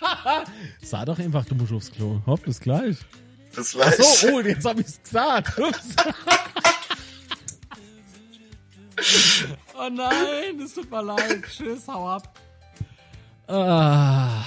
[0.84, 2.22] Sag doch einfach, du musst aufs Klo.
[2.28, 2.98] Hopp, bis gleich.
[3.56, 3.96] Bis gleich.
[3.96, 5.58] So, oh, jetzt hab ich's gesagt.
[5.58, 5.96] Ups.
[9.78, 11.44] oh nein, das tut mir leid.
[11.50, 12.40] Tschüss, hau ab.
[13.48, 14.44] Ah.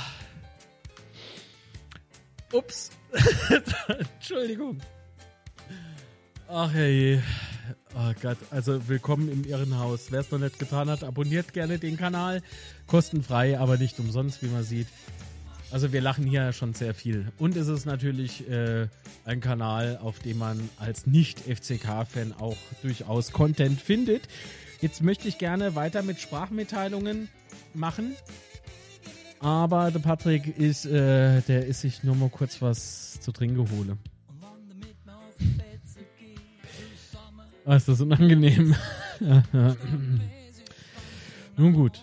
[2.52, 2.90] Ups.
[3.88, 4.78] Entschuldigung.
[6.48, 7.20] Ach hey.
[8.00, 10.12] Oh Gott, also willkommen im Irrenhaus.
[10.12, 12.42] Wer es noch nicht getan hat, abonniert gerne den Kanal.
[12.86, 14.86] Kostenfrei, aber nicht umsonst, wie man sieht.
[15.72, 17.32] Also wir lachen hier schon sehr viel.
[17.38, 18.86] Und es ist natürlich äh,
[19.24, 24.28] ein Kanal, auf dem man als Nicht-FCK-Fan auch durchaus Content findet.
[24.80, 27.28] Jetzt möchte ich gerne weiter mit Sprachmitteilungen
[27.74, 28.14] machen.
[29.40, 33.88] Aber der Patrick ist, äh, der ist sich nur mal kurz was zu trinken geholt.
[37.68, 38.74] Ah, ist das unangenehm.
[41.58, 42.02] Nun gut.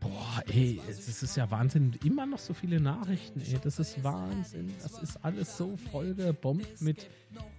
[0.00, 1.96] Boah, ey, es ist ja Wahnsinn.
[2.04, 3.60] Immer noch so viele Nachrichten, ey.
[3.62, 4.74] Das ist Wahnsinn.
[4.82, 7.08] Das ist alles so vollgebombt mit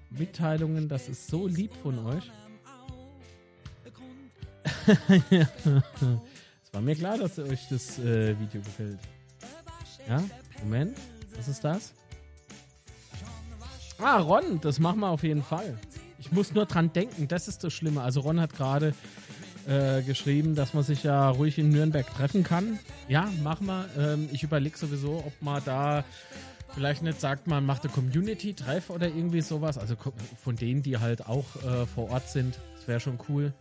[0.09, 0.89] Mitteilungen.
[0.89, 2.29] Das ist so lieb von euch.
[6.63, 8.99] Es war mir klar, dass euch das äh, Video gefällt.
[10.07, 10.21] Ja,
[10.63, 10.97] Moment.
[11.35, 11.93] Was ist das?
[13.97, 15.77] Ah, Ron, das machen wir auf jeden Fall.
[16.21, 18.01] Ich muss nur dran denken, das ist das Schlimme.
[18.03, 18.93] Also Ron hat gerade
[19.67, 22.77] äh, geschrieben, dass man sich ja ruhig in Nürnberg treffen kann.
[23.07, 23.89] Ja, machen wir.
[23.97, 26.03] Ähm, ich überlege sowieso, ob man da
[26.75, 29.79] vielleicht nicht sagt, man macht eine Community-Treff oder irgendwie sowas.
[29.79, 29.95] Also
[30.43, 32.59] von denen, die halt auch äh, vor Ort sind.
[32.75, 33.51] Das wäre schon cool.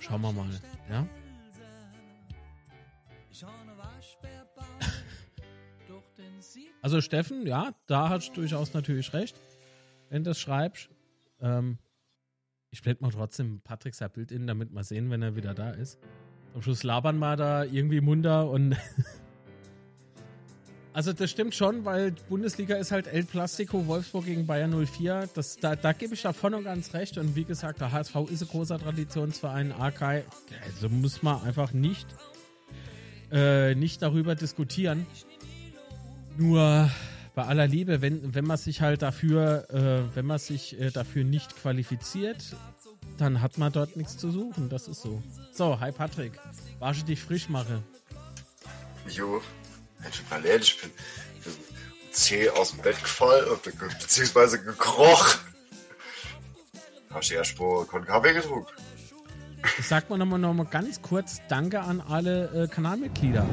[0.00, 0.48] Schauen wir mal,
[0.90, 1.06] ja?
[6.82, 9.36] Also Steffen, ja, da hast du durchaus natürlich recht,
[10.10, 10.88] wenn du das schreibst.
[11.40, 11.78] Ähm,
[12.70, 15.70] ich blende mal trotzdem Patrick sein Bild in, damit wir sehen, wenn er wieder da
[15.70, 15.98] ist.
[16.54, 18.76] Am Schluss labern wir da irgendwie munter und
[20.98, 25.28] Also das stimmt schon, weil Bundesliga ist halt El Plastico Wolfsburg gegen Bayern 04.
[25.32, 27.18] Das, da, da gebe ich da voll und ganz recht.
[27.18, 29.70] Und wie gesagt, der HSV ist ein großer Traditionsverein.
[29.70, 30.24] AK,
[30.64, 32.08] also muss man einfach nicht,
[33.30, 35.06] äh, nicht darüber diskutieren.
[36.36, 36.90] Nur
[37.38, 41.22] bei aller Liebe, wenn, wenn man sich halt dafür, äh, wenn man sich äh, dafür
[41.22, 42.56] nicht qualifiziert,
[43.16, 44.68] dann hat man dort nichts zu suchen.
[44.68, 45.22] Das ist so.
[45.52, 46.32] So, hi Patrick.
[46.80, 47.80] Wasche dich frisch mache.
[49.08, 49.40] Jo,
[50.02, 50.90] tut mir leid, ich bin,
[51.44, 51.52] bin
[52.10, 53.70] zäh aus dem Bett gefallen, be-
[54.00, 55.38] beziehungsweise gekrochen.
[57.10, 58.72] Hast du erst mal keinen Kaffee getrunken?
[59.78, 63.46] Ich sag mal nochmal noch mal ganz kurz Danke an alle äh, Kanalmitglieder.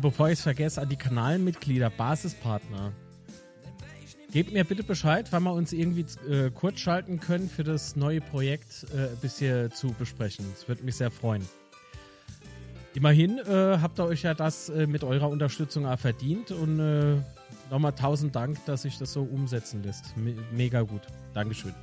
[0.00, 2.94] Und bevor ich es vergesse, an die Kanalmitglieder, Basispartner.
[4.32, 8.22] Gebt mir bitte Bescheid, wann wir uns irgendwie äh, kurz schalten können für das neue
[8.22, 10.46] Projekt äh, ein bisschen zu besprechen.
[10.54, 11.46] Das würde mich sehr freuen.
[12.94, 17.16] Immerhin äh, habt ihr euch ja das äh, mit eurer Unterstützung auch verdient und äh,
[17.70, 20.16] nochmal tausend Dank, dass sich das so umsetzen lässt.
[20.16, 21.02] Me mega gut.
[21.34, 21.74] Dankeschön.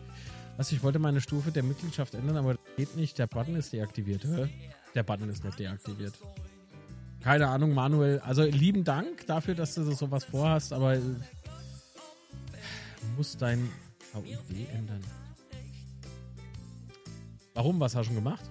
[0.57, 3.19] Was, ich wollte meine Stufe der Mitgliedschaft ändern, aber das geht nicht.
[3.19, 4.23] Der Button ist deaktiviert.
[4.23, 4.49] Hä?
[4.95, 6.14] Der Button ist nicht deaktiviert.
[7.28, 8.22] Keine Ahnung, Manuel.
[8.22, 11.02] Also lieben Dank dafür, dass du sowas vorhast, aber äh,
[13.18, 13.70] muss dein
[14.14, 15.04] VID ändern.
[17.54, 17.82] Warum?
[17.82, 18.45] Was hast du schon gemacht?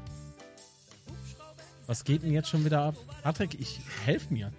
[1.86, 2.96] Was geht denn jetzt schon wieder ab?
[3.22, 4.52] Patrick, ich helf mir.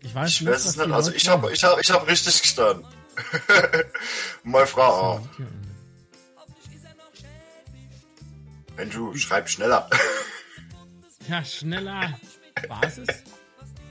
[0.00, 2.42] Ich weiß Ich nicht, weiß es nicht, also ich habe ich hab, ich hab richtig
[2.42, 2.84] gestanden.
[4.42, 5.28] Meine Frau auch.
[8.92, 9.88] Du schreib schneller.
[11.26, 12.18] Ja, schneller.
[12.68, 13.08] Basis?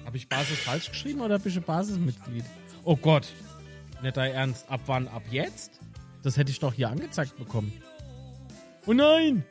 [0.05, 2.45] Habe ich Basis falsch geschrieben oder bist du Basismitglied?
[2.83, 3.27] Oh Gott.
[4.01, 4.69] Dein Ernst.
[4.69, 5.07] Ab wann?
[5.07, 5.79] Ab jetzt?
[6.23, 7.71] Das hätte ich doch hier angezeigt bekommen.
[8.85, 9.43] Oh nein!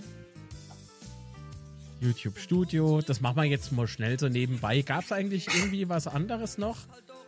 [2.01, 3.01] YouTube Studio.
[3.01, 4.83] Das machen wir jetzt mal schnell so nebenbei.
[4.83, 6.79] Gab es eigentlich irgendwie was anderes noch?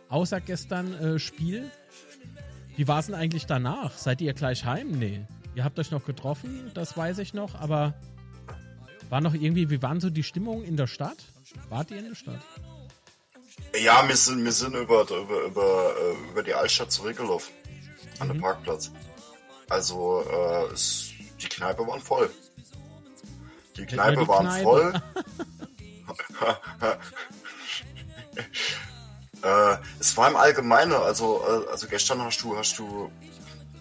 [0.09, 1.71] Außer gestern äh, Spiel?
[2.75, 3.97] Wie war es denn eigentlich danach?
[3.97, 4.91] Seid ihr gleich heim?
[4.91, 5.25] Nee.
[5.55, 7.93] Ihr habt euch noch getroffen, das weiß ich noch, aber
[9.09, 11.17] war noch irgendwie, wie waren so die Stimmungen in der Stadt?
[11.69, 12.41] Wart ihr in der Stadt?
[13.77, 17.53] Ja, wir sind, wir sind über, über, über, äh, über die Altstadt zurückgelaufen.
[18.19, 18.91] An den Parkplatz.
[19.69, 21.09] Also, äh, es,
[21.41, 22.29] die Kneipe waren voll.
[23.75, 24.63] Die Kneipe die waren Kneipe.
[24.63, 24.93] voll.
[29.41, 33.11] äh, es war im Allgemeinen, also, äh, also gestern hast du, hast du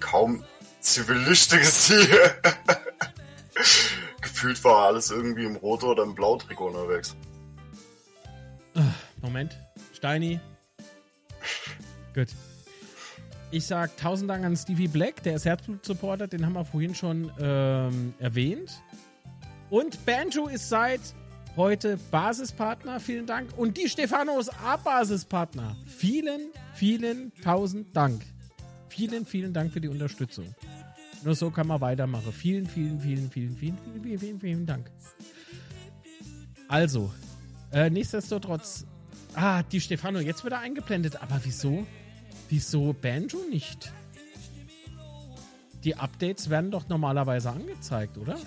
[0.00, 0.44] kaum
[0.80, 2.08] Zivilisten gesehen.
[4.20, 7.14] Gefühlt war alles irgendwie im Rot- oder im Blautrikot unterwegs.
[9.22, 9.58] Moment.
[9.92, 10.40] Steini.
[12.14, 12.28] Gut.
[13.50, 17.30] Ich sag tausend Dank an Stevie Black, der ist Herzblut-Supporter, den haben wir vorhin schon
[17.38, 18.82] ähm, erwähnt.
[19.70, 21.00] Und Banjo ist seit
[21.56, 23.56] heute Basispartner, vielen Dank.
[23.56, 25.76] Und die Stefano ist auch Basispartner.
[25.86, 28.24] Vielen, vielen tausend Dank.
[28.88, 30.54] Vielen, vielen Dank für die Unterstützung.
[31.22, 32.32] Nur so kann man weitermachen.
[32.32, 34.90] Vielen, vielen, vielen, vielen, vielen, vielen, vielen, vielen, vielen Dank.
[36.68, 37.12] Also,
[37.74, 38.86] äh, nichtsdestotrotz.
[39.34, 41.22] Ah, die Stefano jetzt wieder eingeblendet.
[41.22, 41.86] Aber wieso?
[42.48, 43.92] Wieso Banjo nicht?
[45.82, 48.38] Die Updates werden doch normalerweise angezeigt, oder?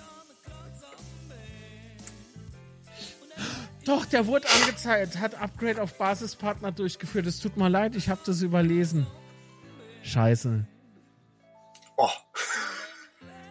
[3.84, 5.18] Doch, der wurde angezeigt.
[5.18, 7.26] Hat Upgrade auf Basispartner durchgeführt.
[7.26, 9.06] Es tut mir leid, ich habe das überlesen.
[10.02, 10.66] Scheiße.
[11.96, 12.08] Oh,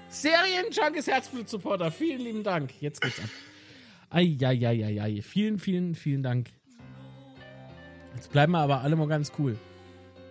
[0.09, 2.71] Serienjunkies Herzblut-Supporter, vielen lieben Dank.
[2.81, 3.29] Jetzt geht's ab.
[4.09, 5.21] Eieieiei.
[5.21, 6.49] Vielen, vielen, vielen Dank.
[8.15, 9.57] Jetzt bleiben wir aber alle mal ganz cool.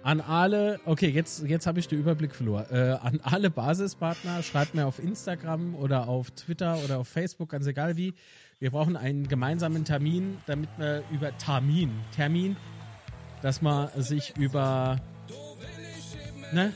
[0.03, 2.67] An alle, okay, jetzt, jetzt habe ich den Überblick verloren.
[2.71, 7.67] Äh, an alle Basispartner, schreibt mir auf Instagram oder auf Twitter oder auf Facebook, ganz
[7.67, 8.15] egal wie.
[8.59, 12.57] Wir brauchen einen gemeinsamen Termin, damit wir über Termin, Termin,
[13.43, 15.01] dass man sich über,
[16.53, 16.73] ne,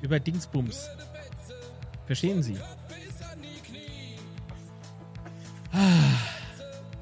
[0.00, 0.88] über Dingsbums
[2.06, 2.56] Verstehen Sie?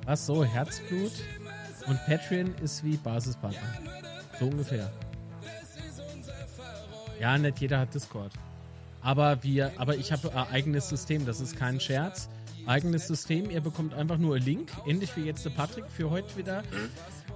[0.05, 1.13] Was so, Herzblut
[1.87, 3.61] und Patreon ist wie Basispartner.
[4.39, 4.91] So ungefähr.
[7.21, 8.33] Ja, nicht jeder hat Discord.
[9.03, 12.29] Aber wir, aber ich habe ein eigenes System, das ist kein Scherz.
[12.67, 13.51] eigenes System.
[13.51, 16.63] Ihr bekommt einfach nur einen Link, ähnlich wie jetzt der Patrick für heute wieder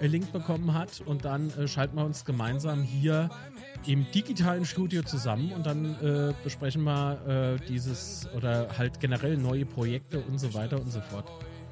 [0.00, 1.00] einen Link bekommen hat.
[1.04, 3.30] Und dann äh, schalten wir uns gemeinsam hier
[3.86, 9.66] im digitalen Studio zusammen und dann äh, besprechen wir äh, dieses oder halt generell neue
[9.66, 11.30] Projekte und so weiter und so fort.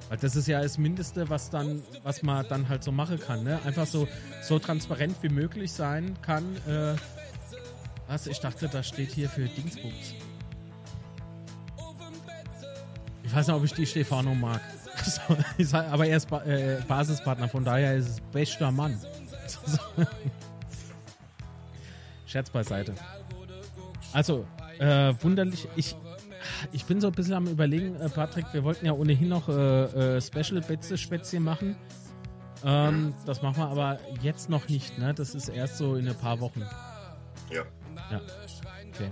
[0.09, 3.45] Weil das ist ja das Mindeste, was dann, was man dann halt so machen kann,
[3.45, 3.61] ne?
[3.65, 4.07] Einfach so,
[4.43, 6.45] so transparent wie möglich sein kann.
[6.67, 6.97] Äh,
[8.09, 8.27] was?
[8.27, 10.15] Ich dachte, das steht hier für Dingsbums.
[13.23, 14.61] Ich weiß nicht, ob ich die Stefano mag.
[15.59, 18.99] So, aber er ist ba äh, Basispartner, von daher ist es bester Mann.
[19.67, 19.79] So.
[22.27, 22.95] Scherz beiseite.
[24.13, 24.47] Also,
[24.79, 25.69] äh, wunderlich.
[25.77, 25.97] Ich,
[26.73, 30.17] ich bin so ein bisschen am überlegen, äh, Patrick, wir wollten ja ohnehin noch äh,
[30.17, 31.77] äh, Special Betze-Spätzchen machen.
[32.65, 35.13] Ähm, das machen wir aber jetzt noch nicht, ne?
[35.15, 36.63] Das ist erst so in ein paar Wochen.
[37.51, 37.65] Ja.
[38.11, 38.21] Ja.
[38.95, 39.11] Okay.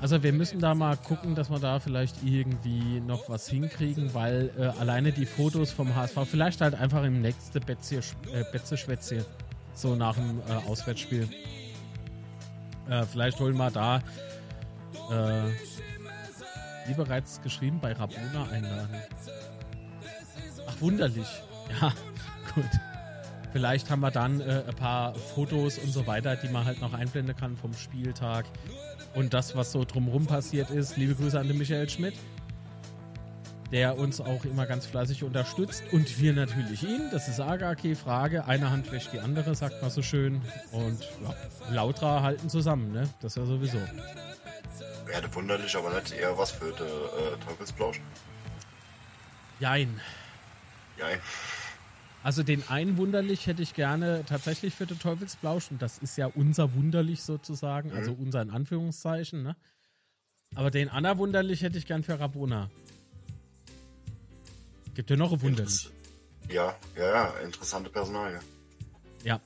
[0.00, 4.50] Also wir müssen da mal gucken, dass wir da vielleicht irgendwie noch was hinkriegen, weil
[4.58, 7.96] äh, alleine die Fotos vom HSV, vielleicht halt einfach im nächsten Betze,
[8.32, 9.24] äh, Betze
[9.74, 11.28] so nach dem äh, Auswärtsspiel.
[12.88, 13.98] Äh, vielleicht holen wir da,
[15.10, 15.50] äh,
[16.86, 18.96] wie bereits geschrieben, bei Rabona einladen.
[20.66, 21.28] Ach, wunderlich.
[21.80, 21.92] Ja,
[22.54, 22.70] gut.
[23.52, 26.92] Vielleicht haben wir dann äh, ein paar Fotos und so weiter, die man halt noch
[26.92, 28.46] einblenden kann vom Spieltag.
[29.14, 30.96] Und das, was so drumherum passiert ist.
[30.96, 32.14] Liebe Grüße an den Michael Schmidt,
[33.70, 35.84] der uns auch immer ganz fleißig unterstützt.
[35.92, 37.08] Und wir natürlich ihn.
[37.10, 38.44] Das ist gar keine Frage.
[38.46, 40.42] Eine Hand wäscht die andere, sagt man so schön.
[40.72, 41.34] Und ja,
[41.72, 43.08] Lautra halten zusammen, ne?
[43.20, 43.78] Das ist ja sowieso.
[45.06, 48.00] Wäre wunderlich, aber nicht eher was für den äh, Teufelsplausch.
[49.60, 50.00] Jein.
[50.98, 51.06] Ja,
[52.24, 56.26] Also den einen Wunderlich hätte ich gerne tatsächlich für den Teufelsblausch und das ist ja
[56.26, 59.56] unser Wunderlich sozusagen, also unser in Anführungszeichen, ne?
[60.54, 62.70] Aber den anderen Wunderlich hätte ich gern für Rabona.
[64.94, 65.90] Gibt ja noch ein Wunderlich.
[66.48, 68.40] ja, ja, ja, interessante Personalie.
[69.22, 69.38] Ja.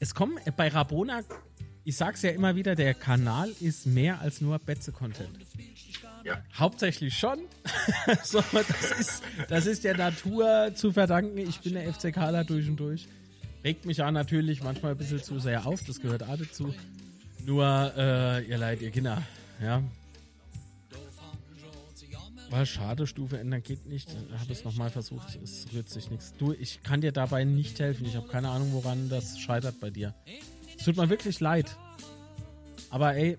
[0.00, 1.22] Es kommen äh, bei Rabona,
[1.84, 5.30] ich sag's ja immer wieder, der Kanal ist mehr als nur Betze-Content.
[6.28, 7.38] Ja, Hauptsächlich schon.
[8.22, 11.38] so, das, ist, das ist der Natur zu verdanken.
[11.38, 13.08] Ich bin der FCKler durch und durch.
[13.64, 16.74] Regt mich auch natürlich manchmal ein bisschen zu sehr auf, das gehört auch dazu.
[17.46, 19.22] Nur, äh, ihr Leid, ihr Kinder,
[19.62, 19.82] ja.
[22.50, 24.08] War schade, Stufe ändern geht nicht.
[24.38, 26.34] Habe es nochmal versucht, es rührt sich nichts.
[26.38, 28.06] Du, ich kann dir dabei nicht helfen.
[28.06, 30.14] Ich habe keine Ahnung, woran das scheitert bei dir.
[30.78, 31.76] Es tut mir wirklich leid.
[32.90, 33.38] Aber ey,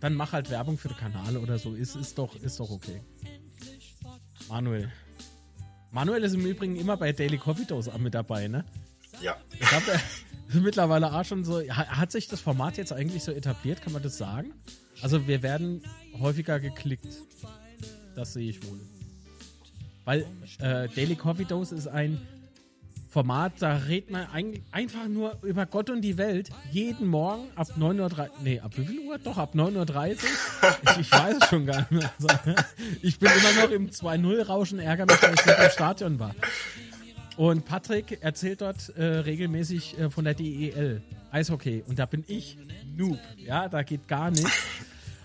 [0.00, 1.74] dann mach halt Werbung für den Kanal oder so.
[1.74, 3.00] Ist, ist, doch, ist doch okay.
[4.48, 4.90] Manuel.
[5.90, 8.64] Manuel ist im Übrigen immer bei Daily Coffee Dose mit dabei, ne?
[9.22, 9.36] ja.
[9.52, 11.60] Ich glaube, er ist mittlerweile auch schon so.
[11.68, 14.52] Hat, hat sich das Format jetzt eigentlich so etabliert, kann man das sagen?
[15.02, 15.82] Also, wir werden
[16.18, 17.06] häufiger geklickt.
[18.14, 18.80] Das sehe ich wohl.
[20.04, 20.26] Weil
[20.58, 22.20] äh, Daily Coffee Dose ist ein
[23.08, 26.50] Format, da redet man ein, einfach nur über Gott und die Welt.
[26.70, 28.28] Jeden Morgen ab 9.30 Uhr.
[28.42, 29.18] Nee, ab wie viel Uhr?
[29.18, 30.12] Doch, ab 9.30 Uhr.
[30.12, 32.10] Ich, ich weiß es schon gar nicht mehr.
[32.20, 32.28] Also,
[33.02, 36.34] ich bin immer noch im 2-0-Rauschen, ärgere mich, dass ich nicht im Stadion war.
[37.38, 41.84] Und Patrick erzählt dort äh, regelmäßig äh, von der DEL, Eishockey.
[41.86, 42.58] Und da bin ich
[42.96, 43.18] Noob.
[43.36, 44.50] Ja, da geht gar nichts.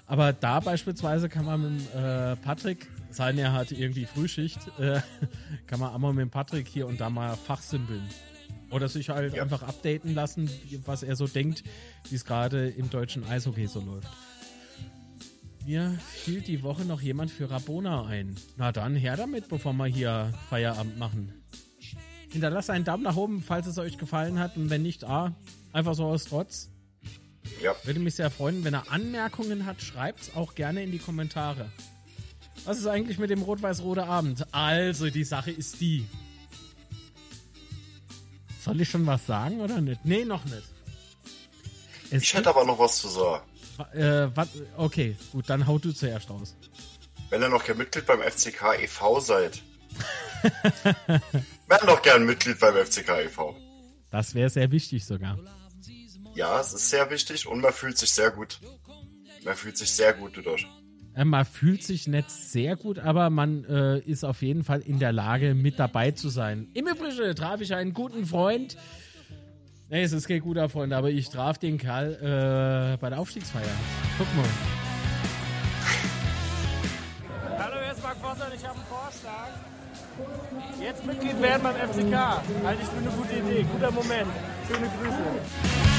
[0.05, 5.01] Aber da beispielsweise kann man mit äh, Patrick, sein er hat irgendwie Frühschicht, äh,
[5.67, 8.03] kann man auch mal mit Patrick hier und da mal fachsimpeln.
[8.71, 9.43] Oder sich halt Ja.
[9.43, 10.49] einfach updaten lassen,
[10.85, 11.63] was er so denkt,
[12.09, 14.07] wie es gerade im deutschen Eishockey so läuft.
[15.65, 18.35] Mir fiel die Woche noch jemand für Rabona ein.
[18.57, 21.31] Na dann, her damit, bevor wir hier Feierabend machen.
[22.31, 24.57] Hinterlasst einen Daumen nach oben, falls es euch gefallen hat.
[24.57, 25.33] Und wenn nicht, ah,
[25.71, 26.69] einfach so aus Trotz.
[27.61, 31.69] Ja, Würde mich sehr freuen, wenn er Anmerkungen hat, schreibt's auch gerne in die Kommentare.
[32.65, 34.45] Was ist eigentlich mit dem rot-weiß-rote Abend?
[34.53, 36.07] Also, die Sache ist die.
[38.61, 40.05] Soll ich schon was sagen oder nicht?
[40.05, 40.63] Nee, noch nicht.
[42.09, 43.43] Es ich hätte aber noch was zu sagen.
[43.93, 46.55] äh, wat, okay, gut, dann hau du zuerst raus.
[47.29, 49.19] Wenn ihr noch kein Mitglied beim FCK e.V.
[49.19, 49.61] seid,
[51.67, 53.57] werden doch gern Mitglied beim FCK e.V.
[54.11, 55.39] Das wäre sehr wichtig sogar.
[56.35, 58.59] Ja, es ist sehr wichtig und man fühlt sich sehr gut.
[59.43, 60.67] Man fühlt sich sehr gut dadurch.
[61.15, 64.99] Äh, Man fühlt sich nicht sehr gut, aber man äh, ist auf jeden Fall in
[64.99, 66.67] der Lage, mit dabei zu sein.
[66.73, 68.77] Im Übrigen traf ich einen guten Freund.
[69.89, 73.63] Nee, es ist kein guter Freund, aber ich traf den Kerl äh, bei der Aufstiegsfeier.
[74.17, 74.45] Guck mal.
[77.59, 79.49] Hallo, hier ist Marc und ich habe einen Vorschlag.
[80.81, 82.15] Jetzt Mitglied werden beim FCK.
[82.63, 83.65] Halte ich für eine gute Idee.
[83.71, 84.27] Guter Moment.
[84.67, 85.92] Schöne Grüße.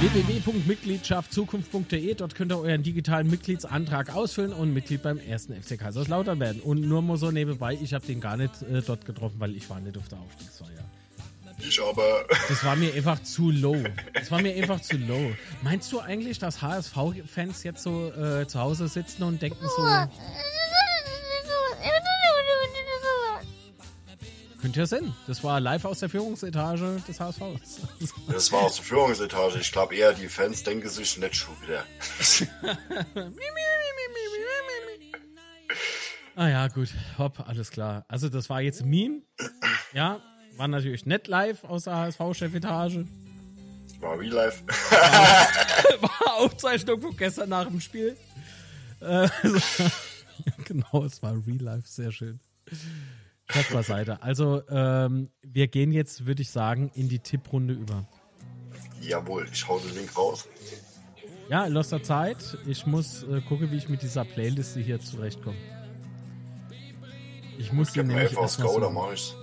[0.00, 2.14] www.mitgliedschaftzukunft.de.
[2.14, 6.62] Dort könnt ihr euren digitalen Mitgliedsantrag ausfüllen und Mitglied beim ersten FC Kaiserslautern werden.
[6.62, 9.68] Und nur mal so nebenbei, ich habe den gar nicht äh, dort getroffen, weil ich
[9.68, 10.86] war nicht auf der Aufstiegsfeier.
[11.58, 12.24] Ich aber.
[12.48, 13.76] Das war mir einfach zu low.
[14.14, 15.32] Das war mir einfach zu low.
[15.60, 19.82] Meinst du eigentlich, dass HSV-Fans jetzt so äh, zu Hause sitzen und denken so,
[24.60, 25.14] könnte ja sein.
[25.26, 27.40] Das war live aus der Führungsetage des HSV.
[28.28, 29.58] Das war aus der Führungsetage.
[29.58, 31.84] Ich glaube eher, die Fans denken sich nicht schon wieder.
[36.36, 36.88] ah ja, gut.
[37.18, 38.04] Hopp, alles klar.
[38.08, 39.22] Also das war jetzt ein Meme.
[39.92, 40.20] Ja,
[40.56, 43.06] war natürlich nicht live aus der HSV-Chefetage.
[44.00, 44.62] War real life.
[46.00, 48.16] War Aufzeichnung von gestern nach dem Spiel.
[49.00, 49.28] Äh,
[50.64, 52.40] genau, es war real life, sehr schön.
[53.52, 54.22] Scherz beiseite.
[54.22, 58.06] Also, ähm, wir gehen jetzt, würde ich sagen, in die Tipprunde über.
[59.00, 60.48] Jawohl, ich hau den Link raus.
[61.48, 62.58] Ja, in loster Zeit.
[62.66, 65.56] Ich muss äh, gucken, wie ich mit dieser Playliste hier zurechtkomme.
[67.58, 69.34] Ich muss mir nämlich Go, dann so, mach ich's.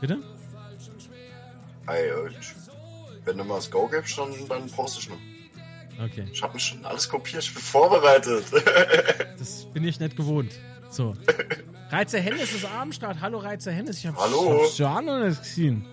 [0.00, 0.18] Bitte?
[1.86, 2.30] Ey, äh,
[3.24, 5.18] wenn du mal das Go gibst, dann, dann poste ich noch.
[6.02, 6.26] Okay.
[6.32, 8.44] Ich habe mir schon alles kopiert, ich bin vorbereitet.
[9.38, 10.52] Das bin ich nicht gewohnt.
[10.88, 11.14] So.
[11.92, 13.20] Reizer Hennes ist am Start.
[13.20, 13.98] Hallo Reizer Hennes.
[13.98, 14.16] Ich habe
[14.74, 15.84] schon nicht gesehen.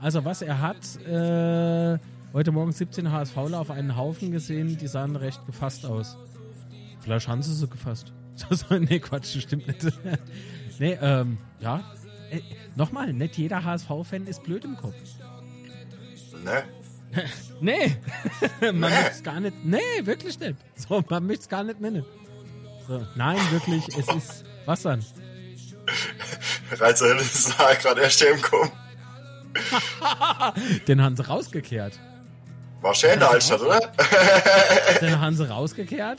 [0.00, 1.98] Also was er hat, äh,
[2.32, 6.16] heute Morgen 17 HSVler auf einen Haufen gesehen, die sahen recht gefasst aus.
[7.00, 8.14] Vielleicht haben sie so gefasst.
[8.70, 9.86] Nee, Quatsch, das stimmt nicht.
[10.78, 11.84] nee, ähm, ja.
[12.30, 12.40] Äh,
[12.74, 14.94] Nochmal, nicht jeder HSV-Fan ist blöd im Kopf.
[16.42, 16.62] ne?
[17.60, 17.96] Nee,
[18.62, 19.62] man möchte es gar nicht.
[19.62, 20.56] Nee, wirklich nicht.
[20.74, 22.06] So, man möchte es gar nicht nennen.
[22.88, 24.44] So, nein, wirklich, es ist.
[24.66, 25.04] Was dann?
[26.70, 28.70] Reizer ist gerade erst hergekommen.
[30.88, 31.98] Den haben sie rausgekehrt.
[32.80, 33.80] War schön in der Altstadt, oder?
[35.00, 36.18] Den haben sie rausgekehrt.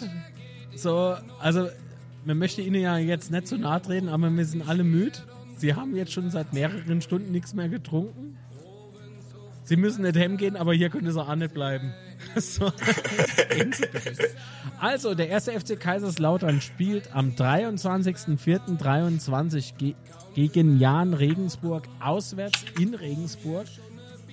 [0.75, 1.69] So, also,
[2.25, 5.19] man möchte ihnen ja jetzt nicht zu nahe treten, aber wir sind alle müde.
[5.57, 8.37] Sie haben jetzt schon seit mehreren Stunden nichts mehr getrunken.
[9.65, 11.93] Sie müssen nicht hemgehen, aber hier können sie auch nicht bleiben.
[12.35, 12.65] So.
[14.79, 19.93] also, der erste FC Kaiserslautern spielt am 23.04.23 ge
[20.33, 23.67] gegen Jan Regensburg auswärts in Regensburg.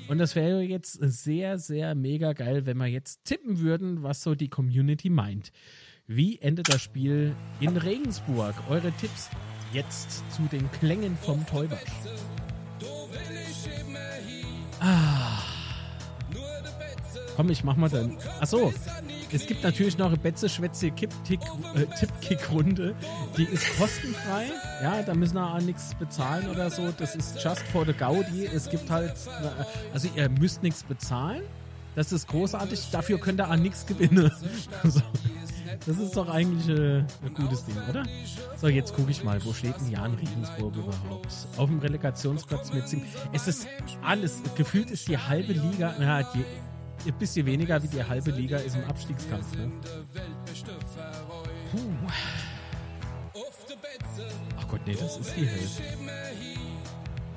[0.09, 4.35] Und das wäre jetzt sehr, sehr mega geil, wenn wir jetzt tippen würden, was so
[4.35, 5.53] die Community meint.
[6.07, 8.55] Wie endet das Spiel in Regensburg?
[8.69, 9.29] Eure Tipps
[9.73, 11.79] jetzt zu den Klängen vom Täuber.
[14.81, 15.50] Ah.
[17.41, 18.19] Komm, ich mach mal dann.
[18.39, 18.71] Achso,
[19.33, 22.95] es gibt natürlich noch eine Betze-Schwätze Tipp-Kick-Runde.
[23.39, 24.49] Die ist kostenfrei.
[24.83, 26.93] Ja, da müssen wir auch nichts bezahlen oder so.
[26.99, 28.45] Das ist just for the Gaudi.
[28.45, 29.15] Es gibt halt,
[29.95, 31.41] also ihr müsst nichts bezahlen.
[31.95, 32.91] Das ist großartig.
[32.93, 34.31] Dafür könnt ihr auch nichts gewinnen.
[34.85, 35.01] So.
[35.87, 38.03] Das ist doch eigentlich äh, ein gutes Ding, oder?
[38.57, 41.29] So, jetzt gucke ich mal, wo steht denn Jan Regensburg überhaupt?
[41.57, 43.07] Auf dem Relegationsplatz mit sieben.
[43.33, 43.67] Es ist
[44.03, 46.45] alles, gefühlt ist die halbe Liga, na, die,
[47.07, 49.55] ein bisschen weniger wie die halbe Liga ist im Abstiegskampf.
[49.57, 49.71] Ne?
[54.59, 55.83] Ach Gott, nee, das ist die Hälfte.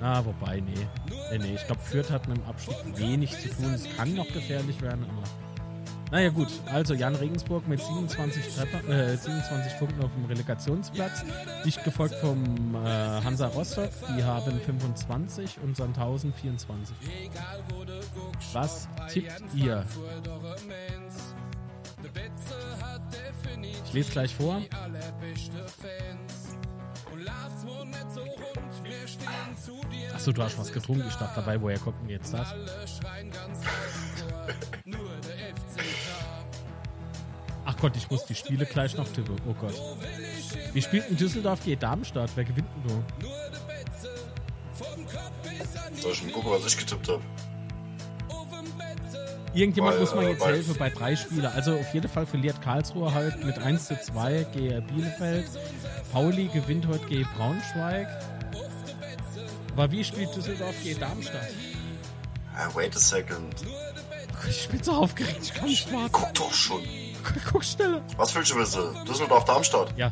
[0.02, 0.88] Ah, wobei, nee.
[1.32, 3.74] Nee, nee, ich glaube, Fürth hat mit dem Abstieg wenig zu tun.
[3.74, 5.43] Es kann noch gefährlich werden, aber.
[6.14, 6.48] Naja, gut.
[6.68, 11.26] Also, Jan Regensburg mit 27, Treffer, äh, 27 Punkten auf dem Relegationsplatz.
[11.66, 13.90] Dicht gefolgt vom äh, Hansa Rostock.
[14.16, 16.96] Die haben 25 und Sandhausen 24.
[18.54, 19.84] Was tippt ihr?
[23.86, 24.62] Ich lese gleich vor.
[30.14, 31.06] Achso, du hast was getrunken.
[31.08, 32.54] Ich dachte dabei, woher kommt denn jetzt das?
[37.84, 39.36] Gott, ich muss die Spiele gleich noch tippen.
[39.46, 39.74] Oh Gott.
[40.72, 42.30] Wie spielt in Düsseldorf gegen Darmstadt?
[42.34, 43.28] Wer gewinnt denn da?
[46.02, 47.22] Soll ich mal gucken, was ich getippt habe?
[49.54, 51.46] Irgendjemand Weil, muss mal äh, jetzt helfen bei drei Spielen.
[51.46, 55.50] Also auf jeden Fall verliert Karlsruhe halt mit 1 zu 2 gegen Bielefeld.
[56.14, 58.08] Pauli gewinnt heute gegen Braunschweig.
[59.74, 61.50] Aber wie spielt Düsseldorf gegen Darmstadt?
[62.56, 63.56] Ah, wait a second.
[64.48, 66.14] Ich bin so aufgeregt, ich kann nicht warten.
[66.14, 66.82] Guck doch schon.
[67.52, 68.02] Guck schneller.
[68.18, 68.82] Was willst du wissen?
[69.06, 69.94] Düsseldorf, Darmstadt.
[69.98, 70.12] Ja,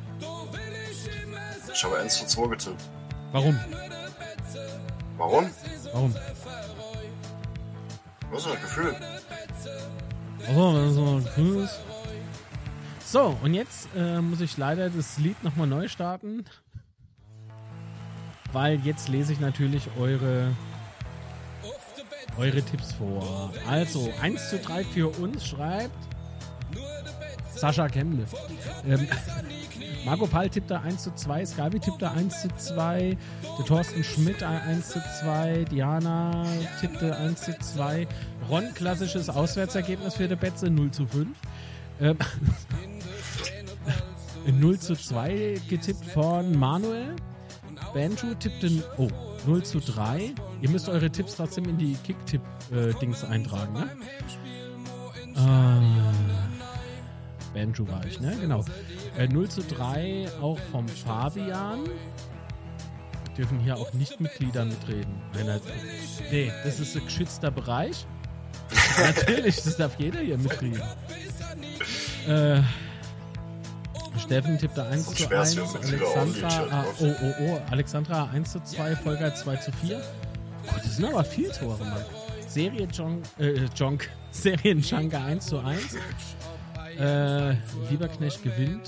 [1.73, 2.81] Ich habe 1 zu 2 getippt.
[3.31, 3.59] warum?
[5.17, 5.49] Warum?
[5.93, 6.15] Warum?
[8.31, 8.95] Was ist das Gefühl?
[10.55, 11.79] Oh, wenn das so cool ist.
[13.05, 16.45] So, und jetzt äh, muss ich leider das Lied nochmal neu starten.
[18.53, 20.51] Weil jetzt lese ich natürlich eure
[22.37, 23.51] eure Tipps vor.
[23.69, 25.91] Also 1 zu 3 für uns schreibt
[27.61, 28.25] Sascha Kemble.
[28.87, 29.07] Ähm,
[30.03, 33.15] Marco Pall tippt da 1 zu 2, Skabi tippt da 1 zu 2,
[33.59, 36.43] der Thorsten Schmidt 1 zu 2, Diana
[36.79, 38.07] tippte 1 zu 2,
[38.49, 41.37] Ron klassisches Auswärtsergebnis für der Betze 0 zu 5.
[42.01, 42.17] Ähm,
[44.59, 47.15] 0 zu 2 getippt von Manuel.
[47.93, 49.09] Banjo tippte oh,
[49.45, 50.33] 0 zu 3.
[50.63, 53.89] Ihr müsst eure Tipps trotzdem in die Kick-Tipp-Dings eintragen, ne?
[55.35, 55.79] Ah,
[57.53, 58.35] Banjo war ich, ne?
[58.39, 58.63] Genau.
[59.17, 61.89] Äh, 0 zu 3 auch vom Fabian.
[63.37, 65.21] Dürfen hier auch Nicht-Mitglieder mitreden.
[65.33, 65.69] Also,
[66.31, 68.05] nee, das ist ein geschützter Bereich.
[68.99, 70.81] Natürlich, das darf jeder hier mitreden.
[72.27, 72.61] Äh,
[74.17, 78.95] Steffen tippt da 1 zu 1, Alexandra, ah, oh, oh, oh, Alexandra 1 zu 2,
[78.97, 79.97] Volker 2 zu 4.
[80.67, 82.05] Gott, das sind aber viele Tore, Mann.
[82.47, 85.97] Serie Jong, äh, Jonk, Serien Junker 1 zu 1.
[87.01, 87.55] Äh,
[87.89, 88.87] Lieberknecht gewinnt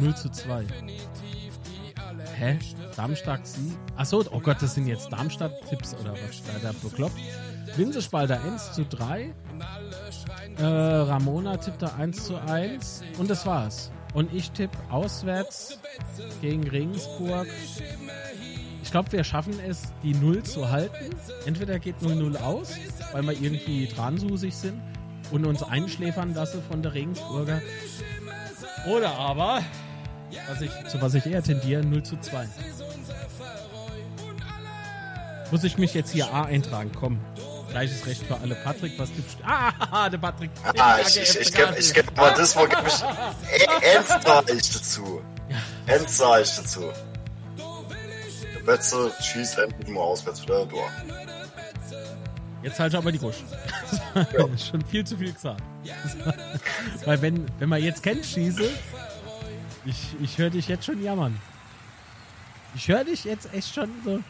[0.00, 0.64] 0 zu 2.
[2.36, 2.58] Hä?
[2.96, 3.76] Darmstadt sie?
[3.96, 6.42] Achso, oh Gott, das sind jetzt Darmstadt-Tipps oder was?
[6.44, 7.18] Da, da bekloppt.
[7.76, 9.34] Winsespalter 1 zu 3.
[10.56, 13.02] Äh, Ramona tippte 1 zu 1.
[13.18, 13.90] Und das war's.
[14.14, 15.78] Und ich tippe auswärts
[16.40, 17.46] gegen Regensburg.
[18.82, 21.14] Ich glaube, wir schaffen es, die 0 zu halten.
[21.44, 22.74] Entweder geht 0-0 aus,
[23.12, 24.80] weil wir irgendwie dransusig sind
[25.30, 27.60] und uns einschläfern lassen von der Regensburger.
[28.86, 29.62] Oder aber,
[30.48, 32.48] was ich, zu was ich eher tendiere, 0 zu 2.
[35.50, 36.92] Muss ich mich jetzt hier A eintragen?
[36.98, 37.18] Komm.
[37.70, 38.54] Gleiches Recht für alle.
[38.54, 39.36] Patrick, was gibt's?
[39.44, 40.50] Ah, der Patrick.
[40.78, 42.94] Ah, ich, ich, ich gebe ich geb mal das, wo gebe ich.
[44.56, 45.22] Ich dazu.
[45.86, 46.82] Ich dazu.
[48.54, 50.82] Der Betze schießt endlich mal auswärts wieder durch.
[52.62, 53.36] Jetzt halte ich aber die Gusch.
[54.14, 55.62] Das ist schon viel zu viel gesagt.
[57.04, 58.68] Weil wenn, wenn man jetzt kennt, schieße,
[59.84, 61.40] ich, ich höre dich jetzt schon jammern.
[62.74, 64.22] Ich höre dich jetzt echt schon so.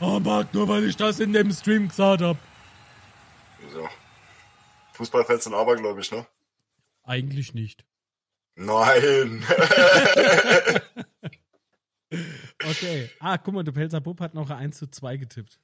[0.00, 2.38] Oh, Marc, nur weil ich das in dem Stream gesagt habe.
[3.72, 3.88] So.
[4.94, 6.26] Fußballfans sind abergläubig, ne?
[7.04, 7.84] Eigentlich nicht.
[8.56, 9.44] Nein.
[12.64, 13.10] okay.
[13.20, 15.60] Ah, guck mal, der Pelzer Bub hat noch ein 1 zu 2 getippt.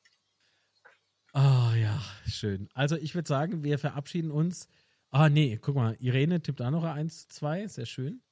[1.32, 2.68] Ah, oh, ja, schön.
[2.74, 4.68] Also, ich würde sagen, wir verabschieden uns.
[5.10, 7.68] Ah, nee, guck mal, Irene tippt auch noch ein 1 zu 2.
[7.68, 8.22] Sehr schön.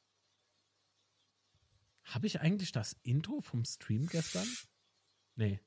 [2.04, 4.46] Habe ich eigentlich das Intro vom Stream gestern?
[5.36, 5.60] Nee.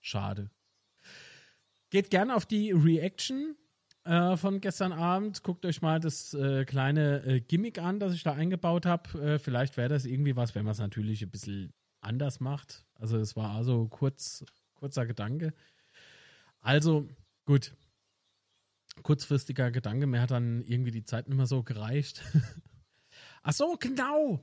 [0.00, 0.50] Schade.
[1.90, 3.56] Geht gerne auf die Reaction
[4.04, 5.42] äh, von gestern Abend.
[5.42, 9.18] Guckt euch mal das äh, kleine äh, Gimmick an, das ich da eingebaut habe.
[9.22, 12.84] Äh, vielleicht wäre das irgendwie was, wenn man es natürlich ein bisschen anders macht.
[12.96, 14.44] Also es war also kurz,
[14.74, 15.54] kurzer Gedanke.
[16.64, 17.06] Also,
[17.44, 17.76] gut.
[19.02, 22.22] Kurzfristiger Gedanke, mir hat dann irgendwie die Zeit nicht mehr so gereicht.
[23.42, 24.42] Ach so, genau.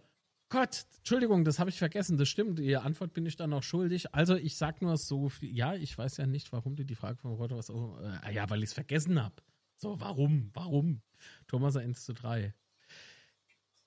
[0.49, 2.18] Gott, Entschuldigung, das habe ich vergessen.
[2.18, 2.60] Das stimmt.
[2.60, 4.14] Die Antwort bin ich dann noch schuldig.
[4.14, 5.56] Also ich sag nur so viel.
[5.56, 7.72] Ja, ich weiß ja nicht, warum du die Frage von Rotter was.
[7.72, 9.41] Oh, äh, ja, weil ich es vergessen habe.
[9.77, 10.52] So, warum?
[10.53, 11.02] Warum?
[11.48, 12.53] Thomas 1 zu 3.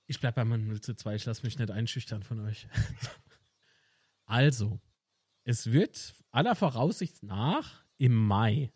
[0.06, 1.14] Ich bleib bei meinem 0 zu 2.
[1.14, 2.66] Ich lasse mich nicht einschüchtern von euch.
[4.24, 4.80] also,
[5.44, 8.72] es wird aller Voraussicht nach im Mai,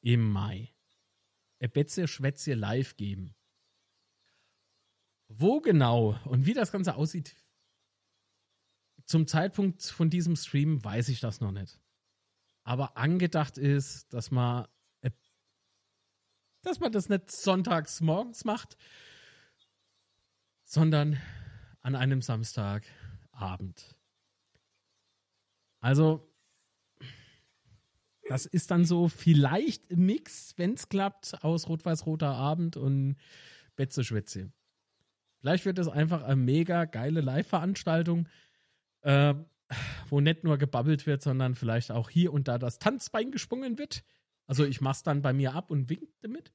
[0.00, 0.72] im Mai,
[1.58, 3.34] Betze Schwätze live geben.
[5.28, 7.36] Wo genau und wie das Ganze aussieht,
[9.04, 11.80] zum Zeitpunkt von diesem Stream weiß ich das noch nicht.
[12.62, 14.68] Aber angedacht ist, dass man,
[15.00, 15.10] äh,
[16.62, 18.76] dass man das nicht sonntags morgens macht,
[20.64, 21.20] sondern
[21.80, 23.96] an einem Samstagabend.
[25.80, 26.29] Also,
[28.30, 33.16] das ist dann so vielleicht ein Mix, wenn es klappt, aus Rot-Weiß-Roter Abend und
[33.74, 34.52] Betze-Schwätze.
[35.40, 38.28] Vielleicht wird es einfach eine mega geile Live-Veranstaltung,
[39.00, 39.34] äh,
[40.08, 44.04] wo nicht nur gebabbelt wird, sondern vielleicht auch hier und da das Tanzbein gesprungen wird.
[44.46, 46.52] Also ich mach's dann bei mir ab und wink damit.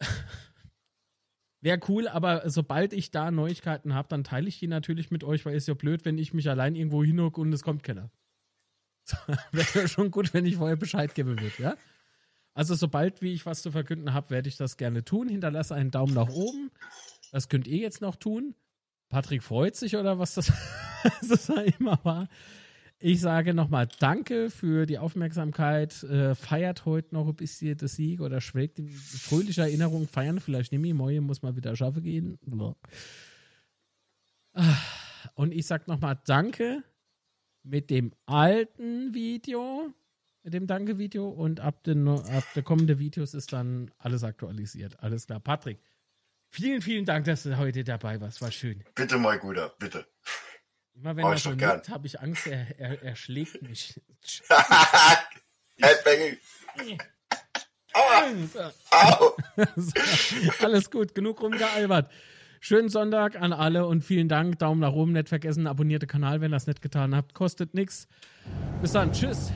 [1.60, 5.44] Wäre cool, aber sobald ich da Neuigkeiten habe, dann teile ich die natürlich mit euch,
[5.44, 8.10] weil es ja blöd, wenn ich mich allein irgendwo hinhocke und es kommt keiner.
[9.52, 11.76] Wäre schon gut, wenn ich vorher Bescheid geben würde, ja?
[12.54, 15.28] Also sobald wie ich was zu verkünden habe, werde ich das gerne tun.
[15.28, 16.72] Hinterlasse einen Daumen nach oben.
[17.30, 18.54] Das könnt ihr jetzt noch tun.
[19.08, 20.52] Patrick freut sich oder was das,
[21.28, 21.48] das
[21.78, 22.28] immer war.
[22.98, 26.02] Ich sage nochmal Danke für die Aufmerksamkeit.
[26.02, 30.08] Äh, feiert heute noch ein bisschen das Sieg oder schwelgt in fröhlicher Erinnerung.
[30.08, 30.94] Feiern vielleicht nicht mehr.
[30.94, 32.40] Morgen muss mal wieder schaffen gehen.
[35.34, 36.82] Und ich sage nochmal Danke
[37.68, 39.92] mit dem alten Video
[40.48, 44.98] mit dem Danke-Video und ab den, ab der kommenden Videos ist dann alles aktualisiert.
[45.00, 45.40] Alles klar.
[45.40, 45.78] Patrick,
[46.48, 48.40] vielen, vielen Dank, dass du heute dabei warst.
[48.40, 48.82] War schön.
[48.94, 50.06] Bitte, mein Guter, bitte.
[50.94, 54.00] Immer wenn Mach er so nickt, habe ich Angst, er, er, er schlägt mich.
[55.76, 56.38] Headbanging.
[56.78, 56.96] So.
[58.90, 59.36] Au.
[59.76, 59.92] So,
[60.64, 62.10] Alles gut, genug rumgealbert.
[62.60, 64.58] Schönen Sonntag an alle und vielen Dank.
[64.58, 67.34] Daumen nach oben, nicht vergessen, abonniert den Kanal, wenn ihr das nicht getan habt.
[67.34, 68.08] Kostet nichts.
[68.80, 69.52] Bis dann, tschüss.